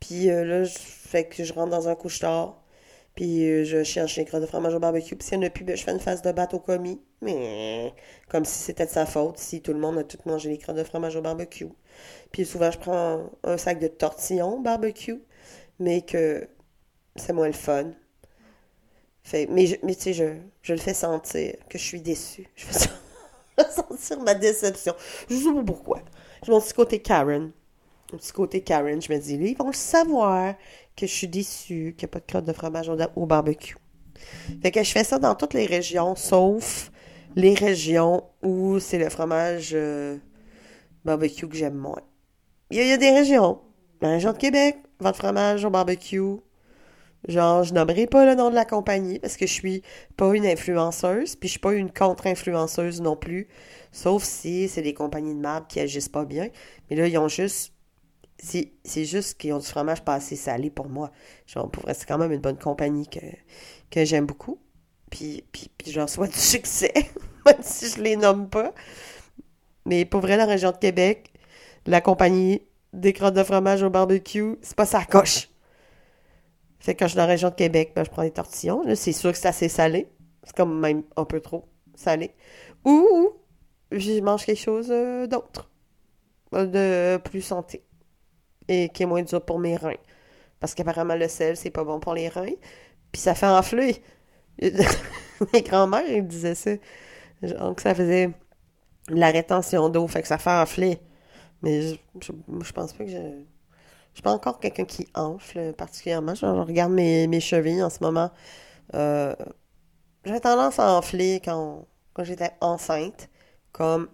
Puis 0.00 0.30
euh, 0.30 0.44
là, 0.44 0.64
je 0.64 0.78
fais 0.78 1.24
que 1.28 1.44
je 1.44 1.52
rentre 1.52 1.70
dans 1.70 1.88
un 1.88 1.94
couche-tard. 1.94 2.56
Puis 3.14 3.44
euh, 3.50 3.64
je 3.64 3.82
cherche 3.82 4.16
les 4.16 4.24
crottes 4.24 4.42
de 4.42 4.46
fromage 4.46 4.74
au 4.74 4.78
barbecue. 4.80 5.16
Puis 5.16 5.28
s'il 5.28 5.38
n'y 5.38 5.44
en 5.44 5.48
a 5.48 5.50
plus, 5.50 5.64
ben, 5.64 5.76
je 5.76 5.84
fais 5.84 5.92
une 5.92 6.00
face 6.00 6.22
de 6.22 6.32
batte 6.32 6.54
au 6.54 6.58
commis. 6.58 7.00
Mais 7.22 7.92
comme 8.28 8.44
si 8.44 8.58
c'était 8.58 8.86
de 8.86 8.90
sa 8.90 9.06
faute, 9.06 9.38
si 9.38 9.60
tout 9.62 9.72
le 9.72 9.78
monde 9.78 9.98
a 9.98 10.04
tout 10.04 10.18
mangé 10.24 10.48
les 10.48 10.58
crottes 10.58 10.76
de 10.76 10.84
fromage 10.84 11.16
au 11.16 11.22
barbecue. 11.22 11.68
Puis 12.32 12.46
souvent, 12.46 12.70
je 12.70 12.78
prends 12.78 13.30
un 13.44 13.56
sac 13.58 13.78
de 13.78 13.88
tortillons 13.88 14.60
barbecue. 14.60 15.20
Mais 15.78 16.02
que 16.02 16.48
c'est 17.16 17.32
moins 17.32 17.46
le 17.46 17.52
fun. 17.52 17.92
Fait, 19.22 19.46
mais 19.50 19.78
mais 19.82 19.94
tu 19.94 20.02
sais, 20.02 20.12
je, 20.14 20.24
je 20.62 20.72
le 20.72 20.78
fais 20.78 20.94
sentir 20.94 21.54
que 21.68 21.78
je 21.78 21.84
suis 21.84 22.00
déçue. 22.00 22.48
Je 22.56 22.66
fais 22.66 22.88
sentir 23.70 24.20
ma 24.20 24.34
déception. 24.34 24.94
Je 25.28 25.36
sais 25.36 25.52
pas 25.52 25.62
pourquoi. 25.64 26.00
Je 26.44 26.50
mon 26.50 26.60
petit 26.60 26.72
côté 26.72 27.00
Karen 27.00 27.52
un 28.14 28.16
petit 28.16 28.32
côté 28.32 28.60
Karen, 28.62 29.00
je 29.00 29.12
me 29.12 29.18
dis, 29.18 29.34
ils 29.34 29.56
vont 29.56 29.68
le 29.68 29.72
savoir 29.72 30.54
que 30.96 31.06
je 31.06 31.12
suis 31.12 31.28
déçue, 31.28 31.94
qu'il 31.96 32.06
n'y 32.06 32.10
a 32.10 32.12
pas 32.12 32.20
de 32.20 32.26
crotte 32.26 32.44
de 32.44 32.52
fromage 32.52 32.90
au, 33.16 33.26
barbecue. 33.26 33.76
Fait 34.62 34.70
que 34.70 34.82
je 34.82 34.90
fais 34.90 35.04
ça 35.04 35.18
dans 35.18 35.34
toutes 35.34 35.54
les 35.54 35.66
régions, 35.66 36.14
sauf 36.14 36.90
les 37.36 37.54
régions 37.54 38.24
où 38.42 38.78
c'est 38.78 38.98
le 38.98 39.08
fromage 39.08 39.70
euh, 39.72 40.18
barbecue 41.04 41.48
que 41.48 41.56
j'aime 41.56 41.76
moins. 41.76 42.02
Il 42.70 42.86
y, 42.86 42.92
a, 42.92 42.96
des 42.96 43.10
régions. 43.10 43.60
La 44.00 44.10
région 44.10 44.32
de 44.32 44.38
Québec, 44.38 44.76
votre 45.00 45.18
fromage 45.18 45.64
au 45.64 45.70
barbecue. 45.70 46.36
Genre, 47.28 47.64
je 47.64 47.74
nommerai 47.74 48.06
pas 48.06 48.24
le 48.24 48.34
nom 48.34 48.48
de 48.48 48.54
la 48.54 48.64
compagnie 48.64 49.18
parce 49.18 49.36
que 49.36 49.46
je 49.46 49.52
suis 49.52 49.82
pas 50.16 50.34
une 50.34 50.46
influenceuse, 50.46 51.36
puis 51.36 51.48
je 51.48 51.52
suis 51.52 51.60
pas 51.60 51.74
une 51.74 51.92
contre-influenceuse 51.92 53.00
non 53.00 53.16
plus. 53.16 53.48
Sauf 53.92 54.22
si 54.22 54.68
c'est 54.68 54.82
des 54.82 54.94
compagnies 54.94 55.34
de 55.34 55.40
marque 55.40 55.68
qui 55.70 55.80
agissent 55.80 56.08
pas 56.08 56.24
bien. 56.24 56.48
Mais 56.88 56.96
là, 56.96 57.08
ils 57.08 57.18
ont 57.18 57.28
juste 57.28 57.74
c'est 58.42 59.04
juste 59.04 59.38
qu'ils 59.38 59.52
ont 59.52 59.58
du 59.58 59.66
fromage 59.66 60.02
pas 60.02 60.14
assez 60.14 60.36
salé 60.36 60.70
pour 60.70 60.88
moi. 60.88 61.10
Genre, 61.46 61.70
pour 61.70 61.84
c'est 61.88 62.06
quand 62.06 62.18
même 62.18 62.32
une 62.32 62.40
bonne 62.40 62.58
compagnie 62.58 63.08
que, 63.08 64.04
j'aime 64.04 64.26
beaucoup. 64.26 64.58
Puis, 65.10 65.44
puis, 65.52 65.70
puis 65.76 65.90
j'en 65.90 66.06
sois 66.06 66.26
du 66.28 66.38
succès, 66.38 66.92
même 67.46 67.62
si 67.62 67.90
je 67.90 68.00
les 68.00 68.16
nomme 68.16 68.48
pas. 68.48 68.72
Mais 69.86 70.04
pour 70.04 70.20
vrai, 70.20 70.36
la 70.36 70.46
région 70.46 70.72
de 70.72 70.76
Québec, 70.76 71.32
la 71.86 72.00
compagnie 72.00 72.62
des 72.92 73.12
crottes 73.12 73.34
de 73.34 73.44
fromage 73.44 73.82
au 73.82 73.90
barbecue, 73.90 74.56
c'est 74.62 74.76
pas 74.76 74.86
sa 74.86 75.04
coche. 75.04 75.48
Fait 76.80 76.94
que 76.94 77.00
quand 77.00 77.06
je 77.06 77.10
suis 77.10 77.16
dans 77.16 77.24
la 77.24 77.28
région 77.28 77.50
de 77.50 77.54
Québec, 77.54 77.92
ben, 77.94 78.04
je 78.04 78.10
prends 78.10 78.22
des 78.22 78.30
tortillons. 78.30 78.82
C'est 78.94 79.12
sûr 79.12 79.32
que 79.32 79.38
c'est 79.38 79.48
assez 79.48 79.68
salé. 79.68 80.08
C'est 80.44 80.56
comme 80.56 80.80
même 80.80 81.02
un 81.16 81.24
peu 81.24 81.40
trop 81.40 81.66
salé. 81.94 82.30
Ou 82.84 83.30
je 83.92 84.20
mange 84.20 84.46
quelque 84.46 84.60
chose 84.60 84.88
euh, 84.90 85.26
d'autre. 85.26 85.70
De 86.52 87.18
plus 87.18 87.42
santé. 87.42 87.84
Et 88.72 88.88
qui 88.88 89.02
est 89.02 89.06
moins 89.06 89.22
dur 89.22 89.44
pour 89.44 89.58
mes 89.58 89.76
reins. 89.76 89.98
Parce 90.60 90.74
qu'apparemment, 90.74 91.16
le 91.16 91.26
sel, 91.26 91.56
c'est 91.56 91.70
pas 91.70 91.82
bon 91.82 91.98
pour 91.98 92.14
les 92.14 92.28
reins. 92.28 92.54
Puis 93.10 93.20
ça 93.20 93.34
fait 93.34 93.46
enfler. 93.46 94.02
mes 94.60 95.62
grands-mères, 95.62 96.08
ils 96.08 96.26
disaient 96.26 96.54
ça. 96.54 96.70
Donc, 97.42 97.80
ça 97.80 97.94
faisait 97.94 98.30
la 99.08 99.30
rétention 99.30 99.88
d'eau. 99.88 100.06
Fait 100.06 100.22
que 100.22 100.28
ça 100.28 100.38
fait 100.38 100.50
enfler. 100.50 101.00
Mais 101.62 101.82
je, 101.82 101.96
je, 102.20 102.72
pense 102.72 102.92
pas 102.92 103.04
que 103.04 103.10
je. 103.10 103.16
Je 103.16 104.16
suis 104.16 104.22
pas 104.22 104.32
encore 104.32 104.60
quelqu'un 104.60 104.84
qui 104.84 105.08
enfle 105.14 105.72
particulièrement. 105.72 106.34
Je, 106.34 106.46
regarde 106.46 106.92
mes, 106.92 107.26
mes, 107.26 107.40
chevilles 107.40 107.82
en 107.82 107.90
ce 107.90 107.98
moment. 108.02 108.30
Euh, 108.94 109.34
J'avais 110.24 110.40
tendance 110.40 110.78
à 110.78 110.92
enfler 110.92 111.40
quand, 111.44 111.86
quand 112.12 112.24
j'étais 112.24 112.50
enceinte, 112.60 113.28
comme 113.72 114.08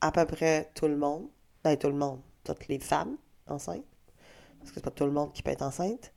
à 0.00 0.12
peu 0.12 0.24
près 0.24 0.70
tout 0.74 0.88
le 0.88 0.96
monde. 0.96 1.28
Ben, 1.62 1.76
tout 1.76 1.88
le 1.88 1.94
monde. 1.94 2.20
Toutes 2.44 2.68
les 2.68 2.78
femmes 2.78 3.16
enceintes. 3.46 3.84
Parce 4.60 4.70
que 4.70 4.76
c'est 4.76 4.84
pas 4.84 4.90
tout 4.90 5.04
le 5.04 5.12
monde 5.12 5.32
qui 5.32 5.42
peut 5.42 5.50
être 5.50 5.62
enceinte. 5.62 6.12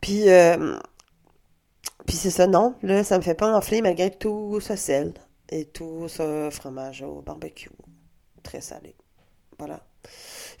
Puis, 0.00 0.28
euh, 0.28 0.76
puis 2.06 2.16
c'est 2.16 2.30
ça, 2.30 2.46
non. 2.46 2.74
Là, 2.82 3.04
ça 3.04 3.18
me 3.18 3.22
fait 3.22 3.34
pas 3.34 3.54
enfler 3.56 3.82
malgré 3.82 4.10
tout 4.10 4.60
ce 4.60 4.76
sel 4.76 5.14
et 5.48 5.64
tout 5.64 6.08
ce 6.08 6.48
fromage 6.50 7.02
au 7.02 7.22
barbecue. 7.22 7.70
Très 8.42 8.60
salé. 8.60 8.94
Voilà. 9.58 9.80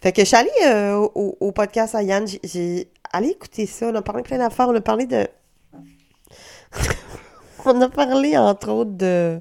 Fait 0.00 0.12
que 0.12 0.22
je 0.22 0.26
suis 0.26 0.36
allée 0.36 0.50
euh, 0.66 0.96
au, 1.14 1.52
podcast 1.52 1.94
à 1.94 2.02
Yann, 2.02 2.26
j'ai 2.42 2.90
allé 3.12 3.28
écouter 3.28 3.66
ça, 3.66 3.88
on 3.88 3.94
a 3.94 4.02
parlé 4.02 4.22
plein 4.22 4.38
d'affaires, 4.38 4.68
on 4.68 4.74
a 4.74 4.80
parlé 4.80 5.06
de... 5.06 5.26
on 7.64 7.80
a 7.80 7.88
parlé 7.88 8.36
entre 8.36 8.70
autres 8.70 8.92
de 8.92 9.40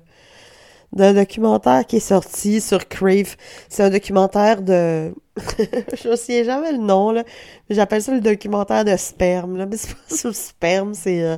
d'un 0.93 1.13
documentaire 1.13 1.85
qui 1.87 1.95
est 1.95 1.99
sorti 1.99 2.61
sur 2.61 2.87
Crave. 2.87 3.35
C'est 3.67 3.83
un 3.83 3.89
documentaire 3.89 4.61
de... 4.61 5.13
je 5.57 6.09
ne 6.09 6.15
sais 6.15 6.43
jamais 6.43 6.71
le 6.71 6.77
nom, 6.77 7.11
là. 7.11 7.23
J'appelle 7.69 8.01
ça 8.03 8.13
le 8.13 8.21
documentaire 8.21 8.85
de 8.85 8.95
sperme, 8.97 9.57
là. 9.57 9.65
Mais 9.65 9.77
c'est 9.77 9.95
pas 9.95 10.01
sur 10.15 10.29
le 10.29 10.35
sperme, 10.35 10.93
c'est... 10.93 11.23
Euh, 11.23 11.37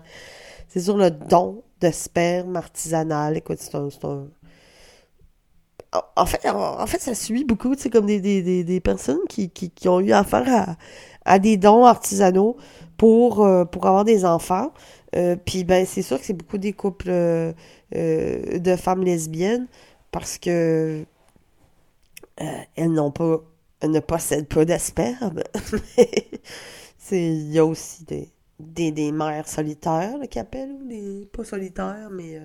c'est 0.68 0.82
sur 0.82 0.98
le 0.98 1.10
don 1.10 1.64
de 1.80 1.90
sperme 1.90 2.58
artisanal. 2.58 3.38
Écoute, 3.38 3.60
c'est 3.62 3.76
un, 3.76 3.88
en 6.18 6.26
fait, 6.26 6.46
en 6.50 6.86
fait, 6.86 7.00
ça 7.00 7.16
suit 7.16 7.46
beaucoup, 7.46 7.76
tu 7.78 7.90
comme 7.90 8.06
des, 8.06 8.20
des, 8.20 8.64
des, 8.66 8.80
personnes 8.82 9.20
qui, 9.30 9.50
qui, 9.50 9.88
ont 9.88 10.02
eu 10.02 10.12
affaire 10.12 10.44
à, 10.50 10.76
à 11.24 11.40
des 11.40 11.56
dons 11.56 11.86
artisanaux 11.86 12.58
pour, 12.98 13.46
euh, 13.46 13.64
pour 13.64 13.86
avoir 13.86 14.04
des 14.04 14.26
enfants. 14.26 14.74
Euh, 15.16 15.38
puis, 15.38 15.64
ben, 15.64 15.86
c'est 15.86 16.02
sûr 16.02 16.20
que 16.20 16.26
c'est 16.26 16.34
beaucoup 16.34 16.58
des 16.58 16.74
couples 16.74 17.08
de 17.08 18.76
femmes 18.78 19.04
lesbiennes 19.04 19.68
parce 20.12 20.38
que 20.38 21.06
elles 22.38 22.92
n'ont 22.92 23.12
pas, 23.12 23.40
ne 23.91 24.00
possèdent 24.00 24.48
pas 24.48 24.65
d'asperges. 24.65 25.43
il 27.12 27.52
y 27.52 27.60
a 27.60 27.65
aussi 27.65 28.04
des, 28.06 28.91
des, 28.91 29.12
mères 29.12 29.48
solitaires, 29.48 30.19
qui 30.30 30.39
appellent, 30.39 30.71
ou 30.71 30.88
des, 30.88 31.30
pas 31.32 31.43
solitaires, 31.43 32.10
mais 32.12 32.39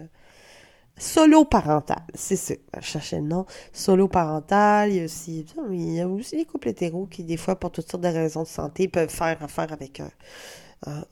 Solo 1.01 1.47
parental, 1.47 2.03
c'est 2.15 2.37
ça. 2.37 2.55
Je 2.79 2.85
cherchais 2.85 3.17
le 3.17 3.27
nom. 3.27 3.47
Solo 3.73 4.07
parental, 4.07 4.91
il 4.91 4.97
y 4.97 5.01
a 5.01 5.05
aussi, 5.05 5.47
il 5.71 5.95
y 5.95 6.01
a 6.01 6.07
aussi 6.07 6.37
les 6.37 6.45
couples 6.45 6.69
hétéros 6.69 7.07
qui, 7.07 7.25
des 7.25 7.39
fois, 7.39 7.57
pour 7.57 7.73
toutes 7.73 7.91
sortes 7.91 8.03
de 8.03 8.09
raisons 8.09 8.43
de 8.43 8.49
santé, 8.49 8.87
peuvent 8.87 9.09
faire 9.09 9.43
affaire 9.43 9.73
avec 9.73 10.03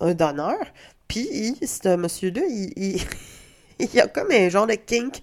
un, 0.00 0.12
donneur. 0.12 0.58
Puis, 1.08 1.56
ce 1.66 1.96
monsieur-là, 1.96 2.42
il, 2.50 2.72
il, 2.76 3.00
il, 3.78 3.94
y 3.94 4.00
a 4.00 4.08
comme 4.08 4.30
un 4.30 4.50
genre 4.50 4.66
de 4.66 4.74
kink 4.74 5.22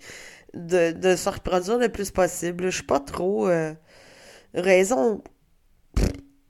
de, 0.56 0.94
de 0.94 1.16
se 1.16 1.30
reproduire 1.30 1.78
le 1.78 1.90
plus 1.90 2.10
possible. 2.10 2.66
Je 2.66 2.78
suis 2.78 2.84
pas 2.84 3.00
trop 3.00 3.48
euh, 3.48 3.72
raison 4.56 5.22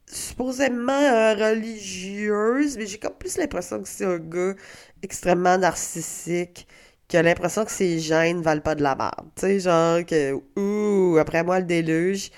supposément 0.07 0.91
euh, 0.93 1.33
religieuse, 1.35 2.77
mais 2.77 2.85
j'ai 2.85 2.97
comme 2.97 3.13
plus 3.13 3.37
l'impression 3.37 3.81
que 3.81 3.87
c'est 3.87 4.05
un 4.05 4.19
gars 4.19 4.53
extrêmement 5.01 5.57
narcissique 5.57 6.67
qui 7.07 7.17
a 7.17 7.23
l'impression 7.23 7.65
que 7.65 7.71
ses 7.71 7.99
gènes 7.99 8.41
valent 8.41 8.61
pas 8.61 8.75
de 8.75 8.83
la 8.83 8.95
merde. 8.95 9.27
Tu 9.35 9.41
sais, 9.41 9.59
genre 9.59 10.05
que, 10.05 10.33
ouh, 10.57 11.17
après 11.17 11.43
moi 11.43 11.59
le 11.59 11.65
déluge, 11.65 12.31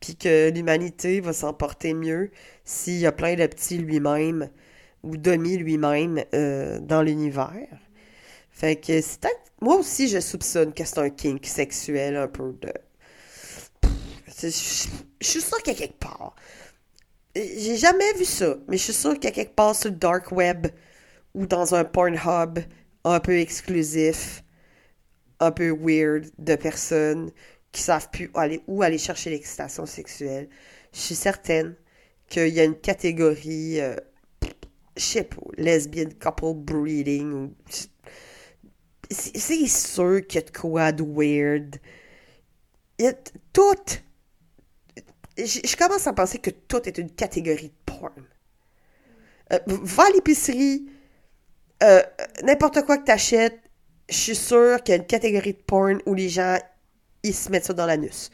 puis 0.00 0.16
que 0.16 0.50
l'humanité 0.50 1.20
va 1.20 1.32
s'en 1.32 1.52
porter 1.52 1.94
mieux 1.94 2.30
s'il 2.64 2.98
y 2.98 3.06
a 3.06 3.12
plein 3.12 3.34
de 3.34 3.46
petits 3.46 3.78
lui-même 3.78 4.50
ou 5.02 5.16
demi 5.16 5.56
lui-même 5.56 6.22
euh, 6.34 6.80
dans 6.80 7.02
l'univers. 7.02 7.78
Fait 8.50 8.76
que 8.76 9.00
c'est 9.00 9.26
Moi 9.60 9.76
aussi, 9.76 10.08
je 10.08 10.20
soupçonne 10.20 10.72
que 10.72 10.84
c'est 10.84 10.98
un 10.98 11.10
kink 11.10 11.46
sexuel 11.46 12.16
un 12.16 12.28
peu 12.28 12.54
de... 12.60 12.72
Je 15.20 15.26
suis 15.26 15.40
sûre 15.40 15.58
qu'il 15.62 15.72
y 15.74 15.76
a 15.76 15.78
quelque 15.78 15.98
part. 15.98 16.34
J'ai 17.34 17.76
jamais 17.76 18.12
vu 18.14 18.24
ça, 18.24 18.56
mais 18.68 18.76
je 18.76 18.84
suis 18.84 18.92
sûre 18.92 19.14
qu'il 19.14 19.24
y 19.24 19.28
a 19.28 19.32
quelque 19.32 19.54
part 19.54 19.74
sur 19.74 19.90
le 19.90 19.96
dark 19.96 20.32
web 20.32 20.68
ou 21.34 21.46
dans 21.46 21.74
un 21.74 21.84
Pornhub 21.84 22.58
un 23.04 23.20
peu 23.20 23.38
exclusif, 23.38 24.42
un 25.40 25.52
peu 25.52 25.70
weird 25.70 26.30
de 26.38 26.56
personnes 26.56 27.30
qui 27.72 27.82
savent 27.82 28.10
plus 28.10 28.30
où 28.34 28.38
aller, 28.38 28.62
où 28.66 28.82
aller 28.82 28.98
chercher 28.98 29.30
l'excitation 29.30 29.86
sexuelle. 29.86 30.48
Je 30.92 30.98
suis 30.98 31.14
certaine 31.14 31.76
qu'il 32.28 32.48
y 32.48 32.60
a 32.60 32.64
une 32.64 32.78
catégorie, 32.78 33.80
euh, 33.80 33.96
je 34.96 35.02
sais 35.02 35.24
pas, 35.24 35.36
lesbian 35.56 36.08
couple 36.20 36.54
breeding. 36.54 37.52
C'est 39.10 39.66
sûr 39.66 40.26
qu'il 40.26 40.40
y 40.40 40.44
a 40.44 40.46
de 40.46 40.56
quoi 40.56 40.92
de 40.92 41.04
weird. 41.04 41.76
Il 42.98 43.06
y 43.06 43.08
a. 43.08 43.14
Je 45.38 45.76
commence 45.76 46.06
à 46.06 46.12
penser 46.12 46.38
que 46.38 46.50
tout 46.50 46.82
est 46.88 46.98
une 46.98 47.10
catégorie 47.10 47.68
de 47.68 47.92
porn. 47.92 48.12
Euh, 49.52 49.58
va 49.66 50.04
à 50.04 50.10
l'épicerie, 50.10 50.86
euh, 51.82 52.02
n'importe 52.42 52.82
quoi 52.82 52.98
que 52.98 53.04
t'achètes, 53.04 53.60
je 54.08 54.16
suis 54.16 54.36
sûr 54.36 54.82
qu'il 54.82 54.94
y 54.94 54.98
a 54.98 55.00
une 55.00 55.06
catégorie 55.06 55.52
de 55.52 55.62
porn 55.62 56.00
où 56.06 56.14
les 56.14 56.28
gens, 56.28 56.58
ils 57.22 57.34
se 57.34 57.50
mettent 57.50 57.66
ça 57.66 57.72
dans 57.72 57.86
l'anus. 57.86 58.30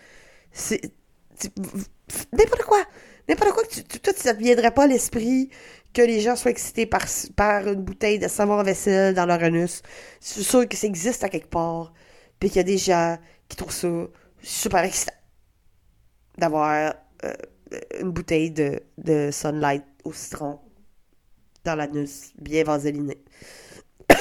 N'importe 2.32 2.62
quoi! 2.62 2.84
N'importe 3.28 3.52
quoi 3.52 3.64
que 3.64 3.80
tu, 3.80 4.00
toi, 4.00 4.12
ça 4.16 4.34
ne 4.34 4.38
viendrait 4.38 4.70
pas 4.70 4.84
à 4.84 4.86
l'esprit 4.86 5.50
que 5.92 6.02
les 6.02 6.20
gens 6.20 6.36
soient 6.36 6.50
excités 6.50 6.86
par, 6.86 7.06
une 7.66 7.82
bouteille 7.82 8.18
de 8.18 8.28
savon 8.28 8.58
à 8.58 8.62
vaisselle 8.62 9.14
dans 9.14 9.26
leur 9.26 9.42
anus. 9.42 9.82
Je 10.20 10.26
suis 10.26 10.44
sûr 10.44 10.68
que 10.68 10.76
ça 10.76 10.86
existe 10.86 11.24
à 11.24 11.28
quelque 11.28 11.48
part. 11.48 11.92
Puis 12.38 12.50
qu'il 12.50 12.56
y 12.58 12.60
a 12.60 12.64
des 12.64 12.78
gens 12.78 13.16
qui 13.48 13.56
trouvent 13.56 13.72
ça 13.72 13.88
super 14.42 14.84
excitant 14.84 15.14
d'avoir 16.38 16.94
euh, 17.24 17.32
une 18.00 18.10
bouteille 18.10 18.50
de, 18.50 19.30
Sunlight 19.30 19.84
au 20.04 20.12
citron 20.12 20.60
dans 21.64 21.76
l'anus, 21.76 22.32
bien 22.38 22.64
vaseliné. 22.64 23.16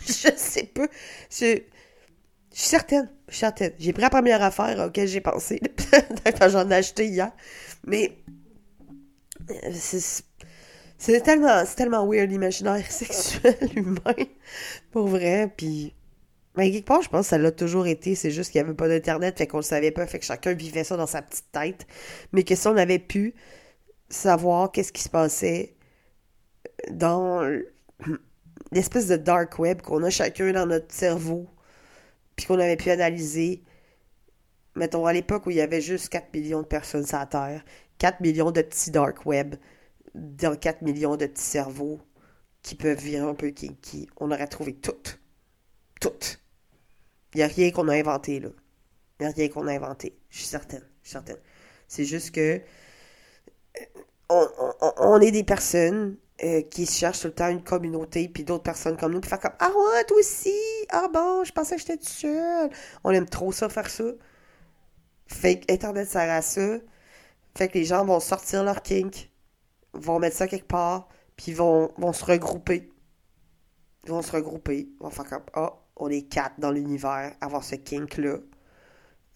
je 0.00 0.30
sais 0.36 0.64
pas. 0.74 0.88
Je, 1.30 1.36
suis 1.36 1.62
certaine. 2.50 3.10
Je 3.28 3.34
suis 3.34 3.40
certaine. 3.40 3.72
J'ai 3.78 3.92
pris 3.92 4.02
la 4.02 4.10
première 4.10 4.42
affaire 4.42 4.86
auquel 4.86 5.06
j'ai 5.06 5.20
pensé. 5.20 5.60
J'en 6.48 6.68
ai 6.70 6.74
acheté 6.74 7.06
hier. 7.06 7.30
Mais 7.86 8.18
c'est 10.98 11.20
tellement, 11.22 11.64
tellement 11.76 12.06
weird 12.06 12.30
l'imaginaire 12.30 12.84
sexuel 12.90 13.56
humain. 13.76 14.26
Pour 14.90 15.06
vrai. 15.06 15.52
Puis. 15.56 15.94
Mais 16.58 16.72
quelque 16.72 16.86
part, 16.86 17.02
je 17.02 17.08
pense 17.08 17.26
que 17.26 17.30
ça 17.30 17.38
l'a 17.38 17.52
toujours 17.52 17.86
été. 17.86 18.16
C'est 18.16 18.32
juste 18.32 18.50
qu'il 18.50 18.60
n'y 18.60 18.66
avait 18.66 18.76
pas 18.76 18.88
d'Internet, 18.88 19.38
fait 19.38 19.46
qu'on 19.46 19.58
le 19.58 19.62
savait 19.62 19.92
pas. 19.92 20.04
Fait 20.08 20.18
que 20.18 20.24
chacun 20.24 20.54
vivait 20.54 20.82
ça 20.82 20.96
dans 20.96 21.06
sa 21.06 21.22
petite 21.22 21.52
tête. 21.52 21.86
Mais 22.32 22.42
que 22.42 22.56
si 22.56 22.66
on 22.66 22.76
avait 22.76 22.98
pu 22.98 23.34
savoir 24.10 24.72
qu'est-ce 24.72 24.92
qui 24.92 25.02
se 25.02 25.08
passait 25.08 25.76
dans 26.90 27.48
l'espèce 28.72 29.06
de 29.06 29.16
dark 29.16 29.56
web 29.60 29.82
qu'on 29.82 30.02
a 30.02 30.10
chacun 30.10 30.50
dans 30.52 30.66
notre 30.66 30.92
cerveau, 30.92 31.48
puis 32.34 32.46
qu'on 32.46 32.58
avait 32.58 32.76
pu 32.76 32.90
analyser, 32.90 33.62
mettons, 34.74 35.06
à 35.06 35.12
l'époque 35.12 35.46
où 35.46 35.50
il 35.50 35.58
y 35.58 35.60
avait 35.60 35.80
juste 35.80 36.08
4 36.08 36.34
millions 36.34 36.62
de 36.62 36.66
personnes 36.66 37.06
sur 37.06 37.18
la 37.18 37.26
Terre, 37.26 37.64
4 37.98 38.20
millions 38.20 38.50
de 38.50 38.62
petits 38.62 38.90
dark 38.90 39.26
web, 39.26 39.54
dans 40.14 40.56
4 40.56 40.82
millions 40.82 41.16
de 41.16 41.26
petits 41.26 41.40
cerveaux 41.40 42.00
qui 42.62 42.74
peuvent 42.74 42.98
virer 42.98 43.28
un 43.28 43.34
peu 43.34 43.50
qui 43.50 44.08
on 44.16 44.32
aurait 44.32 44.48
trouvé 44.48 44.74
toutes. 44.74 45.20
Toutes. 46.00 46.40
Il 47.34 47.38
n'y 47.38 47.42
a 47.42 47.46
rien 47.46 47.70
qu'on 47.70 47.88
a 47.88 47.94
inventé, 47.94 48.40
là. 48.40 48.48
Il 49.20 49.26
n'y 49.26 49.32
a 49.32 49.34
rien 49.34 49.48
qu'on 49.48 49.66
a 49.66 49.72
inventé. 49.72 50.16
Je 50.30 50.38
suis 50.38 50.46
certaine. 50.46 50.84
C'est 51.88 52.04
juste 52.04 52.32
que 52.34 52.60
on, 54.28 55.20
est 55.20 55.30
des 55.30 55.44
personnes 55.44 56.16
euh, 56.44 56.62
qui 56.62 56.86
cherchent 56.86 57.20
tout 57.20 57.28
le 57.28 57.34
temps 57.34 57.48
une 57.48 57.64
communauté, 57.64 58.28
puis 58.28 58.44
d'autres 58.44 58.62
personnes 58.62 58.96
comme 58.96 59.12
nous, 59.12 59.20
puis 59.20 59.30
faire 59.30 59.40
comme 59.40 59.54
Ah 59.58 59.70
ouais, 59.70 60.04
toi 60.04 60.18
aussi! 60.18 60.52
Ah 60.90 61.08
bon, 61.12 61.44
je 61.44 61.52
pensais 61.52 61.76
que 61.76 61.80
j'étais 61.80 61.96
tout 61.96 62.06
seul. 62.08 62.70
On 63.04 63.10
aime 63.10 63.28
trop 63.28 63.52
ça, 63.52 63.68
faire 63.68 63.88
ça. 63.88 64.04
Fait 65.26 65.60
que 65.60 65.72
Internet 65.72 66.08
sert 66.08 66.30
à 66.30 66.42
ça. 66.42 66.78
Fait 67.56 67.68
que 67.68 67.78
les 67.78 67.84
gens 67.84 68.04
vont 68.04 68.20
sortir 68.20 68.64
leur 68.64 68.82
kink, 68.82 69.30
vont 69.92 70.18
mettre 70.18 70.36
ça 70.36 70.46
quelque 70.46 70.68
part, 70.68 71.08
puis 71.36 71.52
vont, 71.52 71.92
vont 71.98 72.12
se 72.12 72.24
regrouper. 72.24 72.92
Ils 74.04 74.10
vont 74.10 74.22
se 74.22 74.32
regrouper. 74.32 74.88
Ils 74.90 75.02
vont 75.02 75.10
faire 75.10 75.24
comme 75.24 75.42
Ah, 75.54 75.74
on 75.98 76.08
est 76.08 76.22
quatre 76.22 76.58
dans 76.58 76.70
l'univers, 76.70 77.34
avoir 77.40 77.64
ce 77.64 77.74
kink-là. 77.74 78.36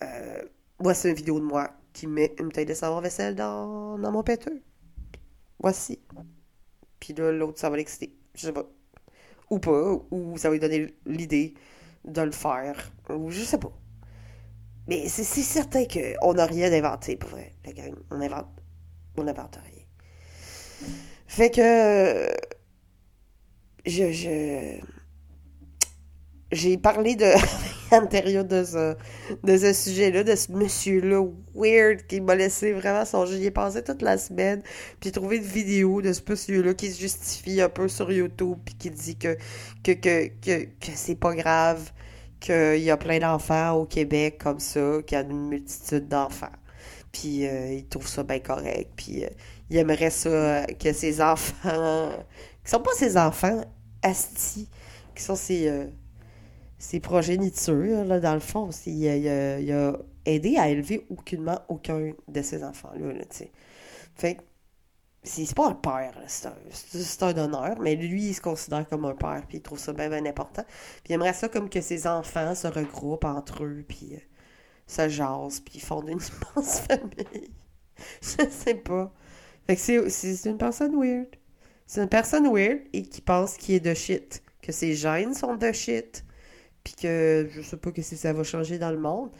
Euh, 0.03 0.43
voici 0.79 1.09
une 1.09 1.15
vidéo 1.15 1.39
de 1.39 1.45
moi 1.45 1.71
qui 1.93 2.07
met 2.07 2.35
une 2.39 2.47
bouteille 2.47 2.67
de 2.67 2.75
savon 2.75 3.01
vaisselle 3.01 3.35
dans, 3.35 3.99
dans 3.99 4.13
mon 4.13 4.23
péteux. 4.23 4.63
Voici. 5.59 6.01
Puis 7.01 7.15
là, 7.15 7.33
l'autre, 7.33 7.59
ça 7.59 7.71
va 7.71 7.77
l'exciter. 7.77 8.15
Je 8.35 8.47
sais 8.47 8.53
pas. 8.53 8.67
Ou 9.51 9.59
pas. 9.59 9.99
Ou 10.11 10.37
ça 10.39 10.49
va 10.49 10.55
lui 10.55 10.61
donner 10.61 10.95
l'idée 11.07 11.55
de 12.05 12.23
le 12.23 12.33
faire. 12.33 12.91
Je 13.09 13.41
sais 13.41 13.59
pas. 13.59 13.73
Mais 14.89 15.09
c'est 15.09 15.25
certain 15.25 15.85
qu'on 15.85 16.35
n'a 16.35 16.47
rien 16.47 16.73
inventé, 16.73 17.17
pour 17.17 17.31
vrai, 17.31 17.55
la 17.65 17.73
gang. 17.73 17.95
On 18.11 18.21
invente. 18.21 18.49
On 19.17 19.25
n'invente 19.25 19.57
rien. 19.57 20.89
Fait 21.27 21.51
que. 21.51 22.29
Je. 23.87 24.13
je 24.13 24.81
j'ai 26.53 26.77
parlé 26.77 27.17
de 27.17 27.27
l'intérieur 27.91 28.45
de 28.45 28.63
ce, 28.63 28.95
de 29.43 29.57
ce 29.57 29.73
sujet-là, 29.73 30.23
de 30.23 30.37
ce 30.37 30.53
monsieur-là 30.53 31.27
weird 31.55 32.07
qui 32.07 32.21
m'a 32.21 32.35
laissé 32.35 32.73
vraiment 32.73 33.05
songer. 33.05 33.39
J'y 33.39 33.47
ai 33.47 33.51
passé 33.51 33.83
toute 33.83 34.03
la 34.03 34.19
semaine, 34.19 34.63
puis 34.63 35.09
j'ai 35.09 35.13
trouvé 35.13 35.39
une 35.39 35.43
vidéo 35.43 36.03
de 36.03 36.13
ce 36.13 36.21
monsieur-là 36.29 36.75
qui 36.75 36.91
se 36.91 37.01
justifie 37.01 37.61
un 37.61 37.69
peu 37.69 37.89
sur 37.89 38.13
YouTube, 38.13 38.59
puis 38.65 38.75
qui 38.75 38.91
dit 38.91 39.17
que, 39.17 39.37
que, 39.83 39.93
que, 39.93 40.29
que, 40.41 40.65
que 40.65 40.93
c'est 40.95 41.15
pas 41.15 41.35
grave, 41.35 41.91
qu'il 42.39 42.83
y 42.83 42.91
a 42.91 42.97
plein 42.97 43.19
d'enfants 43.19 43.73
au 43.73 43.87
Québec 43.87 44.39
comme 44.43 44.61
ça, 44.61 44.99
qu'il 45.07 45.17
y 45.17 45.21
a 45.21 45.25
une 45.25 45.49
multitude 45.49 46.09
d'enfants. 46.09 46.53
Puis 47.13 47.47
euh, 47.47 47.73
il 47.75 47.87
trouve 47.87 48.09
ça 48.09 48.23
bien 48.23 48.41
correct. 48.41 48.91
Puis 48.97 49.25
euh, 49.25 49.29
il 49.71 49.77
aimerait 49.77 50.11
ça 50.11 50.67
que 50.67 50.93
ses 50.93 51.21
enfants, 51.21 52.11
qui 52.65 52.71
sont 52.71 52.81
pas 52.81 52.93
ses 52.95 53.17
enfants, 53.17 53.61
astis, 54.03 54.69
qui 55.15 55.23
sont 55.23 55.37
ses, 55.37 55.69
euh, 55.69 55.87
ses 56.83 56.99
progénitures, 56.99 58.05
là, 58.05 58.19
dans 58.19 58.35
le 58.35 58.41
fond. 58.41 58.71
Il, 58.87 59.09
a 59.09 59.93
aidé 60.27 60.57
à 60.57 60.69
élever 60.69 61.07
aucunement 61.11 61.61
aucun 61.69 62.13
de 62.27 62.43
ses 62.43 62.65
enfants-là, 62.65 63.15
tu 63.31 63.37
sais. 63.39 63.53
Fait 64.17 64.39
c'est 65.23 65.55
pas 65.55 65.69
un 65.69 65.75
père, 65.75 66.13
c'est 66.27 67.23
un, 67.23 67.39
honneur, 67.39 67.79
mais 67.79 67.95
lui, 67.95 68.25
il 68.25 68.35
se 68.35 68.41
considère 68.41 68.89
comme 68.89 69.05
un 69.05 69.15
père, 69.15 69.45
puis 69.49 69.59
il 69.59 69.63
trouve 69.63 69.79
ça 69.79 69.93
bien, 69.93 70.09
bien 70.09 70.27
important. 70.27 70.65
Puis 70.65 71.11
il 71.11 71.13
aimerait 71.13 71.33
ça 71.33 71.49
comme 71.49 71.71
que 71.71 71.81
ses 71.81 72.09
enfants 72.09 72.57
se 72.57 72.67
regroupent 72.67 73.27
entre 73.27 73.63
eux, 73.63 73.85
puis 73.87 74.15
euh, 74.15 74.19
se 74.89 75.09
jasent, 75.09 75.61
puis 75.61 75.79
fondent 75.79 76.09
une 76.09 76.19
immense 76.57 76.81
famille. 76.81 77.53
Je 78.21 78.51
sais 78.51 78.75
pas. 78.75 79.13
Fait 79.69 79.77
que 79.77 80.09
c'est 80.09 80.51
une 80.51 80.59
personne 80.59 81.01
weird. 81.01 81.29
C'est 81.87 82.03
une 82.03 82.09
personne 82.09 82.53
weird 82.53 82.81
et 82.93 83.03
qui 83.03 83.21
pense 83.21 83.57
qu'il 83.57 83.77
est 83.77 83.81
de 83.81 83.95
shit. 83.95 84.43
Que 84.61 84.73
ses 84.73 84.95
gènes 84.95 85.35
sont 85.35 85.55
de 85.55 85.71
shit. 85.71 86.25
Puis 86.85 86.95
que 86.95 87.49
je 87.51 87.63
sais 87.63 87.77
pas 87.77 87.93
que 87.93 88.03
si 88.03 88.17
ça 88.17 88.33
va 88.33 88.43
changer 88.45 88.79
dans 88.79 88.91
le 88.91 88.99
monde. 88.99 89.31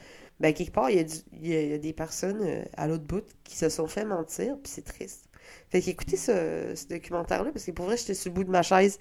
Ben, 0.41 0.53
quelque 0.53 0.73
part, 0.73 0.91
il 0.91 0.97
y 1.43 1.55
a, 1.55 1.63
y 1.63 1.73
a 1.75 1.79
des 1.79 1.93
personnes 1.93 2.43
euh, 2.43 2.65
à 2.77 2.89
l'autre 2.89 3.05
bout 3.05 3.25
qui 3.45 3.57
se 3.57 3.69
sont 3.69 3.87
fait 3.87 4.05
mentir, 4.05 4.57
puis 4.63 4.73
c'est 4.73 4.83
triste. 4.83 5.29
Fait 5.71 5.81
qu'écoutez 5.81 6.17
ce, 6.17 6.73
ce 6.75 6.87
documentaire-là, 6.89 7.53
parce 7.53 7.65
que 7.65 7.71
pour 7.71 7.87
vrai, 7.87 7.97
j'étais 7.97 8.15
sur 8.15 8.31
le 8.31 8.35
bout 8.35 8.45
de 8.45 8.51
ma 8.51 8.63
chaise. 8.63 8.99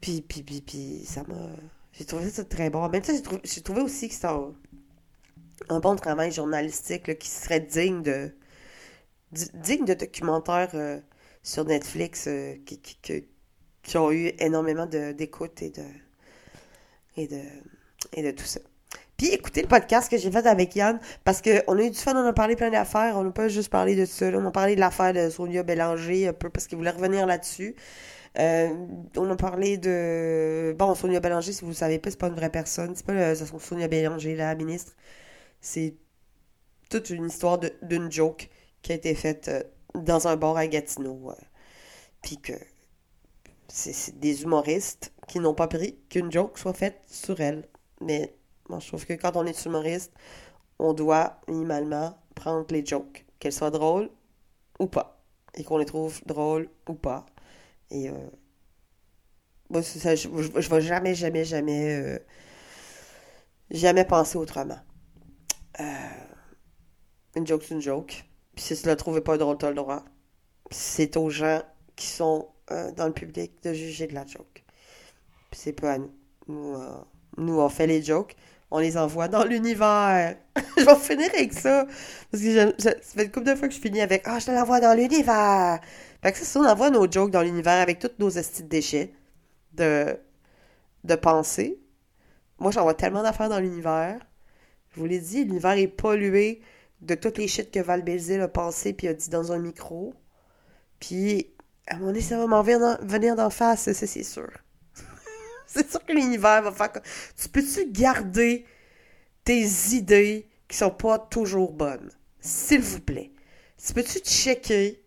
Puis, 0.00 0.22
puis, 0.22 0.42
puis, 0.42 0.60
puis 0.60 1.04
ça 1.04 1.22
m'a. 1.28 1.50
J'ai 1.92 2.04
trouvé 2.04 2.30
ça 2.30 2.44
très 2.44 2.70
bon. 2.70 2.88
Même 2.88 3.02
temps, 3.02 3.12
j'ai 3.44 3.62
trouvé, 3.62 3.82
aussi 3.82 4.08
que 4.08 4.14
c'était 4.14 4.28
un, 5.68 5.80
bon 5.80 5.96
travail 5.96 6.30
journalistique 6.32 7.18
qui 7.18 7.28
serait 7.28 7.60
digne 7.60 8.02
de. 8.02 8.32
digne 9.32 9.84
de 9.84 9.94
documentaires 9.94 10.70
euh, 10.74 11.00
sur 11.42 11.64
Netflix 11.64 12.26
euh, 12.28 12.54
qui, 12.66 12.80
qui, 12.80 13.24
qui, 13.82 13.96
ont 13.96 14.12
eu 14.12 14.32
énormément 14.38 14.86
d'écoute 14.86 15.62
et 15.62 15.70
de. 15.70 15.84
Et 17.18 18.22
de. 18.22 18.30
tout 18.30 18.44
ça. 18.44 18.60
Puis 19.16 19.28
écoutez 19.28 19.62
le 19.62 19.68
podcast 19.68 20.08
que 20.08 20.16
j'ai 20.16 20.30
fait 20.30 20.46
avec 20.46 20.76
Yann, 20.76 21.00
parce 21.24 21.42
qu'on 21.42 21.76
a 21.76 21.82
eu 21.82 21.90
du 21.90 21.98
fun, 21.98 22.14
on 22.14 22.26
a 22.26 22.32
parlé 22.32 22.54
plein 22.54 22.70
d'affaires, 22.70 23.16
on 23.16 23.24
n'a 23.24 23.32
pas 23.32 23.48
juste 23.48 23.68
parlé 23.68 23.96
de 23.96 24.04
ça, 24.04 24.26
on 24.26 24.46
a 24.46 24.50
parlé 24.52 24.76
de 24.76 24.80
l'affaire 24.80 25.12
de 25.12 25.28
Sonia 25.28 25.64
Bélanger, 25.64 26.28
un 26.28 26.32
peu, 26.32 26.48
parce 26.50 26.68
qu'il 26.68 26.78
voulait 26.78 26.90
revenir 26.90 27.26
là-dessus. 27.26 27.74
Euh, 28.38 28.68
on 29.16 29.28
a 29.28 29.36
parlé 29.36 29.76
de... 29.76 30.72
Bon, 30.78 30.94
Sonia 30.94 31.18
Bélanger, 31.18 31.52
si 31.52 31.62
vous 31.62 31.70
ne 31.70 31.74
savez 31.74 31.98
pas, 31.98 32.10
c'est 32.10 32.18
pas 32.18 32.28
une 32.28 32.36
vraie 32.36 32.50
personne, 32.50 32.94
c'est 32.94 33.04
pas 33.04 33.12
le... 33.12 33.34
Sonia 33.34 33.88
Bélanger, 33.88 34.36
la 34.36 34.54
ministre. 34.54 34.92
C'est 35.60 35.96
toute 36.88 37.10
une 37.10 37.26
histoire 37.26 37.58
d'une 37.82 38.12
joke 38.12 38.48
qui 38.82 38.92
a 38.92 38.94
été 38.94 39.14
faite 39.16 39.48
euh, 39.48 39.62
dans 39.96 40.28
un 40.28 40.36
bar 40.36 40.56
à 40.56 40.68
Gatineau. 40.68 41.30
Euh, 41.30 41.34
puis 42.22 42.38
que 42.38 42.52
c'est 43.68 44.18
des 44.18 44.42
humoristes 44.42 45.12
qui 45.28 45.40
n'ont 45.40 45.54
pas 45.54 45.68
pris 45.68 45.98
qu'une 46.08 46.32
joke 46.32 46.58
soit 46.58 46.72
faite 46.72 47.00
sur 47.06 47.40
elle. 47.40 47.68
Mais 48.00 48.34
moi, 48.68 48.78
je 48.80 48.88
trouve 48.88 49.06
que 49.06 49.12
quand 49.12 49.36
on 49.36 49.44
est 49.46 49.64
humoriste, 49.64 50.12
on 50.78 50.94
doit 50.94 51.40
minimalement 51.48 52.16
prendre 52.34 52.66
les 52.70 52.84
jokes, 52.84 53.26
qu'elles 53.38 53.52
soient 53.52 53.70
drôles 53.70 54.10
ou 54.78 54.86
pas, 54.86 55.20
et 55.54 55.64
qu'on 55.64 55.78
les 55.78 55.84
trouve 55.84 56.20
drôles 56.24 56.68
ou 56.88 56.94
pas. 56.94 57.26
Et 57.90 58.08
euh, 58.08 58.14
moi, 59.70 59.82
ça, 59.82 60.14
je, 60.14 60.28
je, 60.28 60.70
vais 60.70 60.80
jamais, 60.80 61.14
jamais, 61.14 61.44
jamais, 61.44 61.94
euh, 61.94 62.18
jamais 63.70 64.04
penser 64.04 64.38
autrement. 64.38 64.78
Euh, 65.80 65.84
une 67.36 67.46
joke, 67.46 67.64
c'est 67.64 67.74
une 67.74 67.82
joke. 67.82 68.24
Puis 68.54 68.64
si 68.64 68.80
tu 68.80 68.86
la 68.86 68.96
trouvais 68.96 69.20
pas 69.20 69.36
drôle, 69.38 69.58
t'as 69.58 69.68
le 69.68 69.76
droit. 69.76 70.04
c'est 70.70 71.16
aux 71.16 71.30
gens 71.30 71.62
qui 71.96 72.06
sont 72.06 72.48
dans 72.96 73.06
le 73.06 73.12
public 73.12 73.52
de 73.62 73.72
juger 73.72 74.06
de 74.06 74.14
la 74.14 74.26
joke. 74.26 74.64
C'est 75.52 75.72
pas 75.72 75.92
à 75.92 75.98
nous. 75.98 76.12
Nous, 76.48 76.76
nous, 77.36 77.60
on 77.60 77.68
fait 77.68 77.86
les 77.86 78.02
jokes 78.02 78.36
on 78.70 78.78
les 78.78 78.96
envoie 78.96 79.28
dans 79.28 79.44
l'univers. 79.44 80.36
je 80.76 80.84
vais 80.84 80.96
finir 80.96 81.28
avec 81.34 81.52
ça. 81.52 81.86
Parce 82.30 82.42
que 82.42 82.52
je, 82.52 82.72
ça 82.78 82.92
fait 83.00 83.24
une 83.24 83.30
couple 83.30 83.46
de 83.46 83.54
fois 83.54 83.68
que 83.68 83.74
je 83.74 83.80
finis 83.80 84.00
avec 84.00 84.22
Ah, 84.26 84.38
je 84.38 84.46
te 84.46 84.50
l'envoie 84.50 84.80
dans 84.80 84.94
l'univers. 84.94 85.80
Fait 86.22 86.32
que 86.32 86.38
c'est 86.38 86.44
ça, 86.44 86.60
on 86.60 86.66
envoie 86.66 86.90
nos 86.90 87.10
jokes 87.10 87.30
dans 87.30 87.42
l'univers 87.42 87.80
avec 87.80 87.98
tous 87.98 88.10
nos 88.18 88.30
estis 88.30 88.62
de 88.62 88.68
déchets 88.68 89.12
de, 89.72 90.16
de 91.04 91.14
pensée. 91.14 91.80
Moi, 92.58 92.72
j'envoie 92.72 92.94
tellement 92.94 93.22
d'affaires 93.22 93.48
dans 93.48 93.60
l'univers. 93.60 94.18
Je 94.90 95.00
vous 95.00 95.06
l'ai 95.06 95.20
dit, 95.20 95.44
l'univers 95.44 95.78
est 95.78 95.88
pollué 95.88 96.60
de 97.00 97.14
toutes 97.14 97.38
les 97.38 97.46
shit 97.46 97.70
que 97.70 97.78
Val 97.80 98.02
Belzile 98.02 98.40
a 98.40 98.48
pensé 98.48 98.92
puis 98.92 99.06
a 99.08 99.14
dit 99.14 99.30
dans 99.30 99.52
un 99.52 99.58
micro. 99.58 100.12
Puis, 100.98 101.52
à 101.88 101.96
mon 101.98 102.08
avis, 102.08 102.22
ça 102.22 102.38
va 102.38 102.46
m'en 102.46 102.62
venir 102.62 103.36
d'en 103.36 103.50
face, 103.50 103.82
ça, 103.82 103.94
c'est 103.94 104.22
sûr. 104.22 104.50
c'est 105.66 105.90
sûr 105.90 106.04
que 106.04 106.12
l'univers 106.12 106.62
va 106.62 106.72
faire. 106.72 107.02
Tu 107.40 107.48
peux-tu 107.48 107.90
garder 107.90 108.64
tes 109.44 109.66
idées 109.92 110.48
qui 110.68 110.76
sont 110.76 110.90
pas 110.90 111.18
toujours 111.18 111.72
bonnes? 111.72 112.10
S'il 112.40 112.80
vous 112.80 113.00
plaît. 113.00 113.32
Tu 113.84 113.92
peux-tu 113.94 114.18
checker 114.20 115.02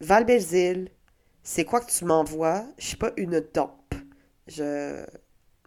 Val 0.00 0.26
c'est 1.46 1.66
quoi 1.66 1.80
que 1.80 1.90
tu 1.90 2.06
m'envoies? 2.06 2.64
Je 2.78 2.86
suis 2.86 2.96
pas 2.96 3.12
une 3.18 3.40
dope. 3.52 3.94
Je. 4.46 5.04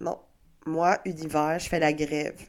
Non. 0.01 0.19
Moi, 0.65 0.99
univers, 1.05 1.59
je 1.59 1.69
fais 1.69 1.79
la 1.79 1.93
grève. 1.93 2.41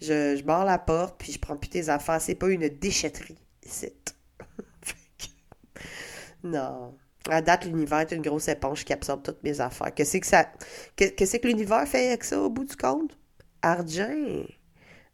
Je, 0.00 0.34
je 0.36 0.42
barre 0.42 0.64
la 0.64 0.78
porte, 0.78 1.16
puis 1.18 1.30
je 1.30 1.38
prends 1.38 1.58
plus 1.58 1.68
tes 1.68 1.90
affaires. 1.90 2.20
C'est 2.20 2.34
pas 2.34 2.48
une 2.48 2.68
déchetterie, 2.68 3.38
c'est. 3.62 4.14
non. 6.42 6.96
À 7.28 7.42
date, 7.42 7.66
l'univers 7.66 8.00
est 8.00 8.12
une 8.12 8.22
grosse 8.22 8.48
éponge 8.48 8.84
qui 8.84 8.92
absorbe 8.92 9.22
toutes 9.22 9.42
mes 9.42 9.60
affaires. 9.60 9.92
Qu'est-ce 9.94 10.18
que 10.18 10.26
ça. 10.26 10.50
Qu'est-ce 10.96 11.36
que 11.36 11.46
l'univers 11.46 11.86
fait 11.86 12.08
avec 12.08 12.24
ça 12.24 12.40
au 12.40 12.48
bout 12.48 12.64
du 12.64 12.76
compte? 12.76 13.18
Argent. 13.62 14.44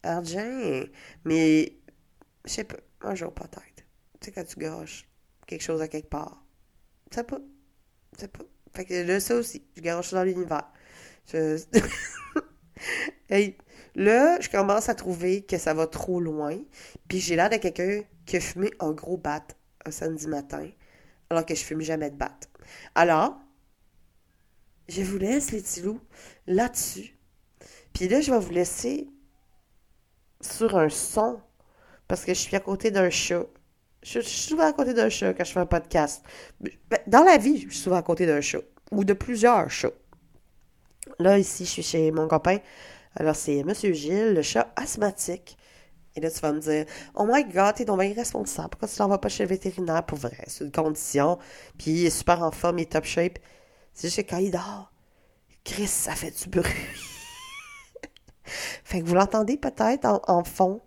Argent. 0.02 0.84
Mais, 1.24 1.76
je 2.44 2.50
sais 2.50 2.64
pas, 2.64 2.76
un 3.02 3.14
jour 3.14 3.34
peut-être. 3.34 3.84
Tu 4.20 4.26
sais, 4.26 4.32
quand 4.32 4.44
tu 4.44 4.58
gâches 4.58 5.08
quelque 5.46 5.62
chose 5.62 5.82
à 5.82 5.88
quelque 5.88 6.08
part. 6.08 6.44
Ça 7.12 7.24
pas. 7.24 7.40
C'est 8.16 8.30
pas. 8.30 8.44
Fait 8.72 8.84
que 8.84 8.94
là, 8.94 9.20
ça 9.20 9.34
aussi. 9.34 9.64
Je 9.76 9.80
garoche 9.80 10.12
dans 10.12 10.24
l'univers. 10.24 10.70
Hey, 13.28 13.56
là, 13.94 14.38
je 14.40 14.48
commence 14.48 14.88
à 14.88 14.94
trouver 14.94 15.42
que 15.42 15.58
ça 15.58 15.74
va 15.74 15.86
trop 15.86 16.20
loin. 16.20 16.56
Puis 17.08 17.18
j'ai 17.20 17.34
l'air 17.34 17.50
de 17.50 17.56
quelqu'un 17.56 18.02
qui 18.26 18.36
a 18.36 18.40
fumé 18.40 18.70
un 18.78 18.92
gros 18.92 19.16
bat 19.16 19.42
un 19.84 19.90
samedi 19.90 20.28
matin 20.28 20.68
alors 21.30 21.44
que 21.44 21.54
je 21.54 21.62
fume 21.62 21.80
jamais 21.80 22.10
de 22.10 22.16
batte. 22.16 22.48
Alors, 22.94 23.38
je 24.88 25.02
vous 25.02 25.18
laisse 25.18 25.50
les 25.52 25.60
petits 25.60 25.82
loups 25.82 26.00
là-dessus. 26.46 27.16
Puis 27.92 28.08
là, 28.08 28.20
je 28.20 28.30
vais 28.30 28.38
vous 28.38 28.52
laisser 28.52 29.08
sur 30.40 30.76
un 30.76 30.88
son 30.88 31.40
parce 32.08 32.24
que 32.24 32.34
je 32.34 32.38
suis 32.38 32.56
à 32.56 32.60
côté 32.60 32.90
d'un 32.90 33.10
chat. 33.10 33.44
Je, 34.02 34.20
suis 34.20 34.50
souvent 34.50 34.66
à 34.66 34.72
côté 34.72 34.94
d'un 34.94 35.08
chat 35.08 35.34
quand 35.34 35.44
je 35.44 35.52
fais 35.52 35.60
un 35.60 35.66
podcast. 35.66 36.22
Ben, 36.60 37.00
dans 37.06 37.24
la 37.24 37.38
vie, 37.38 37.56
je 37.56 37.68
suis 37.70 37.78
souvent 37.78 37.96
à 37.96 38.02
côté 38.02 38.26
d'un 38.26 38.40
chat 38.40 38.60
ou 38.92 39.04
de 39.04 39.12
plusieurs 39.12 39.68
chats. 39.70 39.90
Là, 41.18 41.38
ici, 41.38 41.64
je 41.64 41.70
suis 41.70 41.82
chez 41.82 42.10
mon 42.12 42.28
copain. 42.28 42.58
Alors, 43.16 43.34
c'est 43.34 43.64
Monsieur 43.64 43.92
Gilles, 43.92 44.34
le 44.34 44.42
chat 44.42 44.72
asthmatique. 44.76 45.56
Et 46.16 46.20
là, 46.20 46.30
tu 46.30 46.40
vas 46.40 46.52
me 46.52 46.60
dire, 46.60 46.86
oh 47.14 47.26
my 47.30 47.44
god, 47.44 47.74
t'es 47.74 47.84
donc 47.84 48.00
bien 48.00 48.08
irresponsable. 48.08 48.70
Pourquoi 48.70 48.88
tu 48.88 48.98
l'en 48.98 49.08
vas 49.08 49.18
pas 49.18 49.28
chez 49.28 49.44
le 49.44 49.50
vétérinaire 49.50 50.04
pour 50.04 50.18
vrai? 50.18 50.44
C'est 50.46 50.64
une 50.64 50.72
condition. 50.72 51.38
Puis 51.78 51.90
il 51.90 52.06
est 52.06 52.10
super 52.10 52.42
en 52.42 52.50
forme, 52.50 52.78
il 52.78 52.82
est 52.82 52.92
top 52.92 53.04
shape. 53.04 53.38
C'est 53.92 54.08
juste 54.08 54.22
que 54.22 54.30
quand 54.30 54.38
il 54.38 54.50
dort, 54.50 54.92
Chris, 55.64 55.88
ça 55.88 56.14
fait 56.14 56.30
du 56.30 56.48
bruit. 56.48 56.64
fait 58.44 59.00
que 59.00 59.06
vous 59.06 59.14
l'entendez 59.14 59.58
peut-être 59.58 60.06
en, 60.26 60.44
fond. 60.44 60.80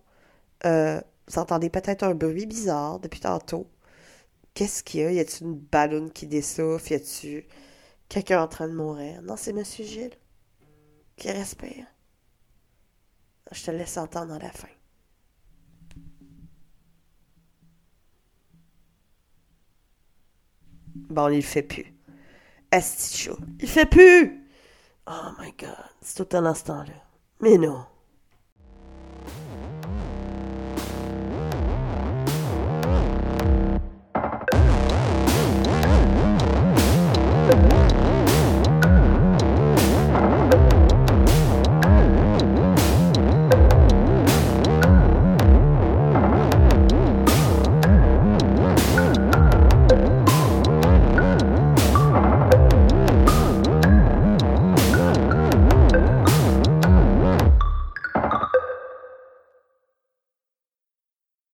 Euh, 0.65 0.99
vous 1.27 1.37
entendez 1.37 1.69
peut-être 1.69 2.03
un 2.03 2.15
bruit 2.15 2.47
bizarre 2.47 2.99
depuis 2.99 3.19
tantôt. 3.19 3.67
Qu'est-ce 4.55 4.83
qu'il 4.83 5.01
y 5.01 5.03
a? 5.03 5.11
Y 5.11 5.19
a-tu 5.19 5.43
une 5.43 5.59
ballonne 5.59 6.11
qui 6.11 6.25
dessouffle? 6.25 6.91
Y 6.91 6.95
a-tu 6.95 7.47
quelqu'un 8.09 8.41
en 8.41 8.47
train 8.47 8.67
de 8.67 8.73
mourir? 8.73 9.21
Non, 9.21 9.35
c'est 9.37 9.53
Monsieur 9.53 9.85
Gilles 9.85 10.17
qui 11.17 11.31
respire. 11.31 11.85
Je 13.51 13.63
te 13.63 13.71
laisse 13.71 13.97
entendre 13.97 14.33
à 14.33 14.39
la 14.39 14.49
fin. 14.49 14.67
Bon, 21.09 21.29
il 21.29 21.43
fait 21.43 21.63
plus. 21.63 21.93
Esti 22.71 23.17
chaud. 23.17 23.37
Il 23.59 23.67
fait 23.67 23.85
plus! 23.85 24.45
Oh 25.07 25.31
my 25.39 25.51
god, 25.57 25.75
c'est 26.01 26.23
tout 26.23 26.37
un 26.37 26.45
instant 26.45 26.83
là. 26.83 26.93
Mais 27.41 27.57
non. 27.57 27.85